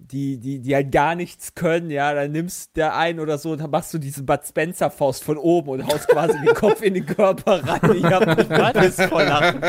die, 0.00 0.38
die, 0.38 0.60
die 0.60 0.74
halt 0.74 0.92
gar 0.92 1.16
nichts 1.16 1.54
können, 1.54 1.90
ja, 1.90 2.14
dann 2.14 2.30
nimmst 2.30 2.76
der 2.76 2.96
einen 2.96 3.18
oder 3.18 3.36
so 3.36 3.52
und 3.52 3.60
dann 3.60 3.70
machst 3.70 3.92
du 3.92 3.98
diese 3.98 4.22
Bud 4.22 4.40
Spencer 4.46 4.90
Faust 4.90 5.24
von 5.24 5.36
oben 5.36 5.70
und 5.70 5.86
haust 5.86 6.08
quasi 6.08 6.38
den 6.38 6.54
Kopf 6.54 6.82
in 6.82 6.94
den 6.94 7.04
Körper 7.04 7.66
rein. 7.66 7.96
Ich 7.96 8.04
hab 8.04 8.26
mich 8.26 8.48
bepisst 8.48 9.02
vor 9.02 9.24
Lachen. 9.24 9.60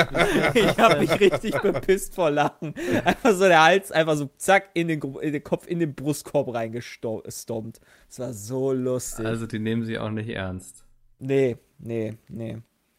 Ich 0.54 0.78
hab 0.78 1.00
mich 1.00 1.20
richtig 1.20 1.60
bepisst 1.60 2.14
vor 2.14 2.30
Lachen. 2.30 2.76
Einfach 3.04 3.34
so 3.34 3.48
der 3.48 3.64
Hals, 3.64 3.92
einfach 3.92 4.16
so 4.16 4.30
zack, 4.38 4.70
in 4.76 4.88
den, 4.88 5.02
in 5.02 5.34
den 5.34 5.44
Kopf, 5.44 5.68
in 5.68 5.80
den 5.80 5.96
Brustkorb 5.96 6.54
reingestompt. 6.54 7.82
Das 8.08 8.20
war 8.20 8.34
so 8.34 8.72
lustig. 8.72 9.26
Also 9.26 9.48
die 9.48 9.60
nehmen 9.60 9.84
sie 9.84 9.98
auch 9.98 10.12
nicht 10.12 10.30
ernst. 10.30 10.86
Nee, 11.18 11.58
nee, 11.80 12.14
nee. 12.28 12.58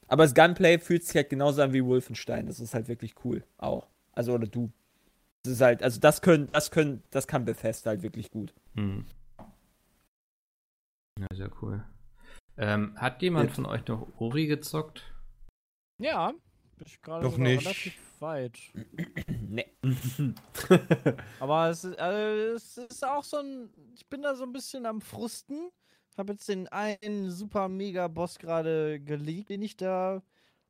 Aber 0.08 0.24
das 0.24 0.34
Gunplay 0.34 0.78
fühlt 0.78 1.04
sich 1.04 1.14
halt 1.14 1.30
genauso 1.30 1.62
an 1.62 1.72
wie 1.72 1.84
Wolfenstein. 1.84 2.46
Das 2.46 2.58
ist 2.58 2.74
halt 2.74 2.88
wirklich 2.88 3.14
cool. 3.24 3.44
Auch. 3.56 3.86
Also, 4.12 4.32
oder 4.34 4.48
du. 4.48 4.72
Das 5.42 5.54
ist 5.54 5.60
halt, 5.60 5.82
also 5.82 6.00
das 6.00 6.20
können, 6.22 6.48
das 6.52 6.70
können, 6.70 7.02
das 7.10 7.26
kann 7.26 7.44
Bethesda 7.44 7.90
halt 7.90 8.02
wirklich 8.02 8.30
gut. 8.30 8.52
Hm. 8.74 9.06
Ja, 11.18 11.26
sehr 11.34 11.50
cool. 11.62 11.84
Ähm, 12.56 12.94
hat 13.00 13.22
jemand 13.22 13.46
Jetzt- 13.50 13.56
von 13.56 13.66
euch 13.66 13.86
noch 13.86 14.06
Ori 14.20 14.46
gezockt? 14.46 15.02
Ja, 15.98 16.32
bin 16.76 16.86
ich 16.86 17.00
gerade 17.00 17.24
Noch 17.24 17.36
nicht. 17.38 17.62
relativ 17.64 17.98
weit. 18.20 18.58
Nee. 19.52 19.66
Aber 21.40 21.70
es 21.70 21.82
ist, 21.82 21.98
also 21.98 22.54
es 22.54 22.76
ist 22.78 23.04
auch 23.04 23.24
so 23.24 23.38
ein. 23.38 23.68
Ich 23.94 24.06
bin 24.08 24.22
da 24.22 24.36
so 24.36 24.44
ein 24.44 24.52
bisschen 24.52 24.86
am 24.86 25.00
Frusten. 25.00 25.70
Habe 26.16 26.34
jetzt 26.34 26.48
den 26.48 26.68
einen 26.68 27.32
super 27.32 27.68
mega 27.68 28.06
Boss 28.06 28.38
gerade 28.38 29.00
geleakt, 29.00 29.48
den 29.48 29.62
ich 29.62 29.76
da 29.76 30.22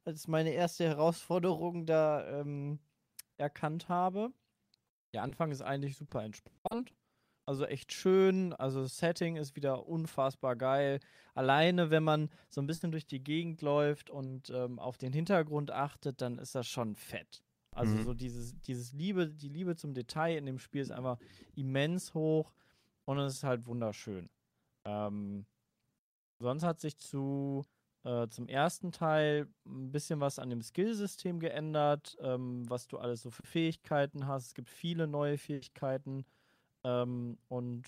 als 0.06 0.28
meine 0.28 0.52
erste 0.52 0.84
Herausforderung 0.84 1.84
da 1.84 2.40
ähm, 2.40 2.78
erkannt 3.36 3.90
habe. 3.90 4.32
Der 5.12 5.22
Anfang 5.22 5.50
ist 5.50 5.62
eigentlich 5.62 5.96
super 5.96 6.22
entspannt. 6.22 6.94
Also 7.46 7.64
echt 7.66 7.92
schön. 7.92 8.52
Also 8.54 8.82
das 8.82 8.96
Setting 8.98 9.36
ist 9.36 9.56
wieder 9.56 9.86
unfassbar 9.86 10.54
geil. 10.56 11.00
Alleine, 11.34 11.90
wenn 11.90 12.04
man 12.04 12.30
so 12.48 12.60
ein 12.60 12.66
bisschen 12.66 12.92
durch 12.92 13.06
die 13.06 13.22
Gegend 13.24 13.60
läuft 13.62 14.08
und 14.10 14.50
ähm, 14.50 14.78
auf 14.78 14.98
den 14.98 15.12
Hintergrund 15.12 15.70
achtet, 15.72 16.20
dann 16.20 16.38
ist 16.38 16.54
das 16.54 16.68
schon 16.68 16.94
fett. 16.94 17.42
Also 17.72 17.96
Mhm. 17.96 18.02
so 18.04 18.14
dieses, 18.14 18.60
dieses 18.62 18.92
Liebe, 18.92 19.28
die 19.28 19.48
Liebe 19.48 19.74
zum 19.76 19.94
Detail 19.94 20.36
in 20.36 20.46
dem 20.46 20.58
Spiel 20.58 20.82
ist 20.82 20.90
einfach 20.92 21.18
immens 21.56 22.14
hoch 22.14 22.52
und 23.04 23.18
es 23.18 23.34
ist 23.34 23.44
halt 23.44 23.66
wunderschön. 23.66 24.28
Ähm, 24.84 25.46
sonst 26.38 26.62
hat 26.62 26.80
sich 26.80 26.98
zu 26.98 27.64
äh, 28.04 28.28
zum 28.28 28.48
ersten 28.48 28.92
Teil 28.92 29.48
ein 29.66 29.92
bisschen 29.92 30.20
was 30.20 30.38
an 30.38 30.50
dem 30.50 30.62
Skillsystem 30.62 31.38
geändert, 31.40 32.16
ähm, 32.20 32.68
was 32.68 32.88
du 32.88 32.98
alles 32.98 33.22
so 33.22 33.30
für 33.30 33.46
Fähigkeiten 33.46 34.26
hast. 34.26 34.46
Es 34.48 34.54
gibt 34.54 34.70
viele 34.70 35.06
neue 35.06 35.36
Fähigkeiten 35.38 36.24
ähm, 36.84 37.38
und 37.48 37.86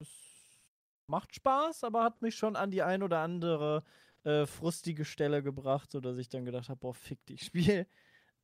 es 0.00 0.60
macht 1.06 1.34
Spaß, 1.34 1.84
aber 1.84 2.04
hat 2.04 2.22
mich 2.22 2.34
schon 2.36 2.56
an 2.56 2.70
die 2.70 2.82
ein 2.82 3.02
oder 3.02 3.20
andere 3.20 3.84
äh, 4.24 4.46
frustige 4.46 5.04
Stelle 5.04 5.42
gebracht, 5.42 5.90
sodass 5.90 6.16
ich 6.18 6.28
dann 6.28 6.44
gedacht 6.44 6.68
habe, 6.68 6.80
boah, 6.80 6.94
fick 6.94 7.24
dich, 7.26 7.42
Spiel. 7.44 7.86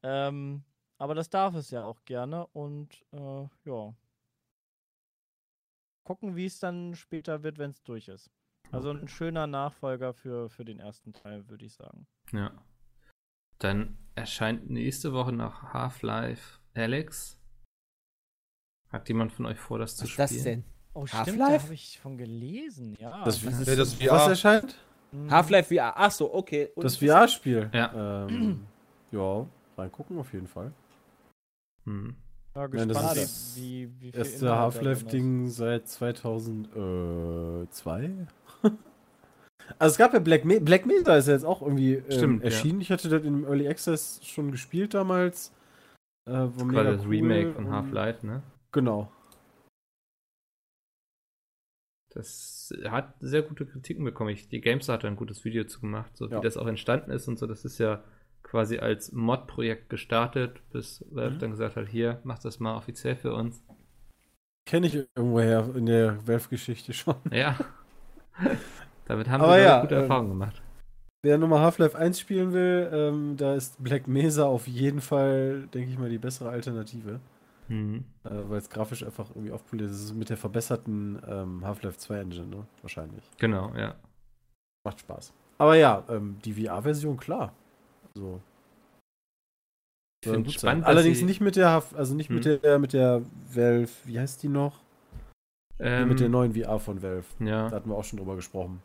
Ähm, 0.03 0.65
aber 0.99 1.15
das 1.15 1.31
darf 1.31 1.55
es 1.55 1.71
ja 1.71 1.85
auch 1.85 2.05
gerne 2.05 2.47
und 2.49 3.05
äh, 3.13 3.49
ja. 3.65 3.95
Gucken, 6.05 6.37
wie 6.37 6.47
es 6.47 6.59
dann 6.59 6.95
später 6.95 7.43
wird, 7.43 7.59
wenn 7.59 7.71
es 7.71 7.83
durch 7.83 8.09
ist. 8.09 8.31
Also 8.73 8.91
ein 8.91 9.07
schöner 9.09 9.47
Nachfolger 9.47 10.15
für, 10.15 10.49
für 10.49 10.65
den 10.65 10.79
ersten 10.81 11.13
Teil, 11.13 11.47
würde 11.49 11.67
ich 11.67 11.75
sagen. 11.75 12.07
Ja. 12.33 12.51
Dann 13.59 13.99
erscheint 14.15 14.71
nächste 14.71 15.13
Woche 15.13 15.33
noch 15.33 15.75
Half-Life 15.75 16.59
Alex. 16.75 17.39
Hat 18.91 19.07
jemand 19.09 19.33
von 19.33 19.47
euch 19.47 19.59
vor, 19.59 19.79
das 19.79 19.97
zu 19.97 20.05
Was 20.05 20.11
ist 20.11 20.15
spielen? 20.15 20.29
das 20.37 20.45
denn? 20.45 20.65
Oh, 20.95 21.07
stimmt, 21.07 21.41
da 21.41 21.61
habe 21.63 21.75
ich 21.75 21.99
von 22.01 22.19
gelesen, 22.19 22.97
ja. 22.99 23.25
Das, 23.25 23.45
Was 23.47 23.61
ist 23.61 23.79
das 23.79 23.99
was 24.01 24.23
VR. 24.23 24.29
erscheint? 24.31 24.77
Mhm. 25.13 25.31
Half-Life 25.31 25.75
VR. 25.75 25.93
Ach 25.97 26.11
so, 26.11 26.35
okay. 26.35 26.71
Und 26.75 26.85
Das 26.85 26.97
VR-Spiel. 26.97 27.71
Ja. 27.73 28.27
Ähm, 28.27 28.67
ja, 29.13 29.47
reingucken 29.77 30.19
auf 30.19 30.33
jeden 30.33 30.49
Fall. 30.49 30.73
Hm. 31.85 32.17
Ja, 32.55 32.69
Nein, 32.69 32.89
das 32.91 33.17
ist 33.17 33.57
wie, 33.57 34.11
Erste 34.13 34.55
Half-Life-Ding 34.55 35.49
seit 35.49 35.89
2002. 35.89 38.27
also 39.79 39.93
es 39.93 39.99
gab 39.99 40.13
ja 40.13 40.19
Black, 40.19 40.45
Me 40.45 40.61
Black 40.61 40.87
Mesa 40.87 41.17
ist 41.17 41.27
ja 41.29 41.35
jetzt 41.35 41.45
auch 41.45 41.63
irgendwie 41.63 41.95
ähm, 41.95 42.11
Stimmt, 42.11 42.43
ja. 42.43 42.51
erschienen. 42.51 42.81
Ich 42.81 42.91
hatte 42.91 43.09
das 43.09 43.25
im 43.25 43.45
Early 43.45 43.69
Access 43.69 44.21
schon 44.25 44.51
gespielt 44.51 44.95
damals. 44.95 45.53
Äh, 46.27 46.33
war 46.33 46.51
Quasi 46.51 46.65
mega 46.67 46.83
das 46.85 47.03
cool 47.05 47.09
Remake 47.11 47.53
von 47.55 47.71
Half-Life, 47.71 48.27
ne? 48.27 48.43
Genau. 48.73 49.11
Das 52.15 52.73
hat 52.85 53.15
sehr 53.21 53.43
gute 53.43 53.65
Kritiken 53.67 54.05
bekommen. 54.05 54.31
Ich, 54.31 54.49
die 54.49 54.61
Gamester 54.61 54.93
hat 54.93 55.05
da 55.05 55.09
ein 55.09 55.17
gutes 55.17 55.45
Video 55.45 55.65
zu 55.65 55.81
gemacht, 55.81 56.15
so 56.17 56.29
Ja. 56.29 56.39
wie 56.39 56.43
das 56.43 56.57
auch 56.59 56.67
entstanden 56.67 57.11
ist 57.11 57.27
und 57.27 57.39
so. 57.39 57.47
Das 57.47 57.65
ist 57.65 57.79
ja 57.79 58.05
quasi 58.43 58.79
als 58.79 59.13
Mod-Projekt 59.13 59.89
gestartet, 59.89 60.61
bis 60.73 61.05
Valve 61.11 61.37
Mhm. 61.37 61.39
dann 61.39 61.51
gesagt 61.53 61.77
hat, 61.77 61.89
hier, 61.89 62.21
mach 62.25 62.39
das 62.39 62.61
mal 62.61 62.77
offiziell 62.77 63.17
für 63.17 63.33
uns. 63.33 63.65
Kenne 64.67 64.89
ich 64.89 64.95
irgendwoher 64.95 65.75
in 65.75 65.87
der 65.87 66.27
Valve-Geschichte 66.27 66.93
schon. 66.93 67.17
Ja. 67.31 67.59
Damit 69.07 69.29
haben 69.29 69.43
Aber 69.43 69.57
wir 69.57 69.63
ja, 69.63 69.81
gute 69.83 69.95
ähm, 69.97 70.03
Erfahrungen 70.03 70.29
gemacht. 70.31 70.63
Wer 71.25 71.39
nochmal 71.39 71.61
Half-Life 71.61 71.97
1 71.97 72.19
spielen 72.19 72.53
will, 72.53 72.91
ähm, 72.93 73.37
da 73.37 73.55
ist 73.55 73.83
Black 73.83 74.09
Mesa 74.09 74.45
auf 74.45 74.67
jeden 74.67 75.01
Fall, 75.01 75.69
denke 75.73 75.91
ich 75.91 75.99
mal, 75.99 76.09
die 76.11 76.19
bessere 76.19 76.49
Alternative. 76.51 77.21
Mhm. 77.69 78.05
Äh, 78.25 78.31
Weil 78.49 78.59
es 78.59 78.69
grafisch 78.69 79.05
einfach 79.05 79.31
irgendwie 79.31 79.53
aufpoliert 79.53 79.91
ist. 79.91 79.97
Es 79.99 80.05
ist 80.07 80.15
mit 80.15 80.31
der 80.31 80.37
verbesserten 80.37 81.23
ähm, 81.29 81.65
Half-Life 81.65 81.99
2 81.99 82.19
Engine, 82.19 82.47
ne? 82.49 82.67
Wahrscheinlich. 82.83 83.23
Genau, 83.39 83.73
ja. 83.77 83.95
Macht 84.85 84.99
Spaß. 85.01 85.33
Aber 85.59 85.77
ja, 85.77 86.03
ähm, 86.09 86.39
die 86.45 86.55
VR-Version, 86.55 87.17
klar. 87.17 87.53
So. 88.15 88.41
Ich 90.25 90.31
finde 90.31 90.51
spannend, 90.51 90.85
Allerdings 90.87 91.23
nicht 91.23 91.41
mit 91.41 91.57
der, 91.57 91.69
Haf- 91.71 91.95
also 91.97 92.15
nicht 92.15 92.31
mit 92.31 92.45
Hm. 92.45 92.61
der, 92.63 92.79
mit 92.79 92.93
der 92.93 93.23
Valve, 93.53 93.91
wie 94.05 94.19
heißt 94.19 94.43
die 94.43 94.49
noch? 94.49 94.82
Ähm, 95.79 96.09
mit 96.09 96.21
der 96.21 96.29
neuen 96.29 96.55
VR 96.55 96.79
von 96.79 97.03
Valve. 97.03 97.25
Da 97.41 97.45
Ja. 97.45 97.71
hatten 97.71 97.89
wir 97.91 97.97
auch 97.97 98.05
schon 98.05 98.19
drüber 98.19 98.37
gesprochen. 98.37 98.83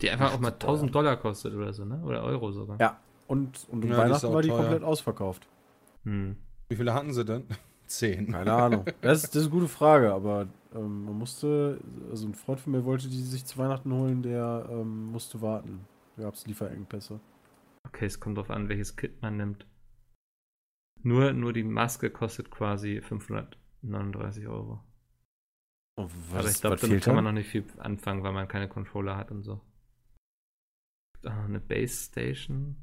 Die 0.00 0.10
einfach 0.10 0.32
auch 0.34 0.38
mal 0.40 0.50
Boah. 0.50 0.68
1000 0.68 0.94
Dollar 0.94 1.16
kostet 1.16 1.54
oder 1.54 1.72
so, 1.72 1.84
ne? 1.84 2.00
Oder 2.04 2.22
Euro 2.22 2.50
sogar. 2.52 2.78
Ja. 2.80 2.98
Und, 3.26 3.66
und 3.70 3.84
um 3.84 3.90
Ja, 3.90 3.98
Weihnachten 3.98 4.32
war 4.32 4.42
die 4.42 4.48
teuer. 4.48 4.58
komplett 4.58 4.82
ausverkauft. 4.82 5.46
Hm. 6.04 6.36
Wie 6.68 6.76
viele 6.76 6.94
hatten 6.94 7.12
sie 7.12 7.24
denn? 7.24 7.44
Zehn. 7.86 8.30
Keine 8.32 8.52
Ahnung. 8.52 8.84
Das 9.00 9.24
ist, 9.24 9.34
das 9.34 9.42
ist 9.42 9.48
eine 9.48 9.50
gute 9.60 9.68
Frage, 9.68 10.12
aber 10.12 10.46
ähm, 10.74 11.04
man 11.06 11.18
musste, 11.18 11.78
also 12.10 12.26
ein 12.26 12.34
Freund 12.34 12.60
von 12.60 12.72
mir 12.72 12.84
wollte 12.84 13.08
die 13.08 13.20
sich 13.22 13.44
zu 13.46 13.56
Weihnachten 13.58 13.92
holen, 13.92 14.22
der 14.22 14.66
ähm, 14.70 15.06
musste 15.10 15.40
warten. 15.40 15.84
Da 16.16 16.24
gab 16.24 16.34
es 16.34 16.46
Lieferengpässe. 16.46 17.20
Okay, 17.86 18.06
es 18.06 18.20
kommt 18.20 18.36
drauf 18.36 18.50
an, 18.50 18.68
welches 18.68 18.96
Kit 18.96 19.22
man 19.22 19.36
nimmt. 19.38 19.66
Nur, 21.02 21.32
nur 21.32 21.52
die 21.52 21.62
Maske 21.64 22.10
kostet 22.10 22.50
quasi 22.50 23.00
539 23.00 24.48
Euro. 24.48 24.80
Oh, 25.98 26.08
Aber 26.32 26.48
ich 26.48 26.60
glaube, 26.60 26.76
damit 26.76 27.02
kann 27.02 27.16
man 27.16 27.24
noch 27.24 27.32
nicht 27.32 27.48
viel 27.48 27.64
anfangen, 27.78 28.22
weil 28.22 28.32
man 28.32 28.46
keine 28.46 28.68
Controller 28.68 29.16
hat 29.16 29.32
und 29.32 29.42
so. 29.42 29.60
Ah, 31.24 31.44
eine 31.44 31.60
Base 31.60 32.04
Station. 32.04 32.76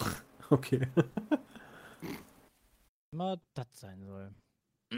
Okay. 0.48 0.86
Immer 3.12 3.40
das 3.54 3.66
sein 3.72 4.04
soll. 4.04 4.32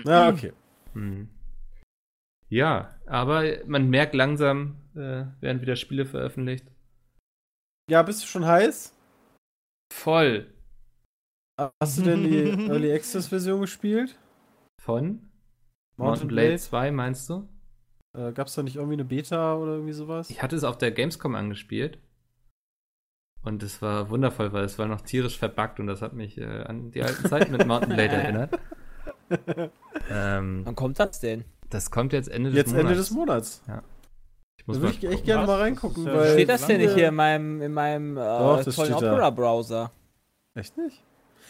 Ja, 0.04 0.28
okay. 0.28 0.52
Hm. 0.92 1.30
Ja, 2.50 3.00
aber 3.06 3.64
man 3.64 3.88
merkt 3.88 4.14
langsam, 4.14 4.76
äh, 4.94 5.24
werden 5.40 5.62
wieder 5.62 5.76
Spiele 5.76 6.04
veröffentlicht. 6.04 6.70
Ja, 7.90 8.02
bist 8.02 8.22
du 8.22 8.26
schon 8.26 8.44
heiß? 8.44 8.94
Voll. 9.90 10.52
Hast 11.82 11.96
du 11.96 12.02
denn 12.02 12.24
die 12.24 12.42
Early 12.68 12.92
Access 12.92 13.28
Version 13.28 13.62
gespielt? 13.62 14.18
Von? 14.82 15.27
Mountain 15.98 16.28
Blade 16.28 16.48
Blade? 16.48 16.60
2, 16.60 16.90
meinst 16.92 17.28
du? 17.28 17.48
Äh, 18.16 18.32
Gab 18.32 18.46
es 18.46 18.54
da 18.54 18.62
nicht 18.62 18.76
irgendwie 18.76 18.94
eine 18.94 19.04
Beta 19.04 19.54
oder 19.56 19.72
irgendwie 19.72 19.92
sowas? 19.92 20.30
Ich 20.30 20.42
hatte 20.42 20.56
es 20.56 20.64
auf 20.64 20.78
der 20.78 20.90
Gamescom 20.92 21.34
angespielt. 21.34 21.98
Und 23.44 23.62
es 23.62 23.80
war 23.82 24.10
wundervoll, 24.10 24.52
weil 24.52 24.64
es 24.64 24.78
war 24.78 24.86
noch 24.86 25.00
tierisch 25.00 25.38
verbuggt 25.38 25.78
und 25.80 25.86
das 25.86 26.02
hat 26.02 26.12
mich 26.12 26.38
äh, 26.38 26.62
an 26.64 26.90
die 26.90 27.02
alten 27.02 27.28
Zeiten 27.28 27.52
mit 27.52 27.66
Mountain 27.66 27.94
Blade 27.94 28.10
erinnert. 28.12 28.58
ähm, 30.10 30.62
Wann 30.64 30.74
kommt 30.74 30.98
das 30.98 31.20
denn? 31.20 31.44
Das 31.70 31.90
kommt 31.90 32.12
jetzt 32.12 32.28
Ende 32.28 32.50
des 32.50 32.56
Jetzt 32.56 32.68
Monats. 32.72 32.82
Ende 32.88 32.94
des 32.96 33.10
Monats. 33.10 33.62
Ich 34.58 34.66
muss 34.66 34.76
Da 34.78 34.82
würde 34.82 34.96
ich 34.96 35.04
echt 35.04 35.24
gerne 35.24 35.46
mal 35.46 35.60
reingucken, 35.60 36.04
ja- 36.06 36.14
weil. 36.14 36.32
Steht 36.32 36.48
das 36.48 36.66
denn 36.66 36.80
nicht 36.80 36.94
hier 36.94 37.08
in 37.08 37.14
meinem, 37.14 37.60
in 37.62 37.72
meinem 37.72 38.16
äh, 38.16 38.20
Doch, 38.20 38.64
tollen. 38.64 38.94
Opera-Browser? 38.94 39.92
Echt 40.54 40.76
nicht? 40.76 41.02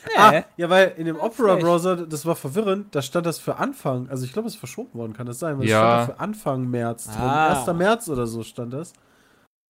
Nee. 0.06 0.12
Ah, 0.16 0.44
ja, 0.56 0.70
weil 0.70 0.94
in 0.96 1.06
dem 1.06 1.16
Opera-Browser, 1.16 2.06
das 2.06 2.24
war 2.24 2.36
verwirrend, 2.36 2.94
da 2.94 3.02
stand 3.02 3.26
das 3.26 3.38
für 3.38 3.56
Anfang, 3.56 4.08
also 4.08 4.24
ich 4.24 4.32
glaube, 4.32 4.48
es 4.48 4.54
ist 4.54 4.58
verschoben 4.60 4.94
worden, 4.94 5.12
kann 5.12 5.26
das 5.26 5.38
sein? 5.38 5.58
Weil 5.58 5.66
Ja. 5.66 5.78
es 6.00 6.04
stand 6.04 6.08
da 6.10 6.14
für 6.14 6.20
Anfang 6.20 6.68
März 6.70 7.04
drin. 7.06 7.16
Ah. 7.20 7.60
1. 7.60 7.74
März 7.74 8.08
oder 8.08 8.26
so 8.26 8.42
stand 8.42 8.72
das. 8.72 8.92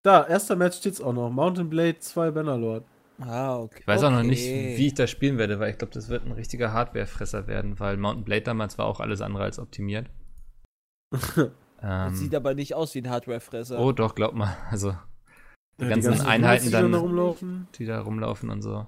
Da, 0.05 0.23
1. 0.23 0.51
März 0.57 0.77
steht's 0.79 1.01
auch 1.01 1.13
noch. 1.13 1.31
Mountain 1.31 1.69
Blade 1.71 1.99
2 1.99 2.31
Bannerlord. 2.31 2.85
Ah, 3.21 3.57
okay. 3.59 3.79
Ich 3.81 3.87
weiß 3.87 4.05
auch 4.05 4.11
noch 4.11 4.19
Okay. 4.19 4.29
nicht, 4.29 4.45
wie 4.47 4.87
ich 4.87 4.95
das 4.95 5.11
spielen 5.11 5.39
werde, 5.39 5.59
weil 5.59 5.71
ich 5.73 5.79
glaube, 5.79 5.93
das 5.93 6.09
wird 6.09 6.25
ein 6.25 6.33
richtiger 6.33 6.73
Hardwarefresser 6.73 7.47
werden, 7.49 7.81
weil 7.81 7.97
Mountain 7.97 8.25
Blade 8.25 8.43
damals 8.43 8.79
war 8.79 8.87
auch 8.87 9.01
alles 9.01 9.21
andere 9.21 9.43
als 9.45 9.59
optimiert. 9.59 10.07
Das 11.11 11.37
ähm, 11.83 12.15
sieht 12.15 12.35
aber 12.35 12.55
nicht 12.55 12.75
aus 12.75 12.95
wie 12.95 13.01
ein 13.01 13.11
Hardware-Fresser. 13.11 13.79
oh, 13.81 13.93
doch, 13.93 14.15
glaub 14.15 14.35
mal. 14.35 14.57
Also, 14.71 14.95
die 15.81 15.85
Ja, 15.85 15.89
ganzen 15.91 16.21
Einheiten 16.21 16.45
Robots, 16.45 16.65
die 16.67 16.71
dann, 16.71 16.93
da 16.93 16.99
rumlaufen. 16.99 17.69
die 17.75 17.87
da 17.87 18.01
rumlaufen 18.01 18.51
und 18.51 18.63
so. 18.63 18.87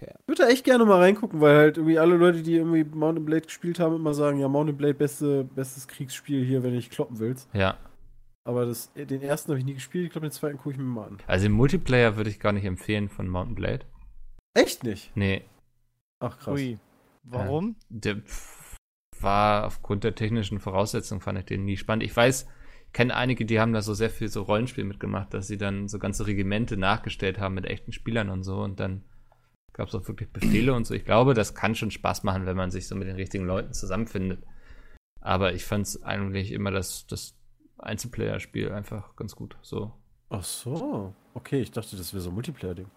Okay. 0.00 0.12
Ich 0.20 0.28
würde 0.28 0.42
da 0.42 0.48
echt 0.48 0.64
gerne 0.64 0.84
mal 0.84 0.98
reingucken, 1.00 1.40
weil 1.40 1.56
halt 1.56 1.76
irgendwie 1.76 1.98
alle 1.98 2.16
Leute, 2.16 2.42
die 2.42 2.54
irgendwie 2.54 2.84
Mountain 2.84 3.24
Blade 3.24 3.42
gespielt 3.42 3.80
haben, 3.80 3.96
immer 3.96 4.14
sagen, 4.14 4.38
ja, 4.38 4.48
Mountain 4.48 4.76
Blade 4.76 4.94
beste, 4.94 5.44
bestes 5.44 5.88
Kriegsspiel 5.88 6.44
hier, 6.44 6.62
wenn 6.62 6.70
du 6.70 6.76
nicht 6.76 6.92
kloppen 6.92 7.18
willst. 7.18 7.48
Ja. 7.52 7.76
Aber 8.44 8.64
das, 8.64 8.92
den 8.94 9.20
ersten 9.22 9.50
habe 9.50 9.58
ich 9.58 9.64
nie 9.64 9.74
gespielt, 9.74 10.06
ich 10.06 10.12
glaube, 10.12 10.26
den 10.28 10.32
zweiten 10.32 10.56
gucke 10.56 10.70
ich 10.70 10.78
mir 10.78 10.84
mal 10.84 11.08
an. 11.08 11.18
Also 11.26 11.46
im 11.46 11.52
Multiplayer 11.52 12.16
würde 12.16 12.30
ich 12.30 12.40
gar 12.40 12.52
nicht 12.52 12.64
empfehlen 12.64 13.08
von 13.08 13.28
Mountain 13.28 13.54
Blade. 13.56 13.84
Echt 14.54 14.84
nicht? 14.84 15.10
Nee, 15.16 15.42
Ach 16.20 16.38
krass. 16.38 16.54
Ui. 16.58 16.78
Warum? 17.24 17.76
der 17.90 18.16
pf- 18.16 18.76
war 19.20 19.66
aufgrund 19.66 20.04
der 20.04 20.14
technischen 20.14 20.60
Voraussetzungen 20.60 21.20
fand 21.20 21.38
ich 21.38 21.44
den 21.44 21.64
nie 21.64 21.76
spannend. 21.76 22.04
Ich 22.04 22.16
weiß, 22.16 22.46
ich 22.86 22.92
kenne 22.92 23.14
einige, 23.14 23.44
die 23.44 23.60
haben 23.60 23.72
da 23.72 23.82
so 23.82 23.92
sehr 23.94 24.10
viel 24.10 24.28
so 24.28 24.42
Rollenspiel 24.42 24.84
mitgemacht, 24.84 25.34
dass 25.34 25.46
sie 25.48 25.58
dann 25.58 25.88
so 25.88 25.98
ganze 25.98 26.26
Regimente 26.26 26.76
nachgestellt 26.76 27.38
haben 27.38 27.54
mit 27.54 27.66
echten 27.66 27.92
Spielern 27.92 28.30
und 28.30 28.44
so 28.44 28.60
und 28.62 28.80
dann 28.80 29.02
gab 29.78 29.88
es 29.88 29.94
auch 29.94 30.06
wirklich 30.06 30.30
Befehle 30.30 30.74
und 30.74 30.86
so. 30.86 30.92
Ich 30.92 31.06
glaube, 31.06 31.32
das 31.32 31.54
kann 31.54 31.74
schon 31.74 31.90
Spaß 31.90 32.24
machen, 32.24 32.44
wenn 32.44 32.56
man 32.56 32.70
sich 32.70 32.86
so 32.86 32.94
mit 32.94 33.08
den 33.08 33.16
richtigen 33.16 33.46
Leuten 33.46 33.72
zusammenfindet. 33.72 34.44
Aber 35.20 35.54
ich 35.54 35.64
fand 35.64 35.86
es 35.86 36.02
eigentlich 36.02 36.52
immer 36.52 36.70
das, 36.70 37.06
das 37.06 37.34
Einzelplayer-Spiel 37.78 38.70
einfach 38.72 39.16
ganz 39.16 39.34
gut. 39.34 39.56
So. 39.62 39.92
Ach 40.28 40.44
so. 40.44 41.14
Okay, 41.32 41.60
ich 41.62 41.70
dachte, 41.70 41.96
das 41.96 42.12
wäre 42.12 42.20
so 42.20 42.30
ein 42.30 42.34
Multiplayer-Ding. 42.34 42.90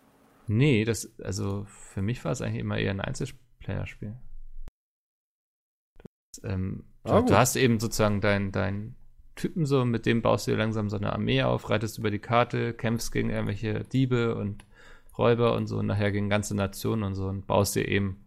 Nee, 0.47 0.83
das, 0.83 1.17
also 1.21 1.65
für 1.65 2.01
mich 2.01 2.25
war 2.25 2.33
es 2.33 2.41
eigentlich 2.41 2.59
immer 2.59 2.77
eher 2.77 2.91
ein 2.91 2.99
Einzelplayer-Spiel. 2.99 4.15
Ähm, 6.43 6.83
Ah, 7.03 7.21
du 7.21 7.35
hast 7.35 7.55
eben 7.55 7.79
sozusagen 7.79 8.21
deinen 8.21 8.51
dein 8.51 8.95
Typen 9.35 9.65
so, 9.65 9.85
mit 9.85 10.05
dem 10.05 10.21
baust 10.21 10.45
du 10.45 10.51
dir 10.51 10.57
langsam 10.57 10.89
so 10.89 10.97
eine 10.97 11.13
Armee 11.13 11.41
auf, 11.41 11.69
reitest 11.69 11.97
über 11.97 12.11
die 12.11 12.19
Karte, 12.19 12.73
kämpfst 12.73 13.11
gegen 13.11 13.29
irgendwelche 13.29 13.83
Diebe 13.85 14.35
und 14.35 14.65
Räuber 15.17 15.55
und 15.55 15.67
so 15.67 15.79
und 15.79 15.87
nachher 15.87 16.11
gegen 16.11 16.29
ganze 16.29 16.55
Nationen 16.55 17.03
und 17.03 17.15
so 17.15 17.27
und 17.27 17.47
baust 17.47 17.75
dir 17.75 17.87
eben 17.87 18.25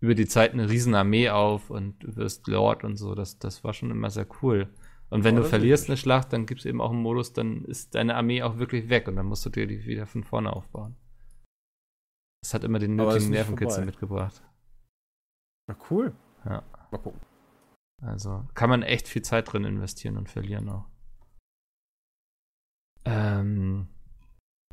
über 0.00 0.14
die 0.14 0.26
Zeit 0.26 0.52
eine 0.52 0.68
riesen 0.68 0.94
Armee 0.94 1.30
auf 1.30 1.70
und 1.70 2.02
du 2.02 2.16
wirst 2.16 2.48
Lord 2.48 2.84
und 2.84 2.96
so. 2.96 3.14
Das, 3.14 3.38
das 3.38 3.62
war 3.64 3.72
schon 3.72 3.90
immer 3.90 4.10
sehr 4.10 4.26
cool. 4.42 4.68
Und 5.10 5.24
wenn 5.24 5.36
Ja, 5.36 5.42
du 5.42 5.48
verlierst 5.48 5.88
eine 5.88 5.96
Schlacht, 5.96 6.32
dann 6.32 6.46
gibt 6.46 6.60
es 6.60 6.66
eben 6.66 6.80
auch 6.80 6.90
einen 6.90 7.02
Modus, 7.02 7.32
dann 7.32 7.64
ist 7.64 7.94
deine 7.94 8.16
Armee 8.16 8.42
auch 8.42 8.58
wirklich 8.58 8.88
weg 8.88 9.08
und 9.08 9.16
dann 9.16 9.26
musst 9.26 9.44
du 9.44 9.50
dir 9.50 9.66
die 9.66 9.84
wieder 9.84 10.06
von 10.06 10.24
vorne 10.24 10.52
aufbauen. 10.52 10.96
Das 12.42 12.54
hat 12.54 12.64
immer 12.64 12.78
den 12.78 12.96
nötigen 12.96 13.30
Nervenkitzel 13.30 13.84
mitgebracht. 13.84 14.42
Na 15.68 15.76
cool. 15.90 16.12
Ja. 16.44 16.62
Mal 16.90 16.98
gucken. 16.98 17.20
Also 18.00 18.44
kann 18.54 18.68
man 18.68 18.82
echt 18.82 19.06
viel 19.06 19.22
Zeit 19.22 19.52
drin 19.52 19.64
investieren 19.64 20.16
und 20.16 20.28
verlieren 20.28 20.68
auch. 20.68 20.86
Ähm, 23.04 23.88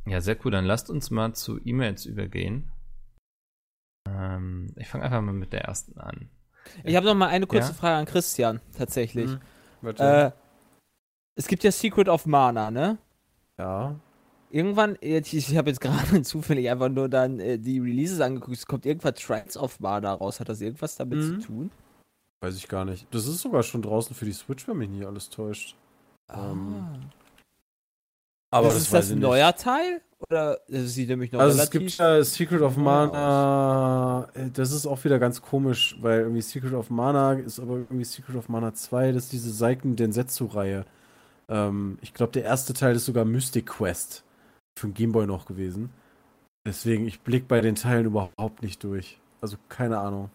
ja, 0.10 0.22
sehr 0.22 0.38
cool. 0.46 0.52
Dann 0.52 0.66
lasst 0.66 0.90
uns 0.90 1.10
mal 1.12 1.34
zu 1.34 1.60
E-Mails 1.64 2.06
übergehen. 2.06 2.70
Ähm, 4.08 4.74
ich 4.76 4.88
fange 4.88 5.04
einfach 5.06 5.22
mal 5.22 5.34
mit 5.34 5.54
der 5.54 5.62
ersten 5.66 6.00
an. 6.00 6.30
Ich 6.84 6.96
habe 6.96 7.06
noch 7.06 7.16
mal 7.16 7.28
eine 7.28 7.48
kurze 7.48 7.70
Ja? 7.70 7.74
Frage 7.74 7.96
an 7.98 8.06
Christian, 8.06 8.60
tatsächlich. 8.78 9.32
Hm. 9.32 9.40
Warte. 9.82 10.04
Äh, 10.04 10.32
es 11.36 11.48
gibt 11.48 11.64
ja 11.64 11.72
Secret 11.72 12.10
of 12.10 12.26
Mana, 12.26 12.72
ne? 12.72 12.98
ja. 13.58 13.96
Irgendwann, 14.52 14.98
jetzt- 15.02 15.32
ich 15.32 15.56
habe 15.56 15.70
jetzt 15.70 15.80
gerade 15.80 16.22
zufällig 16.24 16.68
einfach 16.72 16.90
nur 16.90 17.08
dann 17.08 17.40
äh, 17.40 17.60
die 17.60 17.80
Releases 17.80 18.20
angeguckt, 18.20 18.58
es 18.58 18.66
kommt 18.66 18.84
irgendwann 18.88 19.14
Trials 19.14 19.56
of 19.56 19.80
Mana 19.80 20.12
raus. 20.12 20.40
Hat 20.40 20.50
das 20.50 20.60
irgendwas 20.60 20.96
damit 20.96 21.20
Mhm. 21.20 21.40
zu 21.42 21.48
tun? 21.48 21.72
Weiß 22.42 22.56
ich 22.58 22.68
gar 22.68 22.84
nicht. 22.84 23.06
Das 23.14 23.28
ist 23.28 23.42
sogar 23.42 23.62
schon 23.62 23.84
draußen 23.84 24.16
für 24.16 24.26
die 24.26 24.32
Switch, 24.34 24.68
wenn 24.68 24.78
mich 24.78 24.90
nicht 24.90 25.06
alles 25.06 25.30
täuscht. 25.30 25.76
Ähm, 26.34 26.84
Aber 28.52 28.68
das 28.68 28.78
ist 28.78 28.94
das 28.94 29.12
ein 29.12 29.20
neuer 29.20 29.56
Teil? 29.56 30.02
Oder 30.28 30.60
das 30.68 30.94
sieht 30.94 31.08
nämlich 31.10 31.32
noch 31.32 31.40
Also 31.40 31.54
es 31.54 31.72
relativ 31.72 31.82
gibt 31.82 31.98
ja 31.98 32.24
Secret 32.24 32.62
of 32.62 32.76
Mana, 32.76 34.28
äh, 34.34 34.50
das 34.52 34.72
ist 34.72 34.86
auch 34.86 35.02
wieder 35.06 35.18
ganz 35.18 35.42
komisch, 35.42 35.96
weil 36.02 36.22
irgendwie 36.22 36.42
Secret 36.42 36.74
of 36.74 36.90
Mana 36.90 37.34
ist 37.34 37.60
aber 37.60 37.76
irgendwie 37.76 38.04
Secret 38.04 38.36
of 38.36 38.50
Mana 38.50 38.74
2, 38.74 39.14
das 39.14 39.26
ist 39.26 39.34
diese 39.34 39.52
Seiken 39.52 39.96
Densetsu-Reihe. 39.96 40.86
Ähm, 41.48 41.98
ich 42.02 42.14
glaube, 42.14 42.34
der 42.34 42.44
erste 42.44 42.74
Teil 42.74 42.96
ist 42.96 43.06
sogar 43.06 43.24
Mystic 43.24 43.68
Quest 43.68 44.24
für 44.78 44.88
den 44.88 44.94
Gameboy 44.94 45.26
noch 45.26 45.46
gewesen. 45.46 45.90
Deswegen, 46.68 47.08
ich 47.08 47.22
blick 47.22 47.48
bei 47.48 47.62
den 47.62 47.76
Teilen 47.76 48.06
überhaupt 48.06 48.62
nicht 48.62 48.84
durch. 48.84 49.20
Also 49.42 49.56
keine 49.70 50.00
Ahnung. 50.00 50.30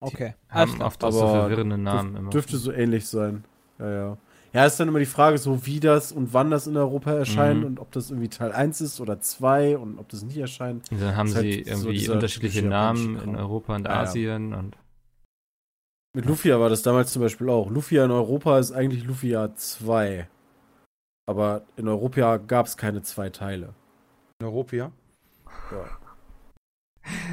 Okay. 0.00 0.34
Alles 0.48 0.72
Haben 0.72 0.82
oft 0.82 1.04
auch 1.04 1.12
so 1.12 1.22
Aber 1.22 1.40
verwirrende 1.42 1.78
Namen 1.78 2.10
Dürf, 2.12 2.20
immer. 2.20 2.30
dürfte 2.30 2.56
so 2.56 2.72
ähnlich 2.72 3.06
sein. 3.06 3.44
Ja, 3.78 3.90
ja. 3.90 4.18
Ja, 4.52 4.66
ist 4.66 4.78
dann 4.78 4.88
immer 4.88 4.98
die 4.98 5.06
Frage, 5.06 5.38
so 5.38 5.64
wie 5.64 5.80
das 5.80 6.12
und 6.12 6.34
wann 6.34 6.50
das 6.50 6.66
in 6.66 6.76
Europa 6.76 7.12
erscheint 7.12 7.60
Mhm. 7.60 7.66
und 7.66 7.80
ob 7.80 7.90
das 7.92 8.10
irgendwie 8.10 8.28
Teil 8.28 8.52
1 8.52 8.80
ist 8.82 9.00
oder 9.00 9.18
2 9.20 9.78
und 9.78 9.98
ob 9.98 10.08
das 10.10 10.22
nicht 10.22 10.36
erscheint. 10.36 10.90
Und 10.92 11.00
dann 11.00 11.16
haben 11.16 11.34
halt 11.34 11.44
sie 11.44 11.64
so 11.64 11.70
irgendwie 11.70 11.98
dieser 11.98 12.12
unterschiedliche 12.14 12.62
Namen 12.66 13.18
in. 13.18 13.34
Europa 13.36 13.74
und 13.76 13.86
Ja, 13.86 13.92
ja. 13.94 14.00
Asien 14.02 14.52
und 14.52 14.76
Mit 16.14 16.26
Lufia 16.26 16.60
war 16.60 16.68
das 16.68 16.82
damals 16.82 17.10
zum 17.12 17.22
Beispiel 17.22 17.48
auch. 17.48 17.70
Lufia 17.70 18.04
in 18.04 18.10
Europa 18.10 18.58
ist 18.58 18.72
eigentlich 18.72 19.04
Lufia 19.04 19.54
2. 19.54 20.28
Aber 21.26 21.62
in 21.76 21.88
Europa 21.88 22.36
gab 22.36 22.66
es 22.66 22.76
keine 22.76 23.00
zwei 23.00 23.30
Teile. 23.30 23.72
In 24.40 24.46
Europa. 24.48 24.92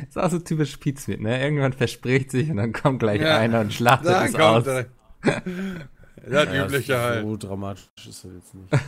ist 0.07 0.17
auch 0.17 0.29
so 0.29 0.39
typisch 0.39 0.77
Pizmeet, 0.77 1.19
ne? 1.19 1.41
Irgendwann 1.43 1.73
verspricht 1.73 2.31
sich 2.31 2.49
und 2.49 2.55
dann 2.57 2.71
kommt 2.71 2.99
gleich 2.99 3.19
Ja. 3.21 3.37
einer 3.37 3.59
und 3.59 3.73
schlachtet 3.73 4.07
es 4.11 4.31
kommt 4.33 4.67
aus. 4.67 4.85
Das 6.29 6.45
Ja, 6.53 6.65
übliche 6.65 6.93
so 6.93 6.99
halt. 6.99 7.23
So 7.25 7.37
dramatisch 7.37 8.07
ist 8.07 8.23
das 8.23 8.31
jetzt 8.33 8.53
nicht. 8.55 8.69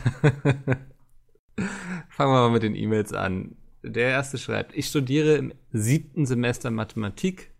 Fangen 2.08 2.32
wir 2.32 2.40
mal 2.40 2.50
mit 2.50 2.62
den 2.62 2.74
E-Mails 2.74 3.12
an. 3.12 3.56
Der 3.82 4.10
erste 4.10 4.38
schreibt, 4.38 4.76
ich 4.76 4.86
studiere 4.86 5.34
im 5.34 5.52
siebten 5.72 6.24
Semester 6.24 6.70
Mathematik, 6.70 7.52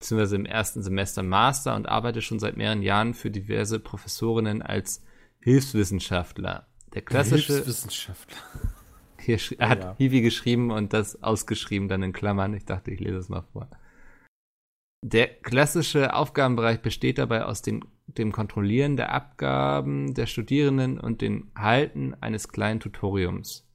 beziehungsweise 0.00 0.36
im 0.36 0.46
ersten 0.46 0.82
Semester 0.82 1.22
Master 1.22 1.76
und 1.76 1.88
arbeite 1.88 2.22
schon 2.22 2.40
seit 2.40 2.56
mehreren 2.56 2.82
Jahren 2.82 3.14
für 3.14 3.30
diverse 3.30 3.78
Professorinnen 3.78 4.62
als 4.62 5.04
Hilfswissenschaftler. 5.40 6.66
Der 6.94 7.02
klassische, 7.02 7.52
Hilfswissenschaftler. 7.52 8.38
hier, 9.20 9.38
er 9.58 9.68
hat 9.68 9.84
Ja. 9.84 9.94
Hiwi 9.96 10.22
geschrieben 10.22 10.70
und 10.72 10.92
das 10.92 11.22
ausgeschrieben 11.22 11.88
dann 11.88 12.02
in 12.02 12.12
Klammern. 12.12 12.54
Ich 12.54 12.64
dachte, 12.64 12.90
ich 12.90 12.98
lese 13.00 13.18
es 13.18 13.28
mal 13.28 13.42
vor. 13.52 13.68
Der 15.04 15.28
klassische 15.28 16.14
Aufgabenbereich 16.14 16.82
besteht 16.82 17.18
dabei 17.18 17.44
aus 17.44 17.62
den, 17.62 17.84
dem 18.08 18.32
Kontrollieren 18.32 18.96
der 18.96 19.12
Abgaben 19.12 20.14
der 20.14 20.26
Studierenden 20.26 20.98
und 20.98 21.20
dem 21.20 21.50
Halten 21.54 22.14
eines 22.14 22.48
kleinen 22.48 22.80
Tutoriums 22.80 23.68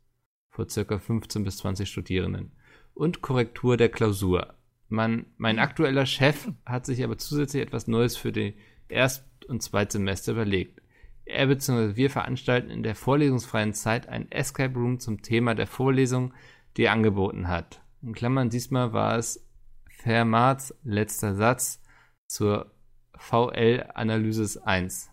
vor 0.50 0.70
circa 0.70 1.00
15 1.00 1.44
bis 1.44 1.58
20 1.58 1.90
Studierenden 1.90 2.52
und 2.94 3.22
Korrektur 3.22 3.78
der 3.78 3.90
Klausur. 3.90 4.56
Man, 4.88 5.26
mein 5.38 5.60
aktueller 5.60 6.06
Chef 6.06 6.50
hat 6.66 6.86
sich 6.86 7.04
aber 7.04 7.18
zusätzlich 7.18 7.64
etwas 7.64 7.88
Neues 7.88 8.16
für 8.18 8.32
die 8.32 8.56
Erst- 8.88 9.46
und 9.48 9.64
Zweitsemester 9.64 10.34
überlegt. 10.34 10.82
Er 11.26 11.48
bzw. 11.48 11.96
wir 11.96 12.10
veranstalten 12.10 12.70
in 12.70 12.84
der 12.84 12.96
vorlesungsfreien 12.96 13.74
Zeit 13.74 14.08
ein 14.10 14.32
Escape 14.32 14.76
Room 14.76 15.00
zum 15.00 15.22
Thema 15.22 15.56
der 15.56 15.68
Vorlesung, 15.68 16.34
die 16.78 16.84
er 16.84 16.92
angeboten 16.92 17.48
hat. 17.48 17.82
In 18.02 18.14
Klammern, 18.14 18.50
diesmal 18.50 18.94
war 18.94 19.18
es 19.18 19.48
Fermats 19.90 20.76
letzter 20.84 21.34
Satz 21.34 21.82
zur 22.28 22.72
VL-Analysis 23.18 24.58
1. 24.58 25.10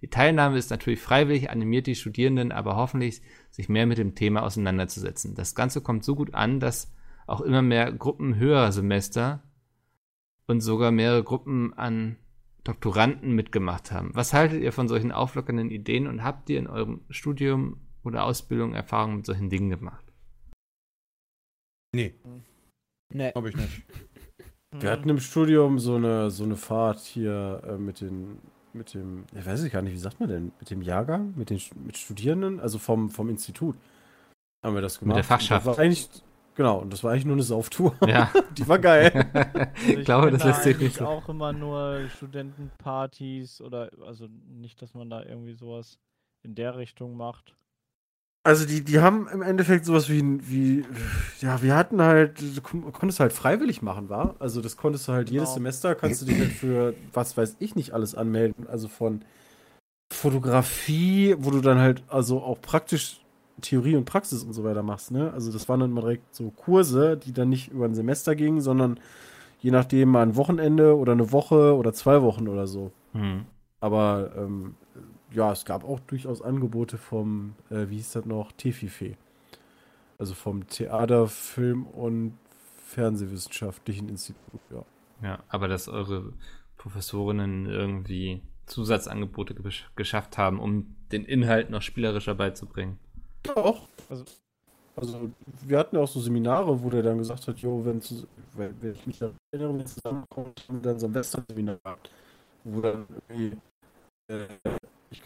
Die 0.00 0.08
Teilnahme 0.08 0.58
ist 0.58 0.70
natürlich 0.70 1.00
freiwillig, 1.00 1.50
animiert 1.50 1.86
die 1.86 1.96
Studierenden 1.96 2.52
aber 2.52 2.76
hoffentlich, 2.76 3.20
sich 3.50 3.68
mehr 3.68 3.86
mit 3.86 3.98
dem 3.98 4.14
Thema 4.14 4.42
auseinanderzusetzen. 4.42 5.34
Das 5.34 5.54
Ganze 5.54 5.80
kommt 5.80 6.04
so 6.04 6.14
gut 6.14 6.34
an, 6.34 6.60
dass 6.60 6.94
auch 7.26 7.40
immer 7.40 7.62
mehr 7.62 7.92
Gruppen 7.92 8.36
höherer 8.36 8.72
Semester 8.72 9.42
und 10.46 10.60
sogar 10.60 10.92
mehrere 10.92 11.24
Gruppen 11.24 11.74
an 11.74 12.16
Doktoranden 12.64 13.32
mitgemacht 13.32 13.92
haben. 13.92 14.14
Was 14.14 14.32
haltet 14.32 14.62
ihr 14.62 14.72
von 14.72 14.88
solchen 14.88 15.12
auflockernden 15.12 15.70
Ideen 15.70 16.06
und 16.06 16.22
habt 16.22 16.48
ihr 16.50 16.58
in 16.58 16.66
eurem 16.66 17.00
Studium 17.10 17.80
oder 18.04 18.24
Ausbildung 18.24 18.74
Erfahrungen 18.74 19.16
mit 19.16 19.26
solchen 19.26 19.50
Dingen 19.50 19.70
gemacht? 19.70 20.04
Nee, 21.92 22.14
Nee. 23.12 23.32
hab 23.34 23.46
ich 23.46 23.56
nicht. 23.56 23.82
Wir 24.76 24.90
hatten 24.90 25.08
im 25.08 25.18
Studium 25.18 25.78
so 25.78 25.94
eine, 25.94 26.30
so 26.30 26.44
eine 26.44 26.56
Fahrt 26.56 27.00
hier 27.00 27.62
äh, 27.66 27.78
mit 27.78 28.00
den, 28.00 28.38
mit 28.74 28.92
dem, 28.94 29.24
ich 29.34 29.46
weiß 29.46 29.62
ich 29.62 29.72
gar 29.72 29.82
nicht, 29.82 29.94
wie 29.94 29.98
sagt 29.98 30.20
man 30.20 30.28
denn, 30.28 30.52
mit 30.58 30.70
dem 30.70 30.82
Jahrgang, 30.82 31.32
mit 31.36 31.50
den 31.50 31.60
mit 31.84 31.96
Studierenden, 31.96 32.60
also 32.60 32.78
vom, 32.78 33.08
vom 33.08 33.30
Institut 33.30 33.76
haben 34.62 34.74
wir 34.74 34.82
das 34.82 34.98
gemacht. 34.98 35.16
der 35.16 35.24
Fachschaft. 35.24 35.66
Und 35.66 35.70
das 35.70 35.78
war 35.78 35.84
eigentlich, 35.84 36.08
genau, 36.54 36.78
und 36.78 36.92
das 36.92 37.02
war 37.02 37.12
eigentlich 37.12 37.24
nur 37.24 37.36
eine 37.36 37.42
Sauftour. 37.42 37.94
Ja. 38.06 38.30
Die 38.58 38.68
war 38.68 38.78
geil. 38.78 39.30
Also 39.32 39.88
ich 39.98 40.04
glaube, 40.04 40.30
das 40.30 40.44
lässt 40.44 40.62
sich 40.64 40.78
nicht 40.78 40.96
so. 40.96 41.06
auch 41.06 41.28
immer 41.28 41.52
nur 41.52 42.08
Studentenpartys 42.16 43.62
oder 43.62 43.90
also 44.06 44.28
nicht, 44.48 44.82
dass 44.82 44.92
man 44.92 45.08
da 45.08 45.22
irgendwie 45.22 45.54
sowas 45.54 45.98
in 46.42 46.54
der 46.54 46.76
Richtung 46.76 47.16
macht. 47.16 47.54
Also 48.48 48.64
die, 48.64 48.82
die 48.82 49.00
haben 49.00 49.28
im 49.28 49.42
Endeffekt 49.42 49.84
sowas 49.84 50.08
wie, 50.08 50.22
wie, 50.48 50.82
ja, 51.42 51.60
wir 51.60 51.76
hatten 51.76 52.00
halt, 52.00 52.40
du 52.40 52.62
kon- 52.62 52.90
konntest 52.94 53.20
halt 53.20 53.34
freiwillig 53.34 53.82
machen, 53.82 54.08
war? 54.08 54.36
Also 54.38 54.62
das 54.62 54.78
konntest 54.78 55.06
du 55.06 55.12
halt 55.12 55.28
jedes 55.28 55.50
Genau. 55.50 55.54
Semester, 55.56 55.94
kannst 55.94 56.22
du 56.22 56.24
dich 56.24 56.38
halt 56.38 56.50
für, 56.54 56.94
was 57.12 57.36
weiß 57.36 57.56
ich 57.58 57.74
nicht, 57.74 57.92
alles 57.92 58.14
anmelden. 58.14 58.66
Also 58.66 58.88
von 58.88 59.20
Fotografie, 60.10 61.36
wo 61.38 61.50
du 61.50 61.60
dann 61.60 61.78
halt 61.78 62.04
also 62.08 62.40
auch 62.40 62.58
praktisch 62.62 63.20
Theorie 63.60 63.96
und 63.96 64.06
Praxis 64.06 64.42
und 64.44 64.54
so 64.54 64.64
weiter 64.64 64.82
machst, 64.82 65.10
ne? 65.10 65.30
Also 65.34 65.52
das 65.52 65.68
waren 65.68 65.80
dann 65.80 65.90
mal 65.90 66.00
direkt 66.00 66.34
so 66.34 66.48
Kurse, 66.50 67.18
die 67.18 67.34
dann 67.34 67.50
nicht 67.50 67.68
über 67.70 67.84
ein 67.84 67.94
Semester 67.94 68.34
gingen, 68.34 68.62
sondern 68.62 68.98
je 69.60 69.72
nachdem 69.72 70.08
mal 70.08 70.22
ein 70.22 70.36
Wochenende 70.36 70.96
oder 70.96 71.12
eine 71.12 71.32
Woche 71.32 71.76
oder 71.76 71.92
zwei 71.92 72.22
Wochen 72.22 72.48
oder 72.48 72.66
so. 72.66 72.92
Hm. 73.12 73.44
Aber 73.80 74.32
ähm, 74.38 74.74
ja, 75.32 75.52
es 75.52 75.64
gab 75.64 75.84
auch 75.84 76.00
durchaus 76.00 76.42
Angebote 76.42 76.98
vom, 76.98 77.54
äh, 77.70 77.88
wie 77.88 77.96
hieß 77.96 78.12
das 78.12 78.24
noch, 78.24 78.52
TFIFE. 78.52 79.16
Also 80.18 80.34
vom 80.34 80.66
Theater, 80.68 81.28
Film 81.28 81.86
und 81.86 82.36
Fernsehwissenschaftlichen 82.86 84.08
Institut, 84.08 84.60
ja. 84.70 84.84
Ja, 85.22 85.38
aber 85.48 85.68
dass 85.68 85.88
eure 85.88 86.32
Professorinnen 86.76 87.66
irgendwie 87.66 88.42
Zusatzangebote 88.66 89.54
gesch 89.54 89.88
geschafft 89.96 90.38
haben, 90.38 90.58
um 90.60 90.94
den 91.12 91.24
Inhalt 91.24 91.70
noch 91.70 91.82
spielerischer 91.82 92.34
beizubringen. 92.34 92.98
Auch. 93.54 93.88
Also- 94.08 94.24
Also, 94.96 95.30
wir 95.64 95.78
hatten 95.78 95.94
ja 95.94 96.02
auch 96.02 96.08
so 96.08 96.18
Seminare, 96.18 96.82
wo 96.82 96.90
der 96.90 97.04
dann 97.04 97.18
gesagt 97.18 97.46
hat, 97.46 97.58
jo, 97.60 97.84
wenn, 97.84 98.02
wenn, 98.56 98.82
wenn 98.82 98.92
ich 98.94 99.06
mich 99.06 99.20
erinnere, 99.22 99.78
wenn 99.78 99.86
zusammenkommt, 99.86 100.64
haben 100.68 100.82
wir 100.82 100.90
dann 100.90 100.98
so 100.98 101.06
ein 101.06 101.14
Western-Seminar 101.14 101.76
gehabt. 101.84 102.10
Wo 102.64 102.80
dann 102.80 103.06
irgendwie, 103.28 103.56
äh, 104.26 104.46
ich 105.10 105.22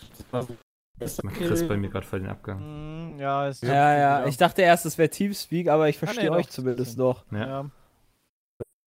das 0.99 1.23
Man 1.23 1.35
kriegt 1.35 1.69
bei 1.69 1.77
mir 1.77 1.91
gerade 1.91 2.07
voll 2.07 2.21
den 2.21 2.29
Abgang. 2.29 2.61
Hm, 2.61 3.19
ja, 3.19 3.49
ist 3.49 3.63
Ja, 3.63 3.97
ja, 3.97 4.27
ich 4.27 4.37
dachte 4.37 4.63
erst, 4.63 4.87
es 4.87 4.99
wäre 4.99 5.09
Teamspeak, 5.09 5.69
aber 5.69 5.89
ich 5.89 5.97
Ah, 5.97 6.01
nee, 6.01 6.07
verstehe 6.07 6.29
doch, 6.29 6.37
euch 6.37 6.47
das 6.47 6.55
zumindest 6.55 6.91
ist 6.93 6.99
noch. 6.99 7.25
Ja. 7.33 7.71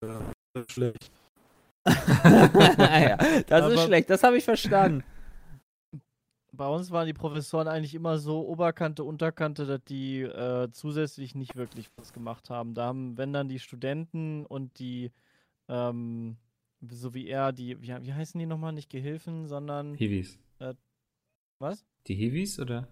ja. 0.04 0.22
äh, 0.56 0.64
schlecht. 0.70 1.12
ja, 1.88 3.18
das 3.48 3.74
ist 3.74 3.84
schlecht, 3.84 4.10
das 4.10 4.24
habe 4.24 4.38
ich 4.38 4.44
verstanden. 4.44 5.04
Bei 6.52 6.68
uns 6.68 6.90
waren 6.90 7.06
die 7.06 7.14
Professoren 7.14 7.68
eigentlich 7.68 7.94
immer 7.94 8.18
so 8.18 8.48
Oberkante, 8.48 9.04
Unterkante, 9.04 9.66
dass 9.66 9.84
die 9.84 10.22
äh, 10.22 10.70
zusätzlich 10.72 11.36
nicht 11.36 11.58
wirklich 11.58 11.90
was 11.98 12.14
gemacht 12.14 12.50
haben. 12.50 12.74
Da 12.74 12.86
haben, 12.86 13.18
wenn 13.18 13.34
dann 13.34 13.50
die 13.50 13.60
Studenten 13.60 14.46
und 14.46 14.80
die, 14.80 15.12
ähm, 15.68 16.38
so 16.88 17.14
wie 17.14 17.28
er, 17.28 17.52
die, 17.52 17.82
wie, 17.82 17.94
wie 18.02 18.14
heißen 18.14 18.40
die 18.40 18.46
nochmal? 18.46 18.72
Nicht 18.72 18.90
Gehilfen, 18.90 19.48
sondern, 19.48 19.96
Hiwis. 19.96 20.40
Was? 21.60 21.86
Die 22.08 22.16
Hiwis 22.16 22.60
oder? 22.60 22.88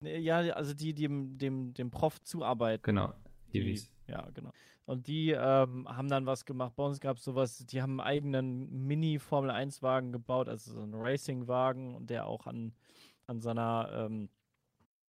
Ja, 0.00 0.38
also 0.52 0.74
die, 0.74 0.92
die 0.94 1.02
dem, 1.04 1.38
dem, 1.38 1.74
dem 1.74 1.90
Prof 1.90 2.20
zuarbeiten. 2.22 2.82
Genau, 2.82 3.12
Die- 3.52 3.60
Hiwis. 3.62 3.90
Ja, 4.08 4.28
genau. 4.34 4.50
Und 4.84 5.08
die 5.08 5.30
ähm, 5.30 5.88
haben 5.88 6.08
dann 6.08 6.26
was 6.26 6.44
gemacht. 6.44 6.74
Bei 6.76 6.84
uns 6.84 7.00
gab 7.00 7.16
es 7.16 7.24
sowas, 7.24 7.58
die 7.66 7.82
haben 7.82 7.98
einen 8.00 8.08
eigenen 8.08 8.86
Mini-Formel-1-Wagen 8.86 10.12
gebaut, 10.12 10.48
also 10.48 10.72
so 10.74 10.80
einen 10.80 10.94
Racing-Wagen, 10.94 11.96
und 11.96 12.08
der 12.08 12.26
auch 12.26 12.46
an, 12.46 12.72
an 13.26 13.40
seiner 13.40 13.90
ähm, 13.92 14.28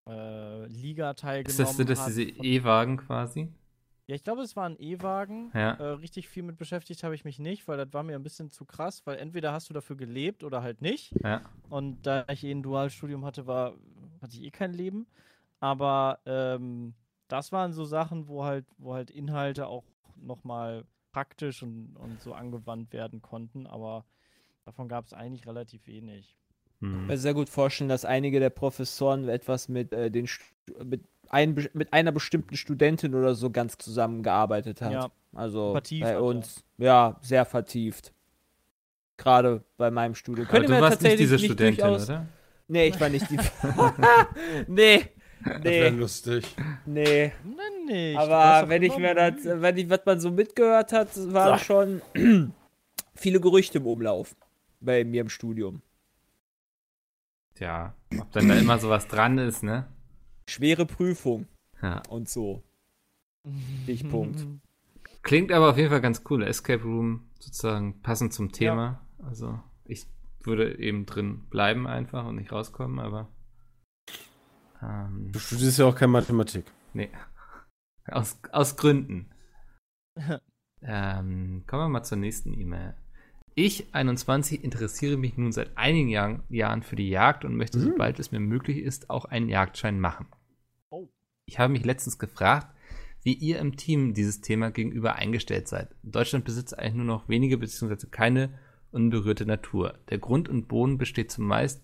äh, 0.08 0.66
Liga 0.66 1.12
Ist 1.12 1.20
teilgenommen 1.20 1.58
das, 1.68 1.78
sind 1.78 1.89
das 1.91 2.00
hat. 2.00 2.08
diese 2.08 2.24
E-Wagen 2.24 2.98
quasi? 2.98 3.50
Ja, 4.08 4.16
ich 4.16 4.24
glaube, 4.24 4.41
es 4.41 4.55
war 4.55 4.66
ein 4.66 4.80
E-Wagen. 4.80 5.51
Ja. 5.53 5.74
Äh, 5.74 5.84
richtig 5.95 6.30
viel 6.30 6.43
mit 6.43 6.58
beschäftigt 6.58 7.03
habe 7.03 7.14
ich 7.14 7.26
mich 7.26 7.39
nicht, 7.39 7.68
weil 7.68 7.78
das 7.78 7.93
war 7.93 8.03
mir 8.03 8.16
ein 8.16 8.24
bisschen 8.24 8.51
zu 8.51 8.66
krass, 8.66 9.05
weil 9.05 9.18
entweder 9.18 9.51
hast 9.51 9.70
du 9.70 9.74
dafür 9.74 9.97
gelebt 9.97 10.43
oder 10.43 10.64
halt 10.64 10.82
nicht. 10.82 11.14
Ja. 11.24 11.41
Und 11.70 12.08
da 12.08 12.26
ich 12.32 12.43
eh 12.43 12.51
ein 12.51 12.64
Dualstudium 12.64 13.26
hatte, 13.26 13.47
war, 13.47 13.74
hatte 14.22 14.36
ich 14.38 14.43
eh 14.43 14.49
kein 14.51 14.74
Leben. 14.74 15.08
Aber 15.60 16.20
ähm, 16.26 16.93
das 17.28 17.51
waren 17.51 17.74
so 17.74 17.84
Sachen, 17.84 18.28
wo 18.28 18.45
halt, 18.45 18.66
wo 18.78 18.93
halt 18.93 19.12
Inhalte 19.12 19.68
auch 19.68 19.84
nochmal 20.16 20.86
praktisch 21.12 21.62
und, 21.64 21.95
und 21.97 22.22
so 22.22 22.34
angewandt 22.34 22.93
werden 22.93 23.22
konnten. 23.22 23.68
Aber 23.68 24.05
davon 24.66 24.88
gab 24.88 25.05
es 25.05 25.14
eigentlich 25.14 25.45
relativ 25.47 25.86
wenig. 25.88 26.38
Hm. 26.80 26.89
Ich 26.91 26.95
kann 26.95 27.08
mir 27.08 27.18
sehr 27.18 27.34
gut 27.34 27.49
vorstellen, 27.49 27.89
dass 27.89 28.05
einige 28.05 28.39
der 28.39 28.51
Professoren 28.51 29.28
etwas 29.28 29.68
mit, 29.68 29.91
äh, 29.91 30.10
den 30.12 30.28
Stu- 30.28 30.45
mit, 30.84 31.03
ein, 31.32 31.69
mit 31.73 31.93
einer 31.93 32.11
bestimmten 32.11 32.55
Studentin 32.55 33.15
oder 33.15 33.36
so 33.36 33.49
ganz 33.49 33.78
zusammengearbeitet 33.78 34.82
hat. 34.82 34.91
Ja, 34.91 35.11
also 35.34 35.71
vertieft 35.71 36.03
bei 36.03 36.19
uns, 36.19 36.63
ja, 36.78 37.17
sehr 37.21 37.45
vertieft. 37.45 38.13
Gerade 39.17 39.63
bei 39.78 39.89
meinem 39.89 40.15
Studium. 40.15 40.47
Aber 40.49 40.59
du 40.59 40.82
warst 40.82 41.01
nicht 41.01 41.19
diese 41.19 41.36
nicht 41.36 41.45
Studentin, 41.45 41.84
durchaus- 41.84 42.09
oder? 42.09 42.25
Nee, 42.67 42.88
ich 42.88 42.99
war 42.99 43.09
nicht 43.09 43.30
die. 43.30 43.38
nee, 44.67 45.05
Das 45.43 45.63
wäre 45.63 45.91
nee, 45.91 45.97
lustig. 45.99 46.55
nee. 46.86 47.32
Nein, 47.43 47.86
nicht. 47.86 48.17
Aber 48.17 48.69
wenn 48.69 48.84
ich 48.84 48.95
mir 48.97 49.15
das, 49.15 49.34
wenn 49.43 49.78
ich, 49.78 49.89
was 49.89 50.01
man 50.05 50.19
so 50.19 50.30
mitgehört 50.32 50.91
hat, 50.91 51.09
waren 51.34 51.59
schon 51.59 52.01
viele 53.15 53.39
Gerüchte 53.39 53.80
im 53.80 53.88
Umlauf 53.88 54.36
bei 54.80 55.03
mir 55.03 55.21
im 55.21 55.30
Studium. 55.30 55.82
Ja, 57.59 57.95
ob 58.19 58.32
dann 58.34 58.47
da 58.49 58.55
immer 58.55 58.78
sowas 58.78 59.07
dran 59.07 59.38
ist, 59.39 59.63
ne? 59.63 59.88
Schwere 60.50 60.86
Prüfung 60.86 61.48
Ja. 61.82 62.02
und 62.10 62.30
so. 62.30 62.64
Stichpunkt. 63.84 64.45
Klingt 65.24 65.52
aber 65.52 65.70
auf 65.72 65.78
jeden 65.78 65.89
Fall 65.89 66.02
ganz 66.02 66.24
cool. 66.30 66.43
Escape 66.43 66.84
Room 66.84 67.30
sozusagen 67.39 68.02
passend 68.02 68.34
zum 68.34 68.52
Thema. 68.52 69.06
Also 69.24 69.60
ich 69.86 70.06
würde 70.43 70.78
eben 70.80 71.06
drin 71.06 71.45
bleiben 71.50 71.88
einfach 71.88 72.26
und 72.26 72.36
nicht 72.36 72.52
rauskommen, 72.52 73.00
aber 73.00 73.30
ähm, 74.82 75.30
Du 75.32 75.39
studierst 75.39 75.80
ja 75.80 75.86
auch 75.86 75.95
keine 75.95 76.12
Mathematik. 76.12 76.66
nee. 76.93 77.10
Aus, 78.10 78.39
aus 78.54 78.78
Gründen. 78.78 79.30
ähm, 80.82 81.64
kommen 81.68 81.84
wir 81.84 81.89
mal 81.89 82.04
zur 82.04 82.18
nächsten 82.18 82.54
E-Mail. 82.54 82.95
Ich, 83.54 83.93
21, 83.93 84.64
interessiere 84.64 85.18
mich 85.18 85.36
nun 85.36 85.52
seit 85.52 85.78
einigen 85.78 86.08
Jahren, 86.10 86.43
Jahren 86.50 86.84
für 86.84 86.95
die 86.95 87.10
Jagd 87.10 87.43
und 87.43 87.56
möchte, 87.58 87.80
Mhm. 87.80 87.84
sobald 87.84 88.20
es 88.20 88.32
mir 88.32 88.39
möglich 88.39 88.78
ist, 88.78 89.10
auch 89.10 89.26
einen 89.26 89.50
Jagdschein 89.50 90.00
machen. 90.00 90.28
Ich 91.50 91.60
habe 91.60 91.72
mich 91.72 91.86
letztens 91.86 92.20
gefragt, 92.20 92.68
wie 93.24 93.34
ihr 93.34 93.60
im 93.60 93.78
Team 93.78 94.14
dieses 94.14 94.41
Thema 94.41 94.70
gegenüber 94.70 95.16
eingestellt 95.16 95.70
seid. 95.70 95.95
Deutschland 96.04 96.43
besitzt 96.43 96.78
eigentlich 96.78 96.95
nur 96.95 97.06
noch 97.06 97.30
wenige 97.30 97.58
bzw. 97.58 98.08
keine 98.12 98.60
unberührte 98.91 99.45
Natur. 99.45 99.98
Der 100.10 100.18
Grund 100.18 100.50
und 100.50 100.68
Boden 100.68 100.98
besteht 100.98 101.32
zumeist 101.32 101.82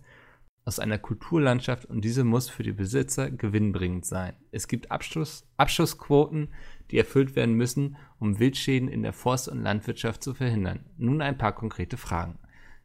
aus 0.65 0.79
einer 0.79 0.97
Kulturlandschaft 0.97 1.85
und 1.85 2.03
diese 2.03 2.25
muss 2.25 2.49
für 2.49 2.63
die 2.63 2.73
Besitzer 2.73 3.31
gewinnbringend 3.31 4.05
sein. 4.05 4.35
Es 4.51 4.67
gibt 4.67 4.91
Abschuss, 4.91 5.47
Abschussquoten, 5.55 6.49
die 6.91 6.97
erfüllt 6.97 7.35
werden 7.37 7.55
müssen, 7.55 7.95
um 8.19 8.39
Wildschäden 8.39 8.89
in 8.89 9.01
der 9.01 9.13
Forst- 9.13 9.47
und 9.47 9.61
Landwirtschaft 9.61 10.23
zu 10.23 10.33
verhindern. 10.33 10.85
Nun 10.97 11.21
ein 11.21 11.37
paar 11.37 11.53
konkrete 11.53 11.97
Fragen. 11.97 12.37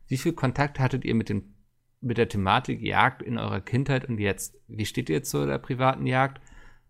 Wie 0.07 0.17
viel 0.17 0.33
Kontakt 0.33 0.79
hattet 0.79 1.05
ihr 1.05 1.15
mit, 1.17 1.29
dem, 1.29 1.55
mit 2.01 2.19
der 2.19 2.29
Thematik 2.29 2.81
Jagd 2.83 3.23
in 3.23 3.37
eurer 3.37 3.61
Kindheit 3.61 4.09
und 4.09 4.19
jetzt? 4.19 4.57
Wie 4.69 4.87
steht 4.87 5.11
ihr 5.11 5.25
zu 5.25 5.45
der 5.45 5.59
privaten 5.59 6.07
Jagd? 6.07 6.41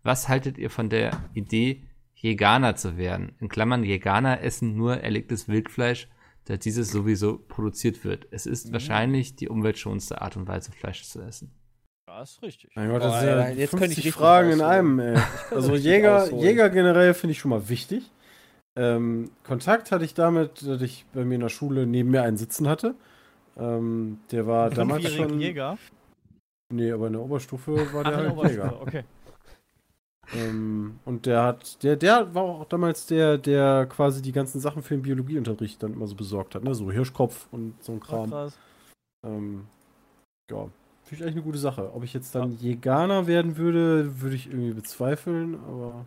Was 0.03 0.29
haltet 0.29 0.57
ihr 0.57 0.69
von 0.69 0.89
der 0.89 1.11
Idee, 1.33 1.83
Jäganer 2.15 2.75
zu 2.75 2.97
werden? 2.97 3.33
In 3.39 3.49
Klammern, 3.49 3.83
Jäganer 3.83 4.41
essen 4.41 4.75
nur 4.75 4.97
erlegtes 4.97 5.47
Wildfleisch, 5.47 6.07
da 6.45 6.57
dieses 6.57 6.91
sowieso 6.91 7.37
produziert 7.37 8.03
wird. 8.03 8.27
Es 8.31 8.45
ist 8.45 8.71
wahrscheinlich 8.73 9.35
die 9.35 9.49
umweltschonendste 9.49 10.21
Art 10.21 10.37
und 10.37 10.47
Weise, 10.47 10.71
Fleisch 10.71 11.03
zu 11.03 11.21
essen. 11.21 11.51
Ja, 12.07 12.23
ist 12.23 12.41
richtig. 12.41 12.71
Mein 12.75 12.89
Gott, 12.89 13.01
Boah, 13.01 13.07
das 13.09 13.21
ist 13.21 13.27
ja 13.27 13.35
Alter, 13.35 13.59
jetzt 13.59 13.71
könnte 13.71 13.85
ich 13.85 13.95
50 13.95 14.05
richtig 14.05 14.13
Fragen 14.15 14.49
in 14.49 14.61
ausholen. 14.61 14.99
einem, 14.99 14.99
ey. 14.99 15.21
Also 15.51 15.75
Jäger, 15.75 16.23
ausholen. 16.23 16.43
Jäger 16.43 16.69
generell 16.69 17.13
finde 17.13 17.31
ich 17.33 17.39
schon 17.39 17.49
mal 17.49 17.69
wichtig. 17.69 18.09
Ähm, 18.75 19.29
Kontakt 19.43 19.91
hatte 19.91 20.05
ich 20.05 20.13
damit, 20.15 20.65
dass 20.65 20.81
ich 20.81 21.05
bei 21.13 21.23
mir 21.25 21.35
in 21.35 21.41
der 21.41 21.49
Schule 21.49 21.85
neben 21.85 22.09
mir 22.11 22.23
einen 22.23 22.37
sitzen 22.37 22.67
hatte. 22.67 22.95
Ähm, 23.57 24.19
der 24.31 24.47
war 24.47 24.69
damals 24.69 25.11
schon. 25.13 25.39
Jäger. 25.39 25.77
Nee, 26.71 26.91
aber 26.91 27.07
in 27.07 27.13
der 27.13 27.21
Oberstufe 27.21 27.93
war 27.93 28.05
Ach, 28.05 28.09
der 28.09 28.19
in 28.19 28.35
der 28.35 28.37
halt 28.37 28.51
Jäger. 28.51 28.81
Okay. 28.81 29.03
Ähm, 30.33 30.99
und 31.05 31.25
der 31.25 31.43
hat, 31.43 31.81
der, 31.83 31.95
der 31.95 32.33
war 32.35 32.43
auch 32.43 32.65
damals 32.65 33.07
der, 33.07 33.37
der 33.37 33.87
quasi 33.87 34.21
die 34.21 34.31
ganzen 34.31 34.59
Sachen 34.59 34.83
für 34.83 34.93
den 34.95 35.01
Biologieunterricht 35.01 35.81
dann 35.81 35.93
immer 35.93 36.07
so 36.07 36.15
besorgt 36.15 36.55
hat, 36.55 36.63
ne? 36.63 36.75
So 36.75 36.91
Hirschkopf 36.91 37.47
und 37.51 37.81
so 37.83 37.93
ein 37.93 37.99
Ach, 38.03 38.07
Kram. 38.07 38.29
krass. 38.29 38.59
Ähm, 39.25 39.67
ja, 40.51 40.69
finde 41.03 41.15
ich 41.15 41.21
eigentlich 41.23 41.35
eine 41.35 41.43
gute 41.43 41.57
Sache. 41.57 41.93
Ob 41.93 42.03
ich 42.03 42.13
jetzt 42.13 42.35
dann 42.35 42.57
Jäganer 42.57 43.25
werden 43.27 43.57
würde, 43.57 44.21
würde 44.21 44.35
ich 44.35 44.47
irgendwie 44.47 44.73
bezweifeln, 44.73 45.55
aber 45.65 46.05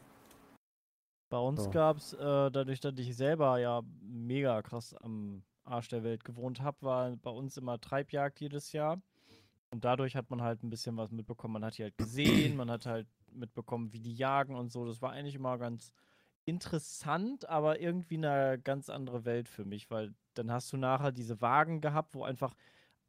Bei 1.30 1.38
uns 1.38 1.64
So. 1.64 1.70
gab 1.70 1.96
es, 1.96 2.12
äh, 2.12 2.50
dadurch, 2.50 2.80
dass 2.80 2.94
ich 2.98 3.16
selber 3.16 3.58
ja 3.58 3.82
mega 4.02 4.60
krass 4.62 4.94
am 4.94 5.42
Arsch 5.64 5.88
der 5.88 6.02
Welt 6.04 6.24
gewohnt 6.24 6.60
habe, 6.60 6.76
war 6.82 7.16
bei 7.16 7.30
uns 7.30 7.56
immer 7.56 7.80
Treibjagd 7.80 8.40
jedes 8.40 8.72
Jahr. 8.72 9.00
Und 9.70 9.84
dadurch 9.84 10.14
hat 10.16 10.28
man 10.30 10.42
halt 10.42 10.62
ein 10.62 10.68
bisschen 10.70 10.96
was 10.98 11.10
mitbekommen. 11.10 11.54
Man 11.54 11.64
hat 11.64 11.78
die 11.78 11.84
halt 11.84 11.96
gesehen, 11.96 12.56
man 12.56 12.70
hat 12.70 12.84
halt 12.84 13.06
mitbekommen, 13.34 13.92
wie 13.92 14.00
die 14.00 14.14
jagen 14.14 14.54
und 14.56 14.70
so. 14.70 14.84
Das 14.86 15.02
war 15.02 15.12
eigentlich 15.12 15.34
immer 15.34 15.58
ganz 15.58 15.92
interessant, 16.44 17.48
aber 17.48 17.80
irgendwie 17.80 18.16
eine 18.16 18.58
ganz 18.62 18.90
andere 18.90 19.24
Welt 19.24 19.48
für 19.48 19.64
mich, 19.64 19.90
weil 19.90 20.14
dann 20.34 20.50
hast 20.50 20.72
du 20.72 20.76
nachher 20.76 21.12
diese 21.12 21.40
Wagen 21.40 21.80
gehabt, 21.80 22.14
wo 22.14 22.24
einfach 22.24 22.54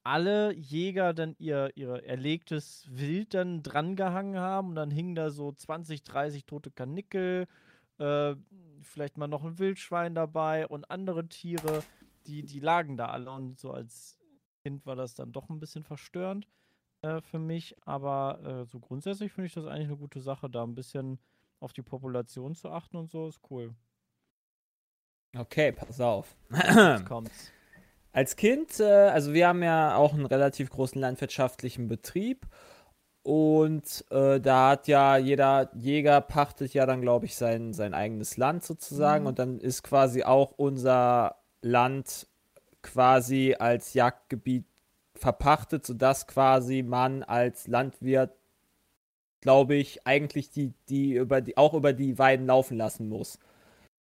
alle 0.03 0.53
Jäger 0.53 1.13
dann 1.13 1.36
ihr, 1.39 1.71
ihr 1.76 2.03
erlegtes 2.03 2.86
Wild 2.89 3.34
dann 3.34 3.63
drangehangen 3.63 4.38
haben 4.38 4.69
und 4.69 4.76
dann 4.76 4.91
hingen 4.91 5.15
da 5.15 5.30
so 5.30 5.51
20, 5.51 6.03
30 6.03 6.45
tote 6.45 6.71
Kanickel, 6.71 7.47
äh, 7.99 8.36
vielleicht 8.82 9.17
mal 9.17 9.28
noch 9.28 9.43
ein 9.43 9.59
Wildschwein 9.59 10.13
dabei 10.13 10.67
und 10.67 10.91
andere 10.91 11.28
Tiere, 11.28 11.84
die, 12.28 12.43
die 12.43 12.59
lagen 12.59 12.97
da 12.97 13.07
alle 13.07 13.32
und 13.32 13.59
so 13.59 13.71
als 13.71 14.19
Kind 14.61 14.86
war 14.86 14.95
das 14.95 15.15
dann 15.15 15.32
doch 15.32 15.49
ein 15.49 15.59
bisschen 15.59 15.84
verstörend 15.84 16.47
äh, 17.03 17.21
für 17.21 17.39
mich, 17.39 17.75
aber 17.85 18.39
äh, 18.43 18.65
so 18.65 18.79
grundsätzlich 18.79 19.31
finde 19.31 19.47
ich 19.47 19.53
das 19.53 19.65
eigentlich 19.65 19.87
eine 19.87 19.97
gute 19.97 20.21
Sache, 20.21 20.49
da 20.49 20.63
ein 20.63 20.75
bisschen 20.75 21.19
auf 21.59 21.73
die 21.73 21.81
Population 21.81 22.55
zu 22.55 22.69
achten 22.69 22.97
und 22.97 23.09
so 23.09 23.27
ist 23.27 23.39
cool. 23.49 23.73
Okay, 25.35 25.71
pass 25.71 25.99
auf. 25.99 26.35
Jetzt 26.51 27.05
kommt's. 27.05 27.51
Als 28.11 28.35
Kind, 28.35 28.79
äh, 28.79 28.83
also 28.83 29.33
wir 29.33 29.47
haben 29.47 29.63
ja 29.63 29.95
auch 29.95 30.13
einen 30.13 30.27
relativ 30.27 30.69
großen 30.69 31.01
landwirtschaftlichen 31.01 31.87
Betrieb 31.87 32.45
und 33.23 34.05
äh, 34.11 34.39
da 34.39 34.69
hat 34.69 34.87
ja 34.87 35.17
jeder 35.17 35.71
Jäger 35.75 36.21
pachtet 36.21 36.73
ja 36.73 36.85
dann, 36.85 37.01
glaube 37.01 37.25
ich, 37.25 37.35
sein, 37.35 37.73
sein 37.73 37.95
eigenes 37.95 38.37
Land 38.37 38.63
sozusagen 38.63 39.25
und 39.25 39.39
dann 39.39 39.59
ist 39.59 39.81
quasi 39.81 40.23
auch 40.23 40.51
unser 40.51 41.37
Land 41.61 42.27
quasi 42.83 43.55
als 43.57 43.95
Jagdgebiet 43.95 44.65
verpachtet, 45.16 45.86
sodass 45.86 46.28
quasi 46.28 46.84
man 46.84 47.24
als 47.24 47.68
Landwirt, 47.68 48.32
glaube 49.41 49.76
ich, 49.76 50.05
eigentlich 50.07 50.49
die, 50.49 50.74
die 50.89 51.14
über 51.14 51.41
die, 51.41 51.57
auch 51.57 51.74
über 51.74 51.93
die 51.93 52.18
Weiden 52.18 52.47
laufen 52.47 52.78
lassen 52.78 53.09
muss 53.09 53.39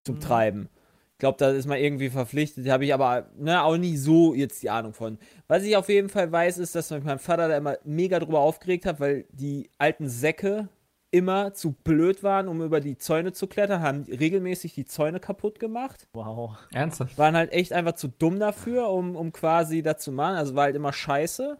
zum 0.03 0.15
Mhm. 0.15 0.19
Treiben. 0.21 0.69
Ich 1.13 1.19
glaube, 1.19 1.37
da 1.37 1.51
ist 1.51 1.67
man 1.67 1.77
irgendwie 1.77 2.09
verpflichtet, 2.09 2.67
habe 2.69 2.85
ich 2.85 2.93
aber 2.93 3.29
ne, 3.37 3.63
auch 3.63 3.77
nie 3.77 3.95
so 3.97 4.33
jetzt 4.33 4.61
die 4.63 4.69
Ahnung 4.69 4.93
von. 4.93 5.19
Was 5.47 5.63
ich 5.63 5.75
auf 5.77 5.87
jeden 5.87 6.09
Fall 6.09 6.31
weiß, 6.31 6.57
ist, 6.57 6.75
dass 6.75 6.91
mich 6.91 7.03
mein 7.03 7.19
Vater 7.19 7.47
da 7.47 7.57
immer 7.57 7.77
mega 7.85 8.19
drüber 8.19 8.39
aufgeregt 8.39 8.85
hat, 8.85 8.99
weil 8.99 9.25
die 9.31 9.69
alten 9.77 10.09
Säcke 10.09 10.67
immer 11.13 11.53
zu 11.53 11.73
blöd 11.73 12.23
waren, 12.23 12.47
um 12.47 12.61
über 12.63 12.79
die 12.79 12.97
Zäune 12.97 13.33
zu 13.33 13.45
klettern, 13.45 13.81
haben 13.81 14.01
regelmäßig 14.03 14.73
die 14.73 14.85
Zäune 14.85 15.19
kaputt 15.19 15.59
gemacht 15.59 16.07
Wow. 16.13 16.57
Ernsthaft? 16.73 17.17
waren 17.19 17.35
halt 17.35 17.53
echt 17.53 17.71
einfach 17.71 17.93
zu 17.93 18.07
dumm 18.07 18.39
dafür, 18.39 18.89
um, 18.89 19.15
um 19.15 19.31
quasi 19.31 19.83
das 19.83 19.99
zu 19.99 20.11
machen. 20.11 20.35
Also 20.37 20.55
war 20.55 20.63
halt 20.63 20.75
immer 20.75 20.91
scheiße. 20.91 21.57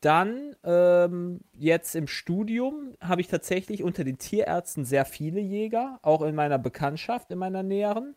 Dann, 0.00 0.56
ähm, 0.64 1.40
jetzt 1.52 1.94
im 1.94 2.06
Studium, 2.06 2.94
habe 3.02 3.20
ich 3.20 3.28
tatsächlich 3.28 3.82
unter 3.82 4.02
den 4.02 4.16
Tierärzten 4.16 4.86
sehr 4.86 5.04
viele 5.04 5.40
Jäger, 5.40 5.98
auch 6.00 6.22
in 6.22 6.34
meiner 6.34 6.58
Bekanntschaft, 6.58 7.30
in 7.30 7.38
meiner 7.38 7.62
näheren, 7.62 8.14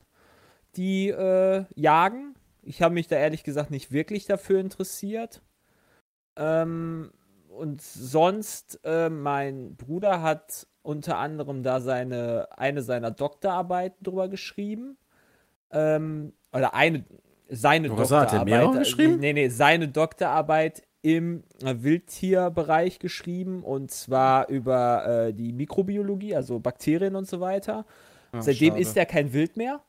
die 0.78 1.10
äh, 1.10 1.66
jagen. 1.76 2.36
Ich 2.62 2.82
habe 2.82 2.94
mich 2.94 3.08
da 3.10 3.18
ehrlich 3.18 3.44
gesagt 3.44 3.70
nicht 3.70 3.92
wirklich 3.92 4.26
dafür 4.26 4.62
interessiert. 4.62 5.42
Ähm, 6.38 7.12
und 7.58 7.82
sonst, 7.82 8.80
äh, 8.84 9.10
mein 9.10 9.76
Bruder 9.76 10.22
hat 10.22 10.68
unter 10.82 11.18
anderem 11.18 11.64
da 11.64 11.80
seine, 11.80 12.48
eine 12.58 12.82
seiner 12.82 13.12
Doktorarbeiten 13.12 14.04
drüber 14.04 14.28
geschrieben. 14.28 14.98
Ähm, 15.72 16.34
oder 16.52 16.74
eine, 16.74 17.06
seine 17.50 17.90
Was 17.90 18.10
Doktorarbeit. 18.10 18.76
äh, 18.76 18.80
geschrieben? 18.80 19.20
Nee, 19.20 19.34
nee, 19.34 19.50
seine 19.50 19.88
Doktorarbeit 19.88 20.84
im 21.02 21.44
äh, 21.64 21.76
Wildtierbereich 21.80 23.00
geschrieben 23.00 23.64
und 23.64 23.92
zwar 23.92 24.48
über 24.50 25.28
äh, 25.28 25.34
die 25.34 25.52
Mikrobiologie, 25.52 26.36
also 26.36 26.60
Bakterien 26.60 27.16
und 27.16 27.28
so 27.28 27.40
weiter. 27.40 27.86
Seitdem 28.40 28.76
ist 28.78 28.98
er 28.98 29.06
kein 29.06 29.32
Wild 29.32 29.58
mehr. 29.58 29.82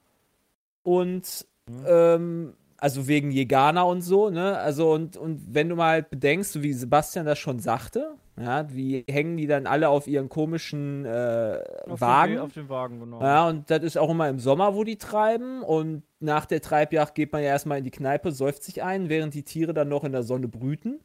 Und 0.82 1.46
ähm, 1.86 2.54
also 2.78 3.08
wegen 3.08 3.30
Jegana 3.30 3.82
und 3.82 4.02
so, 4.02 4.30
ne? 4.30 4.58
Also 4.58 4.92
und, 4.92 5.16
und 5.16 5.42
wenn 5.54 5.68
du 5.68 5.76
mal 5.76 6.02
bedenkst, 6.02 6.52
so 6.52 6.62
wie 6.62 6.72
Sebastian 6.72 7.26
das 7.26 7.38
schon 7.38 7.58
sagte, 7.58 8.16
ja, 8.36 8.66
wie 8.74 9.04
hängen 9.08 9.36
die 9.36 9.46
dann 9.46 9.66
alle 9.66 9.88
auf 9.88 10.08
ihren 10.08 10.28
komischen 10.28 11.04
äh, 11.04 11.62
Auf 11.88 12.00
Wagen? 12.00 12.32
Den, 12.32 12.40
auf 12.40 12.52
den 12.52 12.68
Wagen, 12.68 12.98
genau. 12.98 13.20
Ja, 13.22 13.48
und 13.48 13.70
das 13.70 13.82
ist 13.84 13.96
auch 13.96 14.10
immer 14.10 14.28
im 14.28 14.40
Sommer, 14.40 14.74
wo 14.74 14.82
die 14.82 14.98
treiben. 14.98 15.62
Und 15.62 16.02
nach 16.18 16.44
der 16.44 16.60
Treibjagd 16.60 17.14
geht 17.14 17.32
man 17.32 17.42
ja 17.42 17.48
erstmal 17.50 17.78
in 17.78 17.84
die 17.84 17.92
Kneipe, 17.92 18.32
säuft 18.32 18.64
sich 18.64 18.82
ein, 18.82 19.08
während 19.08 19.34
die 19.34 19.44
Tiere 19.44 19.72
dann 19.72 19.88
noch 19.88 20.02
in 20.02 20.12
der 20.12 20.24
Sonne 20.24 20.48
brüten. 20.48 21.00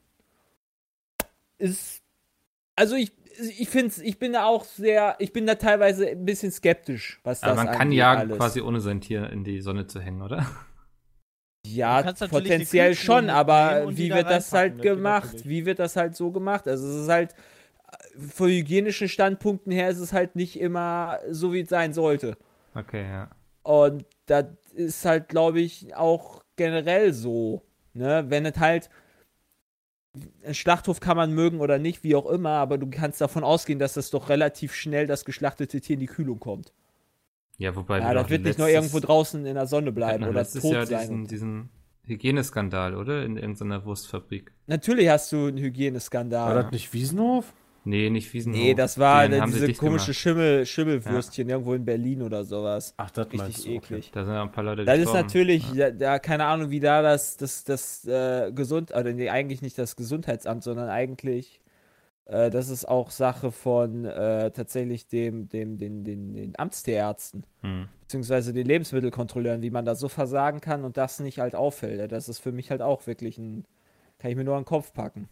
Ist. 1.59 2.01
Also 2.75 2.95
ich, 2.95 3.11
ich 3.59 3.69
finde 3.69 3.93
ich 4.01 4.17
bin 4.17 4.33
da 4.33 4.45
auch 4.45 4.63
sehr, 4.63 5.15
ich 5.19 5.31
bin 5.31 5.45
da 5.45 5.55
teilweise 5.55 6.09
ein 6.09 6.25
bisschen 6.25 6.51
skeptisch, 6.51 7.19
was 7.23 7.41
das 7.41 7.51
Aber 7.51 7.63
man 7.63 7.73
kann 7.75 7.91
jagen, 7.91 8.21
alles. 8.21 8.37
quasi 8.37 8.61
ohne 8.61 8.79
sein 8.81 9.01
Tier 9.01 9.29
in 9.29 9.43
die 9.43 9.61
Sonne 9.61 9.85
zu 9.85 9.99
hängen, 9.99 10.23
oder? 10.23 10.47
Ja, 11.65 12.01
potenziell 12.29 12.95
schon, 12.95 13.29
aber 13.29 13.95
wie 13.95 14.09
da 14.09 14.15
wird 14.15 14.29
das 14.29 14.51
halt 14.53 14.81
gemacht? 14.81 15.25
natürlich. 15.25 15.49
Wie 15.49 15.65
wird 15.65 15.79
das 15.79 15.95
halt 15.95 16.15
so 16.15 16.31
gemacht? 16.31 16.67
Also 16.67 16.87
es 16.87 17.03
ist 17.03 17.09
halt, 17.09 17.35
von 18.17 18.49
hygienischen 18.49 19.09
Standpunkten 19.09 19.71
her 19.71 19.89
ist 19.89 19.99
es 19.99 20.13
halt 20.13 20.35
nicht 20.35 20.59
immer 20.59 21.19
so, 21.29 21.53
wie 21.53 21.61
es 21.61 21.69
sein 21.69 21.93
sollte. 21.93 22.37
Okay, 22.75 23.03
ja. 23.03 23.29
Und 23.63 24.05
das 24.25 24.45
ist 24.73 25.05
halt, 25.05 25.29
glaube 25.29 25.59
ich, 25.59 25.95
auch 25.95 26.43
generell 26.55 27.13
so. 27.13 27.61
Ne? 27.93 28.25
Wenn 28.27 28.45
es 28.45 28.57
halt. 28.57 28.89
Ein 30.43 30.55
Schlachthof 30.55 30.99
kann 30.99 31.15
man 31.15 31.33
mögen 31.33 31.61
oder 31.61 31.77
nicht, 31.77 32.03
wie 32.03 32.15
auch 32.15 32.25
immer, 32.25 32.49
aber 32.49 32.79
du 32.79 32.89
kannst 32.89 33.21
davon 33.21 33.43
ausgehen, 33.43 33.77
dass 33.77 33.93
das 33.93 34.09
doch 34.09 34.27
relativ 34.29 34.73
schnell 34.73 35.05
das 35.05 35.23
geschlachtete 35.23 35.79
Tier 35.79 35.93
in 35.93 35.99
die 35.99 36.07
Kühlung 36.07 36.39
kommt. 36.39 36.73
Ja, 37.59 37.75
wobei 37.75 37.99
Ja, 37.99 38.13
das 38.13 38.23
doch 38.23 38.29
wird 38.31 38.43
nicht 38.43 38.57
nur 38.57 38.69
irgendwo 38.69 38.99
draußen 38.99 39.45
in 39.45 39.53
der 39.55 39.67
Sonne 39.67 39.91
bleiben 39.91 40.23
oder 40.23 40.43
tot 40.61 40.73
Jahr 40.73 40.85
sein. 40.87 41.01
diesen, 41.01 41.27
diesen 41.27 41.69
Hygieneskandal, 42.05 42.95
oder? 42.95 43.23
In 43.23 43.37
irgendeiner 43.37 43.85
Wurstfabrik. 43.85 44.51
Natürlich 44.67 45.09
hast 45.09 45.31
du 45.31 45.37
einen 45.47 45.57
War 45.57 45.63
Hygieneskandal. 45.65 46.63
das 46.63 46.71
nicht 46.71 46.91
Wiesenhof? 46.93 47.53
Nee, 47.85 48.09
nicht 48.09 48.33
Wiesenhof. 48.33 48.59
Nee, 48.59 48.73
das 48.73 48.97
war 48.97 49.25
sie 49.51 49.65
diese 49.67 49.73
komische 49.73 50.05
gemacht. 50.07 50.19
Schimmel, 50.19 50.65
Schimmelwürstchen 50.65 51.49
irgendwo 51.49 51.73
in 51.73 51.85
Berlin 51.85 52.21
oder 52.21 52.43
sowas. 52.43 52.93
Ach, 52.97 53.11
das 53.11 53.27
Richtig 53.47 53.65
du. 53.65 53.69
okay. 53.77 53.77
eklig. 53.95 54.11
Da 54.11 54.25
sind 54.25 54.33
ja 54.33 54.41
ein 54.41 54.51
paar 54.51 54.63
Leute 54.63 54.85
Das 54.85 54.95
ist 54.97 55.03
gestorben. 55.05 55.25
natürlich, 55.27 55.65
da, 55.75 55.91
da, 55.91 56.19
keine 56.19 56.45
Ahnung, 56.45 56.69
wie 56.71 56.79
da 56.79 57.01
das, 57.01 57.37
das, 57.37 57.63
das 57.63 58.05
äh, 58.05 58.51
Gesund, 58.53 58.91
oder 58.91 59.11
nee, 59.13 59.29
eigentlich 59.29 59.61
nicht 59.61 59.77
das 59.77 59.95
Gesundheitsamt, 59.95 60.63
sondern 60.63 60.89
eigentlich, 60.89 61.61
äh, 62.29 62.49
das 62.49 62.69
ist 62.69 62.87
auch 62.87 63.11
Sache 63.11 63.51
von 63.51 64.05
äh, 64.05 64.51
tatsächlich 64.51 65.07
dem, 65.07 65.49
dem, 65.49 65.77
den, 65.77 66.03
den, 66.03 66.33
den 66.33 66.57
Amtstierärzten, 66.57 67.43
Hm. 67.61 67.87
beziehungsweise 68.01 68.53
den 68.53 68.65
Lebensmittelkontrolleuren, 68.67 69.61
wie 69.61 69.69
man 69.71 69.85
da 69.85 69.95
so 69.95 70.07
versagen 70.09 70.61
kann 70.61 70.83
und 70.85 70.97
das 70.97 71.19
nicht 71.19 71.39
halt 71.39 71.55
auffällt. 71.55 72.11
Das 72.11 72.29
ist 72.29 72.39
für 72.39 72.51
mich 72.51 72.71
halt 72.71 72.81
auch 72.81 73.05
wirklich 73.07 73.37
ein, 73.37 73.65
kann 74.19 74.31
ich 74.31 74.37
mir 74.37 74.43
nur 74.43 74.55
an 74.55 74.61
den 74.63 74.67
Kopf 74.67 74.93
packen 74.93 75.27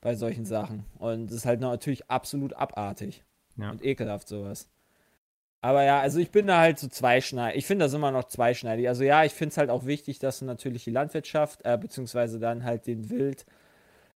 bei 0.00 0.14
solchen 0.14 0.44
Sachen. 0.44 0.84
Und 0.98 1.26
das 1.28 1.38
ist 1.38 1.46
halt 1.46 1.60
natürlich 1.60 2.10
absolut 2.10 2.52
abartig 2.54 3.24
Ja. 3.56 3.70
und 3.70 3.84
ekelhaft 3.84 4.28
sowas. 4.28 4.68
Aber 5.62 5.82
ja, 5.82 5.98
also 6.00 6.18
ich 6.18 6.30
bin 6.30 6.46
da 6.46 6.58
halt 6.60 6.78
so 6.78 6.88
zweischneidig. 6.88 7.56
Ich 7.56 7.66
finde 7.66 7.86
das 7.86 7.94
immer 7.94 8.10
noch 8.10 8.24
zweischneidig. 8.24 8.86
Also 8.86 9.02
ja, 9.02 9.24
ich 9.24 9.32
finde 9.32 9.52
es 9.52 9.56
halt 9.56 9.70
auch 9.70 9.86
wichtig, 9.86 10.18
dass 10.18 10.40
du 10.40 10.44
natürlich 10.44 10.84
die 10.84 10.90
Landwirtschaft, 10.90 11.60
äh, 11.64 11.78
beziehungsweise 11.78 12.38
dann 12.38 12.64
halt 12.64 12.86
den 12.86 13.08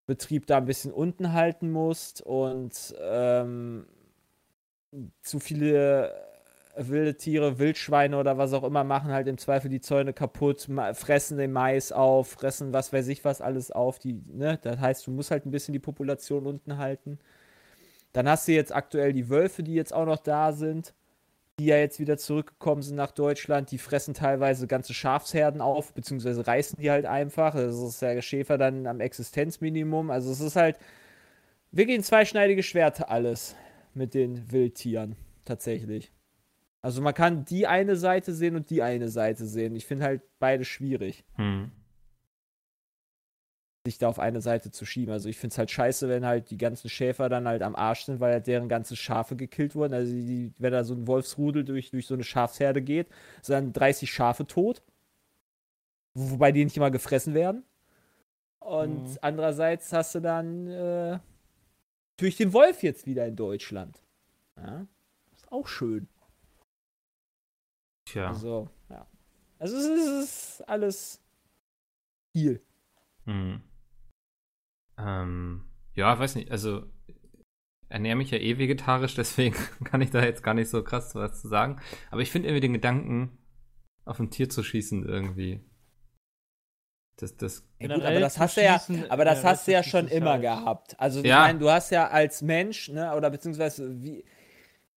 Wildbetrieb 0.08 0.46
da 0.46 0.56
ein 0.56 0.64
bisschen 0.64 0.92
unten 0.92 1.34
halten 1.34 1.70
musst 1.70 2.22
und 2.22 2.94
ähm, 3.00 3.86
zu 5.22 5.38
viele 5.38 6.26
wilde 6.76 7.16
Tiere, 7.16 7.58
Wildschweine 7.58 8.16
oder 8.18 8.38
was 8.38 8.52
auch 8.52 8.64
immer 8.64 8.84
machen 8.84 9.10
halt 9.12 9.26
im 9.26 9.36
Zweifel 9.36 9.68
die 9.68 9.80
Zäune 9.80 10.12
kaputt, 10.12 10.68
fressen 10.94 11.36
den 11.36 11.52
Mais 11.52 11.92
auf, 11.92 12.28
fressen 12.28 12.72
was 12.72 12.92
weiß 12.92 13.08
ich 13.08 13.24
was 13.24 13.40
alles 13.40 13.70
auf. 13.70 13.98
Die, 13.98 14.14
ne? 14.32 14.58
Das 14.62 14.78
heißt, 14.78 15.06
du 15.06 15.10
musst 15.10 15.30
halt 15.30 15.44
ein 15.44 15.50
bisschen 15.50 15.72
die 15.72 15.78
Population 15.78 16.46
unten 16.46 16.78
halten. 16.78 17.18
Dann 18.12 18.28
hast 18.28 18.48
du 18.48 18.52
jetzt 18.52 18.74
aktuell 18.74 19.12
die 19.12 19.28
Wölfe, 19.28 19.62
die 19.62 19.74
jetzt 19.74 19.92
auch 19.92 20.06
noch 20.06 20.18
da 20.18 20.52
sind, 20.52 20.94
die 21.58 21.66
ja 21.66 21.76
jetzt 21.76 21.98
wieder 21.98 22.16
zurückgekommen 22.16 22.82
sind 22.82 22.96
nach 22.96 23.10
Deutschland. 23.10 23.70
Die 23.70 23.78
fressen 23.78 24.14
teilweise 24.14 24.66
ganze 24.66 24.94
Schafsherden 24.94 25.60
auf, 25.60 25.92
beziehungsweise 25.92 26.46
reißen 26.46 26.78
die 26.80 26.90
halt 26.90 27.06
einfach. 27.06 27.54
Also 27.54 27.88
ist 27.88 28.00
der 28.00 28.22
Schäfer 28.22 28.58
dann 28.58 28.86
am 28.86 29.00
Existenzminimum. 29.00 30.10
Also 30.10 30.30
es 30.30 30.40
ist 30.40 30.56
halt 30.56 30.76
wirklich 31.72 31.98
ein 31.98 32.04
zweischneidiges 32.04 32.66
Schwert 32.66 33.08
alles 33.08 33.56
mit 33.94 34.14
den 34.14 34.50
Wildtieren, 34.52 35.16
tatsächlich. 35.44 36.12
Also 36.80 37.02
man 37.02 37.14
kann 37.14 37.44
die 37.44 37.66
eine 37.66 37.96
Seite 37.96 38.32
sehen 38.32 38.54
und 38.54 38.70
die 38.70 38.82
eine 38.82 39.08
Seite 39.08 39.46
sehen. 39.46 39.74
Ich 39.74 39.86
finde 39.86 40.04
halt 40.04 40.22
beide 40.38 40.64
schwierig. 40.64 41.24
Hm. 41.34 41.72
Sich 43.86 43.98
da 43.98 44.08
auf 44.08 44.18
eine 44.18 44.40
Seite 44.40 44.70
zu 44.70 44.84
schieben. 44.84 45.12
Also 45.12 45.28
ich 45.28 45.38
finde 45.38 45.52
es 45.54 45.58
halt 45.58 45.70
scheiße, 45.70 46.08
wenn 46.08 46.26
halt 46.26 46.50
die 46.50 46.58
ganzen 46.58 46.88
Schäfer 46.90 47.28
dann 47.28 47.46
halt 47.48 47.62
am 47.62 47.74
Arsch 47.76 48.04
sind, 48.04 48.20
weil 48.20 48.32
halt 48.34 48.46
deren 48.46 48.68
ganze 48.68 48.96
Schafe 48.96 49.34
gekillt 49.36 49.74
wurden. 49.74 49.94
Also 49.94 50.12
die, 50.12 50.52
wenn 50.58 50.72
da 50.72 50.84
so 50.84 50.94
ein 50.94 51.06
Wolfsrudel 51.06 51.64
durch, 51.64 51.90
durch 51.90 52.06
so 52.06 52.14
eine 52.14 52.24
Schafsherde 52.24 52.82
geht, 52.82 53.08
sind 53.40 53.54
dann 53.54 53.72
30 53.72 54.12
Schafe 54.12 54.46
tot. 54.46 54.82
Wo- 56.14 56.32
Wobei 56.32 56.52
die 56.52 56.64
nicht 56.64 56.76
immer 56.76 56.90
gefressen 56.90 57.32
werden. 57.34 57.62
Und 58.58 59.04
Mhm. 59.04 59.18
andererseits 59.22 59.92
hast 59.92 60.14
du 60.16 60.20
dann 60.20 60.66
äh, 60.66 61.18
natürlich 62.16 62.36
den 62.36 62.52
Wolf 62.52 62.82
jetzt 62.82 63.06
wieder 63.06 63.24
in 63.26 63.36
Deutschland. 63.36 64.02
Ja, 64.56 64.86
ist 65.34 65.50
auch 65.50 65.66
schön. 65.68 66.08
Tja. 68.04 68.28
Also, 68.28 68.68
ja. 68.90 69.06
Also 69.58 69.76
es 69.76 69.84
ist, 69.84 70.06
es 70.08 70.24
ist 70.58 70.68
alles 70.68 71.20
viel. 72.32 72.60
Hm. 73.24 73.60
Ähm, 74.98 75.64
ja, 75.94 76.18
weiß 76.18 76.34
nicht, 76.34 76.50
also 76.50 76.84
ernähre 77.88 78.16
mich 78.16 78.30
ja 78.30 78.38
eh 78.38 78.58
vegetarisch, 78.58 79.14
deswegen 79.16 79.54
kann 79.84 80.00
ich 80.00 80.10
da 80.10 80.22
jetzt 80.22 80.42
gar 80.42 80.54
nicht 80.54 80.68
so 80.70 80.82
krass 80.82 81.14
was 81.14 81.40
zu 81.40 81.48
sagen. 81.48 81.80
Aber 82.10 82.20
ich 82.20 82.30
finde 82.30 82.48
irgendwie 82.48 82.60
den 82.60 82.72
Gedanken, 82.74 83.38
auf 84.04 84.18
ein 84.20 84.30
Tier 84.30 84.48
zu 84.48 84.62
schießen 84.62 85.04
irgendwie. 85.06 85.60
Das, 87.16 87.36
das, 87.36 87.64
Ja, 87.80 87.94
gut, 87.94 88.04
aber 88.04 88.20
das 88.20 88.38
hast 88.38 88.56
du 88.56 88.62
ja, 88.62 88.74
aber 89.08 89.24
das 89.24 89.38
generell 89.38 89.44
hast 89.44 89.66
du 89.68 89.72
ja 89.72 89.82
schon 89.82 90.08
immer 90.08 90.32
halt- 90.32 90.42
gehabt. 90.42 91.00
Also 91.00 91.20
ich 91.20 91.26
Ja. 91.26 91.40
meine, 91.40 91.58
du 91.58 91.68
hast 91.70 91.90
ja 91.90 92.08
als 92.08 92.42
Mensch, 92.42 92.88
ne, 92.90 93.14
oder 93.16 93.28
beziehungsweise 93.28 94.00
wie, 94.02 94.24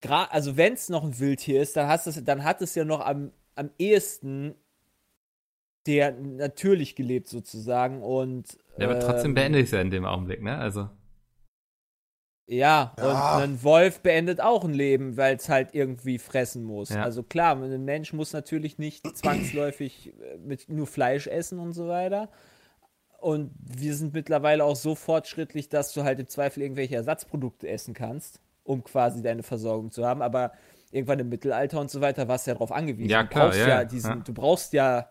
gra- 0.04 0.30
also 0.30 0.56
wenn 0.56 0.74
es 0.74 0.88
noch 0.90 1.04
ein 1.04 1.20
Wildtier 1.20 1.62
ist, 1.62 1.76
dann 1.76 1.88
hast 1.88 2.08
es, 2.08 2.24
dann 2.24 2.44
hat 2.44 2.62
es 2.62 2.76
ja 2.76 2.86
noch 2.86 3.02
am, 3.02 3.32
am 3.56 3.72
ehesten 3.78 4.56
der 5.88 6.12
natürlich 6.12 6.96
gelebt 6.96 7.28
sozusagen 7.28 8.04
und 8.04 8.60
ja, 8.78 8.90
aber 8.90 9.00
trotzdem 9.00 9.32
ähm, 9.32 9.36
beende 9.36 9.60
ich 9.60 9.66
es 9.66 9.72
ja 9.72 9.82
in 9.82 9.92
dem 9.92 10.06
Augenblick, 10.06 10.42
ne? 10.42 10.58
Also, 10.58 10.90
Ja, 12.48 12.94
Ja. 12.98 13.38
und 13.38 13.44
ein 13.44 13.64
Wolf 13.64 14.02
beendet 14.02 14.42
auch 14.42 14.66
ein 14.66 14.74
Leben, 14.74 15.16
weil 15.16 15.36
es 15.38 15.48
halt 15.48 15.74
irgendwie 15.74 16.18
fressen 16.18 16.64
muss. 16.64 16.90
Ja. 16.90 17.04
Also 17.04 17.24
klar, 17.24 17.56
ein 17.56 17.86
Mensch 17.86 18.12
muss 18.14 18.34
natürlich 18.34 18.78
nicht 18.78 19.06
zwangsläufig 19.18 20.14
äh, 20.20 20.38
mit 20.38 20.68
nur 20.70 20.88
Fleisch 20.88 21.28
essen 21.28 21.60
und 21.60 21.74
so 21.74 21.88
weiter. 21.88 22.30
Und 23.20 23.52
wir 23.60 23.94
sind 23.96 24.14
mittlerweile 24.14 24.64
auch 24.64 24.76
so 24.76 24.96
fortschrittlich, 24.96 25.70
dass 25.70 25.94
du 25.94 26.04
halt 26.04 26.20
im 26.20 26.28
Zweifel 26.28 26.64
irgendwelche 26.64 26.96
Ersatzprodukte 26.96 27.68
essen 27.70 27.94
kannst, 27.94 28.42
um 28.64 28.84
quasi 28.84 29.22
deine 29.22 29.44
Versorgung 29.44 29.92
zu 29.92 30.06
haben. 30.06 30.24
Aber 30.24 30.52
irgendwann 30.92 31.20
im 31.20 31.30
Mittelalter 31.30 31.80
und 31.80 31.92
so 31.92 32.02
weiter 32.02 32.28
warst 32.28 32.48
du 32.48 32.52
ja 32.52 32.56
darauf 32.56 32.72
angewiesen. 32.72 33.12
Ja, 33.12 33.24
du 33.24 33.30
klar, 33.30 33.46
brauchst 33.48 33.60
ja, 33.60 33.68
ja, 33.68 33.84
diesen, 33.86 34.10
ja. 34.10 34.24
du 34.26 34.34
brauchst 34.34 34.74
ja 34.74 35.10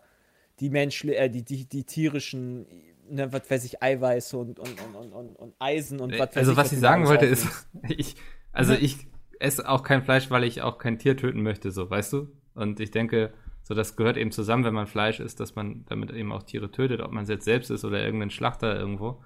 die 0.59 0.71
Menschli 0.71 1.15
äh, 1.15 1.31
die, 1.31 1.43
die, 1.45 1.67
die 1.67 1.85
tierischen, 1.85 2.67
ne, 3.11 3.33
was 3.33 3.51
weiß 3.51 3.65
ich, 3.65 3.83
Eiweiße 3.83 4.37
und, 4.37 4.59
und, 4.59 4.81
und, 4.81 4.95
und, 4.95 5.13
und, 5.13 5.37
und 5.37 5.55
Eisen 5.59 6.01
und 6.01 6.13
was 6.13 6.31
weiß 6.31 6.37
also 6.37 6.53
ich, 6.53 6.57
was 6.57 6.69
du 6.71 6.75
ich 6.77 6.81
sagen 6.81 7.07
wollte 7.07 7.27
ist, 7.27 7.47
ich, 7.89 8.17
also 8.53 8.73
ich 8.73 9.07
esse 9.39 9.69
auch 9.69 9.83
kein 9.83 10.03
Fleisch, 10.03 10.31
weil 10.31 10.45
ich 10.45 10.63
auch 10.63 10.79
kein 10.79 10.99
Tier 10.99 11.17
töten 11.17 11.43
möchte, 11.43 11.71
so, 11.71 11.91
weißt 11.91 12.13
du? 12.13 12.29
Und 12.55 12.81
ich 12.81 12.91
denke, 12.91 13.33
so 13.63 13.75
das 13.75 13.97
gehört 13.97 14.17
eben 14.17 14.33
zusammen, 14.33 14.65
wenn 14.65 14.75
man 14.75 14.87
Fleisch 14.87 15.21
isst, 15.21 15.41
dass 15.41 15.55
man 15.55 15.85
damit 15.89 16.11
eben 16.11 16.33
auch 16.33 16.43
Tiere 16.43 16.71
tötet, 16.71 17.01
ob 17.01 17.13
man 17.13 17.25
es 17.25 17.31
jetzt 17.31 17.45
selbst 17.45 17.71
ist 17.71 17.85
oder 17.85 18.03
irgendein 18.03 18.31
Schlachter 18.31 18.79
irgendwo. 18.79 19.23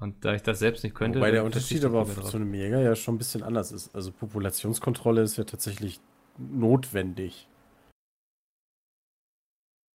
Und 0.00 0.24
da 0.24 0.34
ich 0.34 0.42
das 0.42 0.58
selbst 0.58 0.84
nicht 0.84 0.94
könnte. 0.94 1.18
Wobei 1.18 1.30
der 1.30 1.44
Unterschied 1.44 1.84
aber 1.84 2.04
zu 2.06 2.36
einem 2.36 2.52
Jäger 2.52 2.80
ja 2.80 2.94
schon 2.94 3.14
ein 3.14 3.18
bisschen 3.18 3.42
anders 3.42 3.72
ist. 3.72 3.94
Also 3.94 4.12
Populationskontrolle 4.12 5.22
ist 5.22 5.36
ja 5.36 5.44
tatsächlich 5.44 6.00
notwendig. 6.38 7.48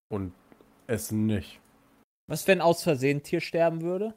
Und 0.09 0.33
Essen 0.87 1.25
nicht. 1.25 1.59
Was, 2.29 2.47
wenn 2.47 2.61
aus 2.61 2.83
Versehen 2.83 3.17
ein 3.17 3.23
Tier 3.23 3.41
sterben 3.41 3.81
würde? 3.81 4.13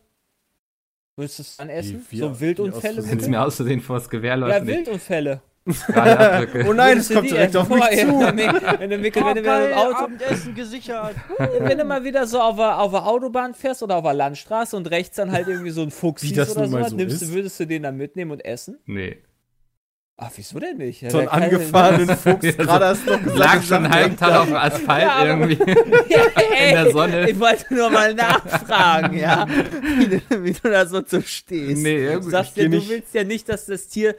Würdest 1.16 1.38
du 1.38 1.42
es 1.42 1.56
dann 1.56 1.68
essen? 1.68 2.06
wie- 2.10 2.18
so 2.18 2.34
wie 2.36 2.40
Wildunfälle? 2.40 3.00
aus 3.02 3.10
Wenn 3.10 3.18
es 3.18 3.28
mir 3.28 3.42
aus 3.42 3.56
Versehen 3.56 3.80
vor 3.80 3.96
das 3.96 4.08
Gewehr 4.08 4.36
läuft, 4.36 4.54
Ja, 4.54 4.60
und 4.62 4.68
ich 4.68 4.76
Wildunfälle. 4.76 5.40
Oh 6.66 6.72
nein, 6.72 6.98
es 6.98 7.08
kommt 7.12 7.30
direkt 7.30 7.56
auf 7.56 7.68
mich 7.68 7.78
zu. 7.84 7.86
Wenn 8.20 8.36
du, 8.36 8.60
wenn 8.80 8.90
mit- 9.00 9.14
wenn 9.14 9.36
im 9.36 9.72
Auto, 9.78 9.96
Abendessen 9.96 10.54
gesichert. 10.56 11.14
wenn 11.38 11.78
du 11.78 11.84
mal 11.84 12.02
wieder 12.02 12.26
so 12.26 12.40
auf 12.40 12.56
der, 12.56 12.78
auf 12.80 12.90
der 12.90 13.06
Autobahn 13.06 13.54
fährst 13.54 13.82
oder 13.82 13.96
auf 13.96 14.02
der 14.02 14.14
Landstraße 14.14 14.76
und 14.76 14.90
rechts 14.90 15.16
dann 15.16 15.30
halt 15.30 15.46
irgendwie 15.46 15.70
so 15.70 15.82
ein 15.82 15.90
Fuchs 15.92 16.22
siehst 16.22 16.56
oder 16.56 16.66
so, 16.66 16.88
so 16.88 16.96
nimmst 16.96 17.32
würdest 17.32 17.60
du 17.60 17.66
den 17.66 17.84
dann 17.84 17.96
mitnehmen 17.96 18.32
und 18.32 18.44
essen? 18.44 18.78
Nee. 18.86 19.18
Ach, 20.24 20.30
wieso 20.36 20.58
denn 20.58 20.76
nicht? 20.78 21.00
So 21.10 21.18
einen 21.18 21.26
Der 21.26 21.26
kann- 21.26 21.42
angefahrenen 21.42 22.08
Fuchs, 22.16 22.44
Ja, 22.44 22.52
so- 22.52 22.56
gerade 22.58 22.86
hast 22.86 23.06
du 23.06 23.10
noch 23.12 23.22
gesagt. 23.22 23.38
Lag 23.38 23.62
schon 23.62 23.84
direkt 23.90 24.20
Tag 24.20 24.34
auf 24.40 24.46
dem 24.46 24.56
Asphalt 24.56 25.02
Ja, 25.02 25.24
irgendwie. 25.26 25.58
Ja, 26.08 26.20
ey, 26.56 26.68
In 26.70 26.74
der 26.84 26.90
Sonne. 26.92 27.30
Ich 27.30 27.40
wollte 27.40 27.74
nur 27.74 27.90
mal 27.90 28.14
nachfragen, 28.14 29.16
ja, 29.18 29.46
wie 29.98 30.06
du, 30.06 30.44
wie 30.44 30.52
du 30.52 30.70
da 30.70 30.86
so 30.86 31.02
zu 31.02 31.22
stehst. 31.22 31.82
Nee, 31.82 32.14
du 32.14 32.22
sagst 32.22 32.56
ja, 32.56 32.64
du 32.68 32.88
willst 32.88 33.14
ja 33.14 33.24
nicht, 33.24 33.48
dass 33.48 33.66
das 33.66 33.88
Tier 33.88 34.14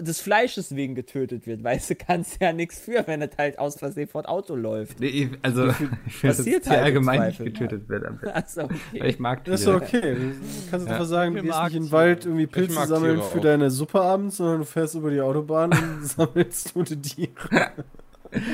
des 0.00 0.20
Fleisches 0.20 0.74
wegen 0.74 0.94
getötet 0.94 1.46
wird, 1.46 1.62
weißt 1.62 1.90
du, 1.90 1.94
kannst 1.96 2.40
ja 2.40 2.52
nichts 2.52 2.78
für, 2.80 3.06
wenn 3.06 3.20
es 3.20 3.30
halt 3.36 3.58
aus 3.58 3.78
Versehen 3.78 4.08
vor 4.08 4.28
Auto 4.28 4.54
läuft. 4.54 4.98
Nee, 5.00 5.28
also, 5.42 5.68
ich 6.06 6.22
will, 6.22 6.30
dass 6.30 6.38
halt 6.46 6.64
im 6.66 6.72
allgemein 6.72 7.26
nicht 7.28 7.38
getötet 7.44 7.88
wird. 7.88 8.06
am 8.06 8.18
besten. 8.18 8.32
Also, 8.34 8.60
Weil 8.62 8.70
okay. 9.00 9.08
Ich 9.08 9.18
mag 9.18 9.44
Das 9.44 9.60
ist 9.60 9.66
Tiere. 9.66 9.76
okay. 9.76 10.14
Du 10.16 10.70
kannst 10.70 10.86
Ja. 10.86 10.92
einfach 10.94 11.06
sagen, 11.06 11.34
du 11.34 11.42
gehst 11.42 11.58
nicht 11.64 11.66
in 11.74 11.82
den 11.82 11.82
Tiere. 11.82 11.92
Wald 11.92 12.24
irgendwie 12.24 12.46
Pilze 12.46 12.86
sammeln 12.86 13.16
Tiere 13.16 13.28
für 13.30 13.38
auch. 13.38 13.42
deine 13.42 13.70
Suppe 13.70 14.00
abends, 14.00 14.36
sondern 14.38 14.58
du 14.60 14.64
fährst 14.64 14.94
über 14.94 15.10
die 15.10 15.20
Autobahn 15.20 15.72
und 15.72 16.04
sammelst 16.06 16.72
tote 16.72 17.00
Tiere. 17.00 17.30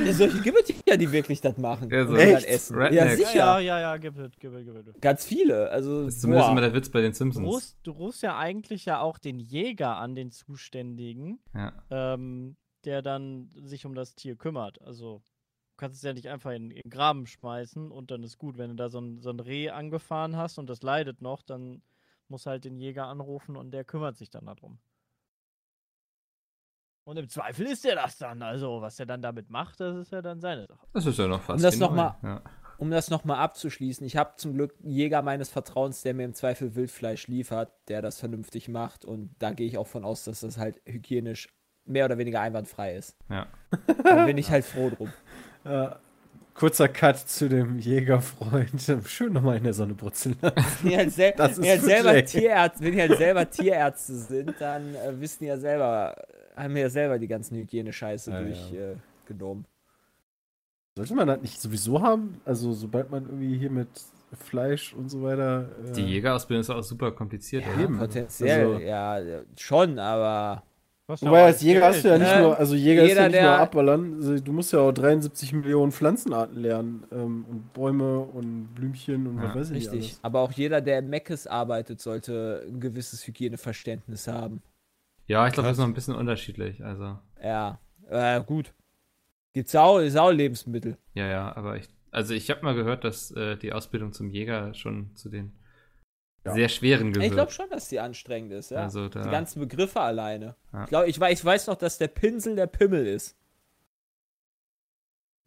Ja, 0.04 0.12
solche 0.12 0.40
gibt 0.40 0.58
es 0.68 0.74
ja, 0.88 0.96
die 0.96 1.10
wirklich 1.12 1.40
das 1.40 1.56
machen. 1.56 1.88
Ja, 1.90 2.04
so. 2.04 2.12
und 2.14 2.18
Echt? 2.18 2.46
essen. 2.46 2.80
Ja, 2.92 3.08
sicher. 3.16 3.34
ja, 3.36 3.58
ja, 3.60 3.80
ja, 3.80 3.96
gib 3.96 4.18
it, 4.18 4.38
gib 4.40 4.52
it, 4.54 4.64
gib 4.64 4.88
it. 4.88 5.00
Ganz 5.00 5.24
viele. 5.24 5.70
Also, 5.70 6.04
Das 6.04 6.14
ist 6.14 6.20
zumindest 6.22 6.46
boah. 6.48 6.52
immer 6.52 6.60
der 6.60 6.74
Witz 6.74 6.88
bei 6.90 7.00
den 7.00 7.12
Du 7.12 7.16
Simpsons. 7.16 7.46
rufst, 7.46 7.78
du 7.84 7.90
rufst 7.92 8.22
ja 8.22 8.36
eigentlich 8.36 8.84
ja 8.86 9.00
auch 9.00 9.18
den 9.18 9.38
Jäger 9.38 9.96
an, 9.96 10.14
den 10.14 10.30
Zuständigen, 10.32 11.38
Ja. 11.54 11.72
ähm, 11.90 12.56
der 12.84 13.02
dann 13.02 13.50
sich 13.62 13.86
um 13.86 13.94
das 13.94 14.14
Tier 14.14 14.36
kümmert. 14.36 14.80
Also 14.82 15.18
du 15.70 15.76
kannst 15.76 15.96
es 15.96 16.02
ja 16.02 16.12
nicht 16.12 16.28
einfach 16.28 16.50
in, 16.52 16.70
in 16.70 16.82
den 16.82 16.90
Graben 16.90 17.26
schmeißen 17.26 17.90
und 17.90 18.10
dann 18.10 18.22
ist 18.24 18.38
gut. 18.38 18.58
Wenn 18.58 18.70
du 18.70 18.76
da 18.76 18.88
so 18.88 19.00
ein, 19.00 19.20
so 19.20 19.30
ein 19.30 19.40
Reh 19.40 19.70
angefahren 19.70 20.36
hast 20.36 20.58
und 20.58 20.68
das 20.68 20.82
leidet 20.82 21.22
noch, 21.22 21.42
dann 21.42 21.82
musst 22.28 22.46
du 22.46 22.50
halt 22.50 22.64
den 22.64 22.76
Jäger 22.76 23.06
anrufen 23.06 23.56
und 23.56 23.70
der 23.70 23.84
kümmert 23.84 24.16
sich 24.16 24.28
dann 24.30 24.46
darum. 24.46 24.78
Und 27.08 27.16
im 27.16 27.28
Zweifel 27.28 27.64
ist 27.66 27.86
er 27.86 27.94
das 27.96 28.18
dann. 28.18 28.42
Also, 28.42 28.82
was 28.82 29.00
er 29.00 29.06
dann 29.06 29.22
damit 29.22 29.48
macht, 29.48 29.80
das 29.80 29.96
ist 29.96 30.12
ja 30.12 30.20
dann 30.20 30.40
seine 30.40 30.66
Sache. 30.66 30.86
Das 30.92 31.06
ist 31.06 31.18
ja 31.18 31.26
noch 31.26 31.40
fast. 31.40 31.56
Um 31.58 31.62
das 31.62 31.76
wie 31.76 31.80
noch 31.80 31.90
neu. 31.90 31.96
mal- 31.96 32.16
Ja. 32.22 32.42
um 32.76 32.90
das 32.90 33.08
nochmal 33.08 33.38
abzuschließen, 33.38 34.06
ich 34.06 34.16
habe 34.18 34.34
zum 34.36 34.52
Glück 34.52 34.74
einen 34.82 34.90
Jäger 34.90 35.22
meines 35.22 35.48
Vertrauens, 35.48 36.02
der 36.02 36.12
mir 36.12 36.24
im 36.24 36.34
Zweifel 36.34 36.74
Wildfleisch 36.74 37.26
liefert, 37.26 37.72
der 37.88 38.02
das 38.02 38.18
vernünftig 38.20 38.68
macht 38.68 39.06
und 39.06 39.34
da 39.38 39.52
gehe 39.52 39.66
ich 39.66 39.78
auch 39.78 39.86
von 39.86 40.04
aus, 40.04 40.24
dass 40.24 40.40
das 40.40 40.58
halt 40.58 40.82
hygienisch 40.84 41.48
mehr 41.86 42.04
oder 42.04 42.18
weniger 42.18 42.42
einwandfrei 42.42 42.94
ist. 42.96 43.16
Ja. 43.30 43.46
Da 44.04 44.26
bin 44.26 44.36
ich 44.36 44.50
halt 44.50 44.66
froh 44.66 44.90
drum. 44.90 45.10
Äh, 45.64 45.88
kurzer 46.58 46.88
Cut 46.88 47.16
zu 47.18 47.48
dem 47.48 47.78
Jägerfreund. 47.78 48.70
Schön 49.06 49.32
nochmal 49.32 49.58
in 49.58 49.64
der 49.64 49.74
Sonne 49.74 49.94
brutzeln. 49.94 50.36
lassen. 50.40 50.56
Wenn 50.82 50.90
ihr 50.90 50.98
halt, 50.98 51.12
sel 51.12 51.34
halt 51.38 51.82
selber 51.82 52.24
Tierärzte, 52.24 52.84
wenn 52.84 52.94
ihr 52.94 53.08
halt 53.08 53.18
selber 53.18 53.48
Tierärzte 53.50 54.14
sind, 54.14 54.54
dann 54.58 54.94
äh, 54.94 55.20
wissen 55.20 55.44
ihr 55.44 55.50
ja 55.50 55.58
selber, 55.58 56.16
haben 56.56 56.74
wir 56.74 56.82
ja 56.82 56.90
selber 56.90 57.18
die 57.18 57.28
ganzen 57.28 57.56
Hygiene-Scheiße 57.56 58.30
Ja, 58.30 58.40
ja. 58.40 58.46
durchgenommen. 58.46 58.94
Äh, 58.94 59.28
genommen. 59.28 59.64
Sollte 60.96 61.14
man 61.14 61.28
das 61.28 61.40
nicht 61.42 61.60
sowieso 61.60 62.02
haben? 62.02 62.40
Also, 62.44 62.72
sobald 62.72 63.10
man 63.10 63.24
irgendwie 63.26 63.56
hier 63.58 63.70
mit 63.70 63.88
Fleisch 64.44 64.92
und 64.94 65.08
so 65.08 65.22
weiter. 65.22 65.68
Äh, 65.88 65.92
Die 65.92 66.02
Jägerausbildung 66.02 66.60
ist 66.62 66.70
auch 66.70 66.82
super 66.82 67.12
kompliziert. 67.12 67.64
ja, 67.64 67.82
eben. 67.84 67.98
potenziell, 67.98 68.66
Also- 68.74 68.78
ja, 68.80 69.18
äh, 69.20 69.44
schon, 69.56 69.98
aber 69.98 70.62
Wobei 71.08 71.44
als 71.46 71.62
Jäger 71.62 71.86
hast 71.86 72.04
du 72.04 72.08
ja 72.08 72.18
nicht 72.18 72.30
Ne? 72.34 72.42
nur, 72.42 72.58
also 72.58 72.74
Jäger 72.74 73.02
ist 73.02 73.08
Jeder, 73.08 73.22
ja 73.22 73.28
nicht 73.30 73.40
nur 73.40 73.50
abballern, 73.58 74.14
also 74.16 74.38
du 74.38 74.52
musst 74.52 74.72
ja 74.74 74.80
auch 74.80 74.92
73 74.92 75.54
Millionen 75.54 75.90
Pflanzenarten 75.90 76.60
lernen 76.60 77.04
ähm, 77.10 77.46
und 77.48 77.72
Bäume 77.72 78.18
und 78.20 78.74
Blümchen 78.74 79.26
und 79.26 79.38
Ja, 79.38 79.44
was 79.48 79.54
weiß 79.54 79.70
ich 79.70 79.74
nicht 79.74 79.92
richtig. 79.92 80.10
alles. 80.10 80.20
Aber 80.24 80.40
auch 80.40 80.52
jeder, 80.52 80.82
der 80.82 80.98
im 80.98 81.08
Meckes 81.08 81.46
arbeitet, 81.46 82.00
sollte 82.02 82.66
ein 82.68 82.78
gewisses 82.80 83.26
Hygieneverständnis 83.26 84.28
haben. 84.28 84.62
Ja, 85.26 85.46
ich 85.46 85.54
glaube, 85.54 85.68
das 85.68 85.76
ist 85.76 85.80
noch 85.80 85.88
ein 85.88 85.94
bisschen 85.94 86.14
unterschiedlich. 86.14 86.84
Also, 86.84 87.18
Ja, 87.42 87.78
äh, 88.10 88.42
gut. 88.42 88.74
Gibt's 89.54 89.74
auch, 89.74 89.98
ist 90.00 90.16
auch 90.16 90.30
Lebensmittel. 90.30 90.98
ja, 91.14 91.26
ja, 91.26 91.56
aber 91.56 91.76
ich, 91.78 91.88
also 92.10 92.34
ich 92.34 92.50
habe 92.50 92.62
mal 92.62 92.74
gehört, 92.74 93.04
dass 93.04 93.30
äh, 93.30 93.56
die 93.56 93.72
Ausbildung 93.72 94.12
zum 94.12 94.30
Jäger 94.30 94.74
schon 94.74 95.14
zu 95.16 95.30
den 95.30 95.52
Ja. 96.48 96.54
sehr 96.54 96.68
schweren 96.68 97.12
gehört. 97.12 97.26
Ich 97.28 97.32
glaube 97.32 97.50
schon, 97.52 97.68
dass 97.70 97.88
die 97.88 98.00
anstrengend 98.00 98.52
ist, 98.52 98.70
ja. 98.70 98.82
Also 98.82 99.08
da, 99.08 99.22
Die 99.22 99.30
ganzen 99.30 99.60
Begriffe 99.60 100.00
alleine. 100.00 100.56
Ja. 100.72 100.82
Ich 100.84 100.88
glaube, 100.88 101.08
ich 101.08 101.18
weiß, 101.20 101.38
ich 101.38 101.44
weiß 101.44 101.66
noch, 101.68 101.76
dass 101.76 101.98
der 101.98 102.08
Pinsel 102.08 102.56
der 102.56 102.66
Pimmel 102.66 103.06
ist. 103.06 103.36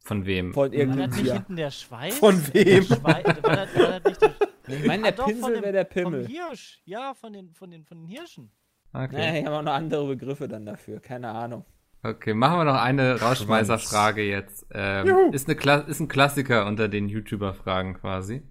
von 0.04 0.26
wem? 0.26 0.54
Von 0.54 0.64
War 0.64 0.70
das 0.70 0.78
irgendeinem 0.80 1.10
nicht 1.12 1.24
Tier. 1.24 1.34
hinten 1.34 1.56
der 1.56 1.72
Schweiß? 1.72 2.18
Von 2.18 2.54
wem? 2.54 2.66
Der 2.66 2.82
Schwei 2.96 3.24
war, 3.24 3.56
das, 3.56 3.76
war 3.76 4.00
das 4.00 4.04
nicht 4.06 4.22
der, 4.22 4.34
Ich 4.68 4.86
meine, 4.86 5.12
der 5.12 5.20
Ah, 5.20 5.26
Pinsel 5.26 5.62
wäre 5.62 5.72
der 5.72 5.86
vom 5.86 5.94
Pimmel. 5.94 6.28
Hirsch. 6.28 6.82
Ja, 6.86 7.14
von 7.14 7.34
den, 7.34 7.54
von 7.54 7.70
den, 7.72 7.86
von 7.86 7.98
den 8.00 8.08
Hirschen. 8.08 8.52
Okay. 8.94 9.10
Naja, 9.16 9.40
ich 9.40 9.46
habe 9.46 9.58
auch 9.58 9.62
noch 9.62 9.74
andere 9.74 10.08
Begriffe 10.08 10.48
dann 10.48 10.66
dafür. 10.66 11.00
Keine 11.00 11.30
Ahnung. 11.30 11.66
okay, 12.04 12.34
machen 12.34 12.60
wir 12.60 12.64
noch 12.66 12.82
eine 12.82 13.20
Rauschmeißer-Frage 13.22 14.24
jetzt. 14.24 14.66
Ähm, 14.74 15.32
ist, 15.34 15.48
eine 15.48 15.56
Kla 15.56 15.76
ist 15.82 16.00
ein 16.00 16.08
Klassiker 16.08 16.66
unter 16.66 16.88
den 16.90 17.08
YouTuber-Fragen 17.08 17.94
quasi. 17.96 18.42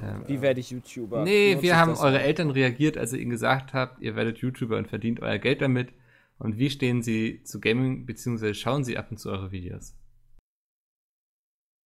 Ähm, 0.00 0.24
Wie 0.26 0.40
werde 0.42 0.60
ich 0.60 0.70
YouTuber? 0.70 1.22
nee, 1.24 1.52
Lohnt 1.52 1.62
wir 1.62 1.76
haben 1.76 1.94
eure 1.96 2.12
noch? 2.14 2.20
Eltern 2.20 2.50
reagiert, 2.50 2.96
als 2.98 3.12
ihr 3.12 3.20
ihnen 3.20 3.30
gesagt 3.30 3.72
habt, 3.74 4.00
ihr 4.00 4.16
werdet 4.16 4.38
YouTuber 4.38 4.76
und 4.76 4.88
verdient 4.88 5.20
euer 5.20 5.38
Geld 5.38 5.60
damit. 5.62 5.92
Und 6.38 6.58
wie 6.58 6.68
stehen 6.70 7.02
sie 7.02 7.42
zu 7.44 7.60
Gaming, 7.60 8.06
beziehungsweise 8.06 8.54
schauen 8.54 8.82
sie 8.84 8.98
ab 8.98 9.06
und 9.10 9.18
zu 9.18 9.30
eure 9.30 9.52
Videos? 9.52 9.94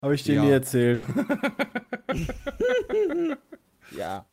Habe 0.03 0.15
ich 0.15 0.23
denen 0.25 0.39
Ja. 0.39 0.45
nie 0.45 0.51
erzählt. 0.53 1.03
Ja. 3.97 4.27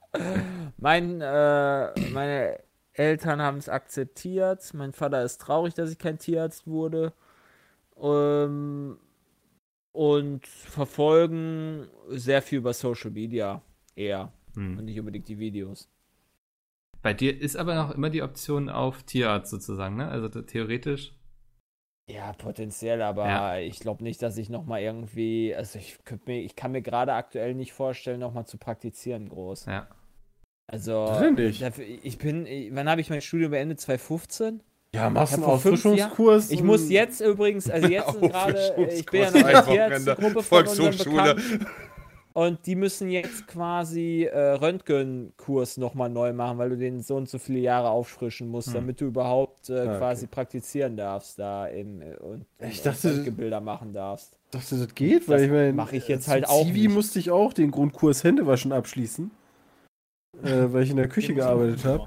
Mein, 0.78 1.22
äh, 1.22 2.00
meine 2.12 2.60
Eltern 2.94 3.42
haben 3.42 3.58
es 3.58 3.70
akzeptiert. 3.70 4.74
Mein 4.74 4.94
Vater 4.94 5.24
ist 5.24 5.40
traurig, 5.42 5.74
dass 5.74 5.92
ich 5.92 5.98
kein 5.98 6.18
Tierarzt 6.20 6.68
wurde. 6.68 7.14
Ähm, 7.98 8.98
und 9.96 10.46
verfolgen 10.48 11.88
sehr 12.10 12.42
viel 12.42 12.60
über 12.60 12.74
Social 12.74 13.12
Media 13.12 13.62
eher 13.96 14.32
Hm. 14.56 14.78
und 14.78 14.86
nicht 14.86 15.00
unbedingt 15.00 15.28
die 15.28 15.40
Videos. 15.40 15.90
Bei 17.02 17.14
dir 17.14 17.40
ist 17.40 17.56
aber 17.56 17.76
noch 17.76 17.92
immer 17.92 18.10
die 18.10 18.22
Option 18.24 18.70
auf 18.70 19.04
Tierarzt 19.04 19.52
sozusagen, 19.52 19.96
ne? 19.98 20.08
Also 20.08 20.28
theoretisch. 20.30 21.14
Ja, 22.10 22.34
potenziell, 22.34 23.02
aber 23.02 23.28
Ja. 23.28 23.58
ich 23.58 23.80
glaube 23.80 24.04
nicht, 24.04 24.22
dass 24.22 24.38
ich 24.38 24.50
nochmal 24.50 24.82
irgendwie, 24.82 25.54
also 25.56 25.78
ich, 25.80 25.98
mir, 26.26 26.42
ich 26.44 26.56
kann 26.56 26.72
mir 26.72 26.82
gerade 26.82 27.14
aktuell 27.14 27.54
nicht 27.56 27.74
vorstellen, 27.74 28.20
nochmal 28.20 28.46
zu 28.46 28.58
praktizieren 28.58 29.28
groß. 29.30 29.66
Ja. 29.66 29.88
Also, 30.68 31.06
dafür- 31.06 31.86
ich 32.04 32.18
bin, 32.18 32.46
ich- 32.46 32.74
wann 32.74 32.90
habe 32.90 33.02
ich 33.02 33.10
mein 33.10 33.22
Studium 33.22 33.52
beendet? 33.52 33.80
2015? 33.80 34.62
Ja, 34.96 35.10
machst 35.10 35.34
Ich 35.34 35.38
fünf 35.38 35.48
Auffrischungskurs. 35.48 36.52
Ich 36.52 36.64
muss 36.64 36.90
jetzt 36.90 37.22
übrigens, 37.22 37.70
also 37.70 37.88
jetzt 37.88 38.12
sind 38.20 38.32
gerade, 38.32 38.74
ich 38.92 39.06
bin 39.06 39.22
ja 39.22 39.32
noch 39.32 39.36
in 39.40 39.46
der 39.48 39.66
Tierärztegruppe 39.66 40.44
von 40.44 40.60
unseren 40.68 40.94
Volkshochschule. 40.94 41.36
Bekannten 41.36 41.66
und 42.34 42.66
die 42.66 42.76
müssen 42.76 43.10
jetzt 43.10 43.48
quasi 43.48 44.26
äh, 44.26 44.38
Röntgenkurs 44.56 45.78
nochmal 45.78 46.10
neu 46.10 46.34
machen, 46.34 46.58
weil 46.58 46.70
du 46.70 46.78
den 46.78 47.02
so 47.02 47.16
und 47.16 47.30
so 47.30 47.38
viele 47.40 47.60
Jahre 47.60 47.90
auffrischen 47.90 48.50
musst, 48.50 48.68
Hm. 48.68 48.74
damit 48.74 49.00
du 49.00 49.06
überhaupt 49.06 49.70
äh, 49.70 49.80
Ah, 49.80 49.98
quasi 50.00 50.28
praktizieren 50.28 50.98
darfst 50.98 51.40
da 51.40 51.66
im, 51.68 52.02
äh, 52.02 52.16
und, 52.18 52.46
Ich 52.60 52.78
und 52.80 52.86
dachte- 52.88 53.10
Röntgenbilder 53.16 53.62
machen 53.62 53.94
darfst. 53.94 54.38
dachte, 54.52 54.76
das 54.78 54.94
geht, 54.96 55.30
weil 55.30 55.38
Das 55.38 55.46
ich 55.46 55.52
meine. 55.52 55.72
mach 55.74 55.94
ich 55.94 56.10
jetzt 56.10 56.28
halt 56.28 56.46
auch 56.50 56.66
Zivi 56.66 56.82
nicht. 56.88 56.94
musste 56.94 57.20
ich 57.20 57.32
auch 57.32 57.54
den 57.54 57.72
Grundkurs 57.72 58.24
Händewaschen 58.26 58.74
abschließen. 58.74 59.32
äh, 60.44 60.74
weil 60.74 60.84
ich 60.84 60.90
in 60.90 60.98
der 60.98 61.08
Küche 61.08 61.34
gearbeitet 61.34 61.86
habe. 61.86 62.06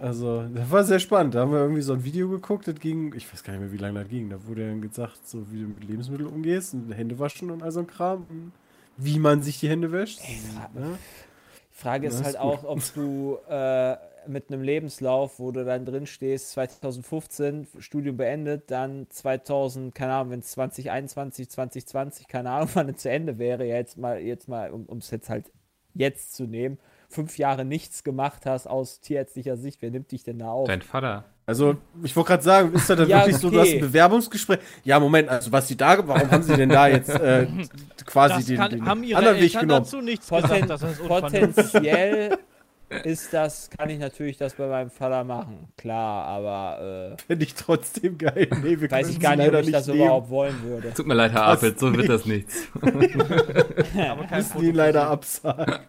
Also, 0.00 0.44
das 0.48 0.70
war 0.70 0.84
sehr 0.84 0.98
spannend. 0.98 1.34
Da 1.34 1.40
haben 1.40 1.52
wir 1.52 1.58
irgendwie 1.60 1.82
so 1.82 1.92
ein 1.92 2.04
Video 2.04 2.28
geguckt, 2.28 2.66
das 2.66 2.76
ging, 2.76 3.14
ich 3.14 3.30
weiß 3.32 3.44
gar 3.44 3.52
nicht 3.52 3.60
mehr, 3.62 3.72
wie 3.72 3.76
lange 3.76 4.00
das 4.00 4.08
ging. 4.08 4.30
Da 4.30 4.46
wurde 4.46 4.66
dann 4.66 4.80
gesagt, 4.80 5.28
so 5.28 5.50
wie 5.52 5.60
du 5.60 5.68
mit 5.68 5.84
Lebensmitteln 5.84 6.28
umgehst 6.28 6.72
und 6.74 6.90
Hände 6.92 7.18
waschen 7.18 7.50
und 7.50 7.62
all 7.62 7.70
so 7.72 7.80
ein 7.80 7.86
Kram. 7.86 8.26
Und 8.28 8.52
wie 8.96 9.18
man 9.18 9.42
sich 9.42 9.60
die 9.60 9.68
Hände 9.68 9.92
wäscht. 9.92 10.20
Ey, 10.22 10.36
fra- 10.36 10.70
ne? 10.78 10.98
Die 11.72 11.82
Frage 11.82 12.08
ist 12.08 12.16
halt 12.24 12.34
ist 12.34 12.40
gut. 12.40 12.50
auch, 12.50 12.64
ob 12.64 12.80
du 12.94 13.38
äh, 13.48 13.96
mit 14.26 14.50
einem 14.50 14.62
Lebenslauf, 14.62 15.38
wo 15.38 15.50
du 15.50 15.64
dann 15.64 15.84
drin 15.86 16.06
stehst, 16.06 16.50
2015 16.50 17.66
Studium 17.78 18.16
beendet, 18.18 18.70
dann 18.70 19.06
2000, 19.08 19.94
keine 19.94 20.12
Ahnung, 20.14 20.32
wenn 20.32 20.40
es 20.40 20.50
2021, 20.52 21.48
2020, 21.48 22.28
keine 22.28 22.50
Ahnung, 22.50 22.68
wann 22.74 22.88
es 22.90 22.98
zu 23.02 23.10
Ende 23.10 23.38
wäre, 23.38 23.64
jetzt 23.64 23.96
mal, 23.96 24.20
jetzt 24.20 24.48
mal, 24.48 24.70
um 24.70 24.98
es 24.98 25.10
jetzt 25.10 25.30
halt 25.30 25.50
jetzt 25.94 26.34
zu 26.34 26.44
nehmen, 26.44 26.78
fünf 27.10 27.36
Jahre 27.38 27.64
nichts 27.64 28.04
gemacht 28.04 28.46
hast 28.46 28.66
aus 28.66 29.00
tierärztlicher 29.00 29.56
Sicht, 29.56 29.82
wer 29.82 29.90
nimmt 29.90 30.10
dich 30.12 30.22
denn 30.24 30.38
da 30.38 30.50
auf? 30.50 30.68
Dein 30.68 30.82
Vater. 30.82 31.24
Also, 31.46 31.76
ich 32.04 32.14
wollte 32.14 32.28
gerade 32.28 32.42
sagen, 32.44 32.72
ist 32.74 32.88
das 32.88 32.96
dann 32.96 33.08
Ja, 33.08 33.18
wirklich 33.20 33.38
so, 33.38 33.50
du 33.50 33.58
hast 33.58 33.66
okay. 33.68 33.78
ein 33.78 33.80
Bewerbungsgespräch? 33.80 34.60
Ja, 34.84 35.00
Moment, 35.00 35.28
also 35.28 35.50
was 35.50 35.66
die 35.66 35.76
da, 35.76 36.06
warum 36.06 36.30
haben 36.30 36.44
sie 36.44 36.56
denn 36.56 36.68
da 36.68 36.86
jetzt 36.86 37.08
äh, 37.10 37.48
quasi 38.06 38.34
Das 38.36 38.46
den, 38.46 38.56
kann, 38.56 38.70
den 38.70 38.86
haben 38.86 39.02
ihre 39.02 39.18
anderen 39.18 39.40
Weg 39.40 39.52
genommen? 39.52 39.68
dazu 39.82 40.00
nichts 40.00 40.28
Poten 40.28 40.42
gesagt, 40.48 40.70
das 40.70 40.98
potenziell 40.98 42.38
ist 43.04 43.32
das, 43.32 43.70
kann 43.70 43.90
ich 43.90 43.98
natürlich 43.98 44.36
das 44.36 44.54
bei 44.54 44.66
meinem 44.68 44.90
Vater 44.90 45.24
machen, 45.24 45.68
klar, 45.76 46.24
aber 46.26 47.16
Fände 47.26 47.44
ich 47.44 47.54
trotzdem 47.54 48.18
geil. 48.18 48.48
Nee, 48.62 48.80
wir 48.80 48.88
äh, 48.88 48.90
weiß 48.92 49.08
ich 49.08 49.14
sie 49.14 49.20
gar 49.20 49.34
nicht, 49.34 49.48
ob 49.52 49.60
ich 49.60 49.72
das 49.72 49.86
nehmen. 49.88 50.00
überhaupt 50.00 50.30
wollen 50.30 50.62
würde. 50.62 50.92
Tut 50.94 51.06
mir 51.06 51.14
leid, 51.14 51.32
Herr 51.32 51.46
Apelt, 51.46 51.80
so 51.80 51.92
wird 51.96 52.08
das 52.08 52.26
nichts. 52.26 52.68
Aber 52.80 52.90
kein 54.24 54.38
Müssen 54.38 54.52
Foto 54.52 54.64
ihn 54.64 54.74
leider 54.74 55.08
absagen. 55.08 55.80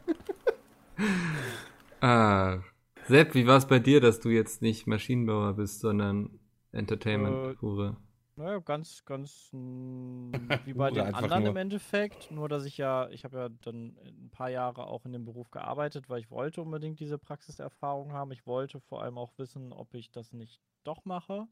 Ah. 2.01 2.59
Sepp, 3.07 3.33
wie 3.33 3.47
war 3.47 3.57
es 3.57 3.67
bei 3.67 3.79
dir, 3.79 3.99
dass 3.99 4.19
du 4.19 4.29
jetzt 4.29 4.61
nicht 4.61 4.87
Maschinenbauer 4.87 5.53
bist, 5.53 5.79
sondern 5.79 6.39
Entertainment-Hure? 6.71 7.97
Naja, 8.35 8.59
ganz, 8.59 9.03
ganz 9.05 9.49
mh, 9.51 10.31
wie 10.65 10.73
bei 10.73 10.89
den 10.89 11.13
anderen 11.13 11.43
nur. 11.43 11.51
im 11.51 11.57
Endeffekt. 11.57 12.31
Nur, 12.31 12.47
dass 12.47 12.65
ich 12.65 12.77
ja, 12.77 13.09
ich 13.09 13.23
habe 13.23 13.37
ja 13.37 13.49
dann 13.49 13.97
ein 14.05 14.29
paar 14.31 14.49
Jahre 14.49 14.87
auch 14.87 15.05
in 15.05 15.11
dem 15.11 15.25
Beruf 15.25 15.51
gearbeitet, 15.51 16.09
weil 16.09 16.21
ich 16.21 16.31
wollte 16.31 16.61
unbedingt 16.61 16.99
diese 16.99 17.17
Praxiserfahrung 17.17 18.13
haben. 18.13 18.31
Ich 18.31 18.47
wollte 18.47 18.79
vor 18.79 19.03
allem 19.03 19.17
auch 19.17 19.37
wissen, 19.37 19.73
ob 19.73 19.93
ich 19.93 20.11
das 20.11 20.31
nicht 20.31 20.61
doch 20.83 21.05
mache 21.05 21.47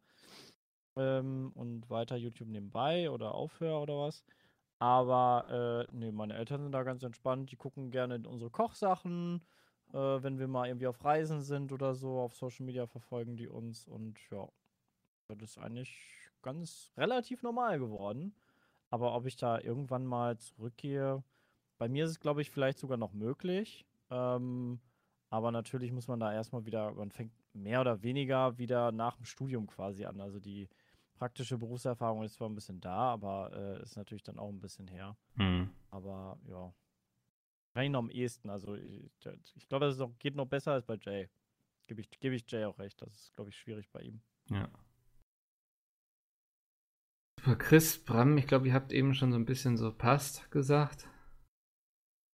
ähm, 0.95 1.52
und 1.54 1.89
weiter 1.89 2.16
YouTube 2.16 2.50
nebenbei 2.50 3.10
oder 3.12 3.34
aufhöre 3.34 3.80
oder 3.80 4.00
was. 4.00 4.24
Aber 4.80 5.88
äh, 5.90 5.96
nee, 5.96 6.12
meine 6.12 6.36
Eltern 6.36 6.64
sind 6.64 6.72
da 6.72 6.84
ganz 6.84 7.04
entspannt. 7.04 7.52
Die 7.52 7.58
gucken 7.58 7.92
gerne 7.92 8.16
in 8.16 8.26
unsere 8.26 8.50
Kochsachen, 8.50 9.46
äh, 9.94 9.98
wenn 9.98 10.40
wir 10.40 10.48
mal 10.48 10.68
irgendwie 10.68 10.88
auf 10.88 11.04
Reisen 11.04 11.42
sind 11.42 11.72
oder 11.74 11.96
so. 11.96 12.20
Auf 12.20 12.36
Social 12.36 12.66
Media 12.66 12.88
verfolgen 12.88 13.36
die 13.38 13.48
uns 13.50 13.88
und 13.88 14.18
ja, 14.32 14.48
das 15.28 15.52
ist 15.52 15.58
eigentlich 15.58 16.30
ganz 16.42 16.92
relativ 16.98 17.44
normal 17.44 17.80
geworden. 17.80 18.34
Aber 18.90 19.16
ob 19.16 19.26
ich 19.26 19.36
da 19.36 19.60
irgendwann 19.60 20.06
mal 20.06 20.38
zurückgehe, 20.38 21.24
bei 21.78 21.90
mir 21.90 22.06
ist 22.06 22.12
es, 22.12 22.20
glaube 22.20 22.42
ich, 22.42 22.50
vielleicht 22.52 22.80
sogar 22.80 22.98
noch 22.98 23.14
möglich. 23.14 23.86
Ähm, 24.10 24.80
aber 25.30 25.52
natürlich 25.52 25.92
muss 25.92 26.08
man 26.08 26.20
da 26.20 26.34
erstmal 26.34 26.66
wieder, 26.66 26.94
man 26.94 27.12
fängt 27.12 27.34
mehr 27.54 27.82
oder 27.82 28.02
weniger 28.04 28.58
wieder 28.58 28.92
nach 28.92 29.16
dem 29.18 29.26
Studium 29.26 29.68
quasi 29.68 30.06
an. 30.06 30.22
Also 30.22 30.40
die 30.40 30.70
praktische 31.20 31.57
Berufserfahrung 31.57 32.24
ist 32.24 32.36
zwar 32.36 32.49
ein 32.49 32.55
bisschen 32.55 32.80
da, 32.80 33.11
aber 33.11 33.51
äh, 33.53 33.84
ist 33.84 33.97
natürlich 33.97 34.24
dann 34.24 34.39
auch 34.39 34.49
ein 34.49 34.59
bisschen 34.61 34.88
her. 34.88 35.15
Hm. 35.36 35.70
Aber 35.91 36.39
ja. 36.47 36.74
Wahrscheinlich 37.74 37.91
noch 37.91 37.99
am 37.99 38.09
ehesten. 38.09 38.49
Also 38.49 38.74
ich, 38.76 39.11
ich 39.55 39.67
glaube, 39.70 39.86
das 39.86 39.97
noch, 39.97 40.17
geht 40.17 40.36
noch 40.36 40.47
besser 40.47 40.72
als 40.72 40.86
bei 40.86 40.95
Jay. 40.99 41.30
Gebe 41.88 42.01
ich, 42.01 42.09
gebe 42.20 42.36
ich 42.36 42.49
Jay 42.49 42.65
auch 42.65 42.80
recht. 42.80 43.01
Das 43.01 43.13
ist, 43.13 43.36
glaube 43.36 43.49
ich, 43.51 43.57
schwierig 43.57 43.89
bei 43.91 44.01
ihm. 44.01 44.22
Ja. 44.49 44.70
Super, 47.39 47.55
Chris, 47.57 48.03
Bram, 48.03 48.38
ich 48.38 48.47
glaube, 48.47 48.67
ihr 48.67 48.74
habt 48.74 48.91
eben 48.91 49.13
schon 49.13 49.32
so 49.32 49.38
ein 49.38 49.45
bisschen 49.45 49.78
so 49.78 49.93
passt 49.93 50.49
gesagt. 50.51 51.07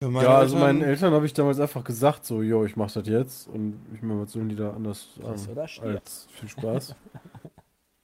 Ja, 0.02 0.10
also 0.10 0.56
Eltern- 0.56 0.60
meinen 0.60 0.82
Eltern 0.82 1.14
habe 1.14 1.26
ich 1.26 1.34
damals 1.34 1.60
einfach 1.60 1.84
gesagt, 1.84 2.26
so, 2.26 2.42
jo, 2.42 2.66
ich 2.66 2.76
mach 2.76 2.92
das 2.92 3.08
jetzt. 3.08 3.48
Und 3.48 3.84
ich 3.94 4.02
was 4.04 4.32
sollen 4.32 4.50
die 4.50 4.56
da 4.56 4.74
anders 4.74 5.10
Stier? 5.68 5.84
als 5.84 6.26
viel 6.32 6.50
Spaß. 6.50 6.96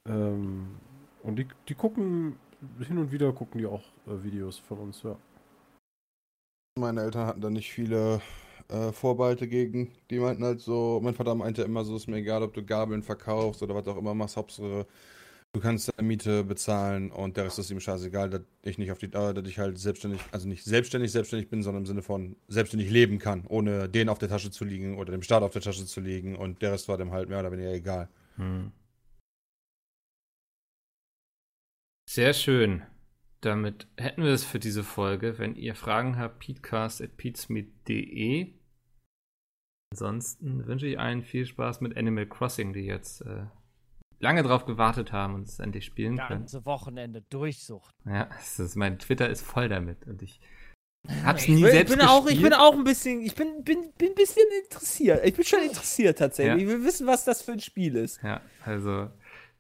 ähm, 0.07 0.75
und 1.23 1.37
die, 1.37 1.47
die 1.67 1.75
gucken, 1.75 2.35
hin 2.79 2.97
und 2.97 3.11
wieder 3.11 3.31
gucken 3.33 3.59
die 3.59 3.65
auch 3.65 3.83
äh, 4.07 4.23
Videos 4.23 4.57
von 4.57 4.79
uns, 4.79 5.03
ja. 5.03 5.15
Meine 6.79 7.01
Eltern 7.01 7.27
hatten 7.27 7.41
da 7.41 7.49
nicht 7.49 7.71
viele 7.71 8.21
äh, 8.69 8.91
Vorbehalte 8.91 9.47
gegen. 9.47 9.91
Die 10.09 10.19
meinten 10.19 10.43
halt 10.43 10.61
so, 10.61 10.99
mein 11.03 11.13
Vater 11.13 11.35
meinte 11.35 11.63
immer 11.63 11.83
so, 11.83 11.95
ist 11.95 12.07
mir 12.07 12.17
egal, 12.17 12.43
ob 12.43 12.53
du 12.53 12.63
Gabeln 12.63 13.03
verkaufst 13.03 13.61
oder 13.61 13.75
was 13.75 13.87
auch 13.87 13.97
immer 13.97 14.13
machst, 14.13 14.37
Hauptsache 14.37 14.87
du 15.53 15.59
kannst 15.59 15.91
deine 15.91 16.07
Miete 16.07 16.43
bezahlen 16.43 17.11
und 17.11 17.37
der 17.37 17.45
Rest 17.45 17.59
ist 17.59 17.71
ihm 17.71 17.79
scheißegal, 17.79 18.29
dass 18.29 18.41
ich 18.63 18.77
nicht 18.77 18.91
auf 18.91 18.97
die 18.97 19.09
Dauer, 19.09 19.33
dass 19.33 19.47
ich 19.47 19.59
halt 19.59 19.77
selbstständig, 19.77 20.21
also 20.31 20.47
nicht 20.47 20.63
selbstständig, 20.63 21.11
selbstständig 21.11 21.49
bin, 21.49 21.63
sondern 21.63 21.83
im 21.83 21.87
Sinne 21.87 22.01
von 22.01 22.35
selbstständig 22.47 22.89
leben 22.89 23.19
kann, 23.19 23.45
ohne 23.47 23.89
den 23.89 24.09
auf 24.09 24.19
der 24.19 24.29
Tasche 24.29 24.51
zu 24.51 24.65
liegen 24.65 24.97
oder 24.97 25.11
dem 25.11 25.21
Staat 25.21 25.43
auf 25.43 25.51
der 25.51 25.61
Tasche 25.61 25.85
zu 25.85 25.99
liegen 25.99 26.35
und 26.35 26.61
der 26.61 26.73
Rest 26.73 26.87
war 26.87 26.97
dem 26.97 27.11
halt 27.11 27.29
mehr 27.29 27.39
oder 27.39 27.51
weniger 27.51 27.73
egal. 27.73 28.09
Hm. 28.37 28.71
Sehr 32.13 32.33
schön. 32.33 32.81
Damit 33.39 33.87
hätten 33.95 34.25
wir 34.25 34.33
es 34.33 34.43
für 34.43 34.59
diese 34.59 34.83
Folge. 34.83 35.39
Wenn 35.39 35.55
ihr 35.55 35.75
Fragen 35.75 36.17
habt, 36.17 36.39
peatcast.peatsmeet.de. 36.39 38.51
Ansonsten 39.93 40.67
wünsche 40.67 40.87
ich 40.87 40.99
allen 40.99 41.23
viel 41.23 41.45
Spaß 41.45 41.79
mit 41.79 41.95
Animal 41.95 42.25
Crossing, 42.25 42.73
die 42.73 42.81
jetzt 42.81 43.21
äh, 43.21 43.45
lange 44.19 44.43
drauf 44.43 44.65
gewartet 44.65 45.13
haben 45.13 45.35
und 45.35 45.47
es 45.47 45.59
endlich 45.59 45.85
spielen 45.85 46.17
können. 46.17 46.41
Ganze 46.41 46.65
Wochenende 46.65 47.21
Durchsucht. 47.29 47.95
Ja, 48.03 48.27
ist, 48.57 48.75
mein 48.75 48.99
Twitter 48.99 49.29
ist 49.29 49.43
voll 49.43 49.69
damit 49.69 50.05
und 50.05 50.21
ich 50.21 50.41
hab's 51.23 51.43
Ich 51.43 51.49
nie 51.49 51.61
bin, 51.61 51.71
selbst 51.71 51.93
ich 51.93 51.97
bin 51.97 52.05
auch, 52.05 52.25
ich 52.25 52.41
bin 52.41 52.49
gespielt. 52.49 52.59
auch 52.59 52.73
ein 52.73 52.83
bisschen, 52.83 53.21
ich 53.21 53.35
bin, 53.35 53.63
bin, 53.63 53.93
bin 53.97 54.09
ein 54.09 54.15
bisschen 54.15 54.43
interessiert. 54.65 55.23
Ich 55.23 55.33
bin 55.33 55.45
schon 55.45 55.61
interessiert 55.61 56.17
tatsächlich. 56.17 56.61
Ja. 56.61 56.61
Ich 56.61 56.67
will 56.67 56.83
wissen, 56.83 57.07
was 57.07 57.23
das 57.23 57.41
für 57.41 57.53
ein 57.53 57.61
Spiel 57.61 57.95
ist. 57.95 58.21
Ja, 58.21 58.41
also 58.65 59.09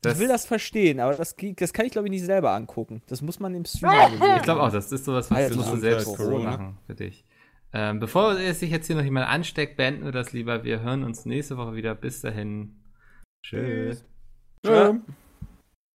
ich 0.03 0.19
will 0.19 0.27
das 0.27 0.45
verstehen, 0.45 0.99
aber 0.99 1.13
das, 1.13 1.35
das 1.57 1.73
kann 1.73 1.85
ich 1.85 1.91
glaube 1.91 2.07
ich 2.07 2.11
nicht 2.11 2.25
selber 2.25 2.51
angucken. 2.53 3.01
Das 3.07 3.21
muss 3.21 3.39
man 3.39 3.53
im 3.53 3.65
Stream 3.65 3.91
gesehen 4.11 4.35
Ich 4.37 4.43
glaube 4.43 4.63
auch, 4.63 4.71
das 4.71 4.91
ist 4.91 5.05
sowas, 5.05 5.29
was 5.29 5.37
Alter, 5.37 5.55
musst 5.55 5.73
du 5.73 5.77
selbst 5.77 6.05
Corona. 6.15 6.51
machen 6.51 6.77
für 6.87 6.95
dich. 6.95 7.25
Ähm, 7.73 7.99
bevor 7.99 8.33
es 8.37 8.59
sich 8.59 8.71
jetzt 8.71 8.87
hier 8.87 8.95
noch 8.95 9.03
jemand 9.03 9.29
ansteckt, 9.29 9.77
beenden 9.77 10.03
wir 10.03 10.11
das 10.11 10.33
lieber. 10.33 10.63
Wir 10.63 10.81
hören 10.81 11.03
uns 11.03 11.25
nächste 11.25 11.57
Woche 11.57 11.73
wieder. 11.73 11.95
Bis 11.95 12.21
dahin. 12.21 12.81
Tschüss. 13.43 14.03
Ja. 14.65 14.99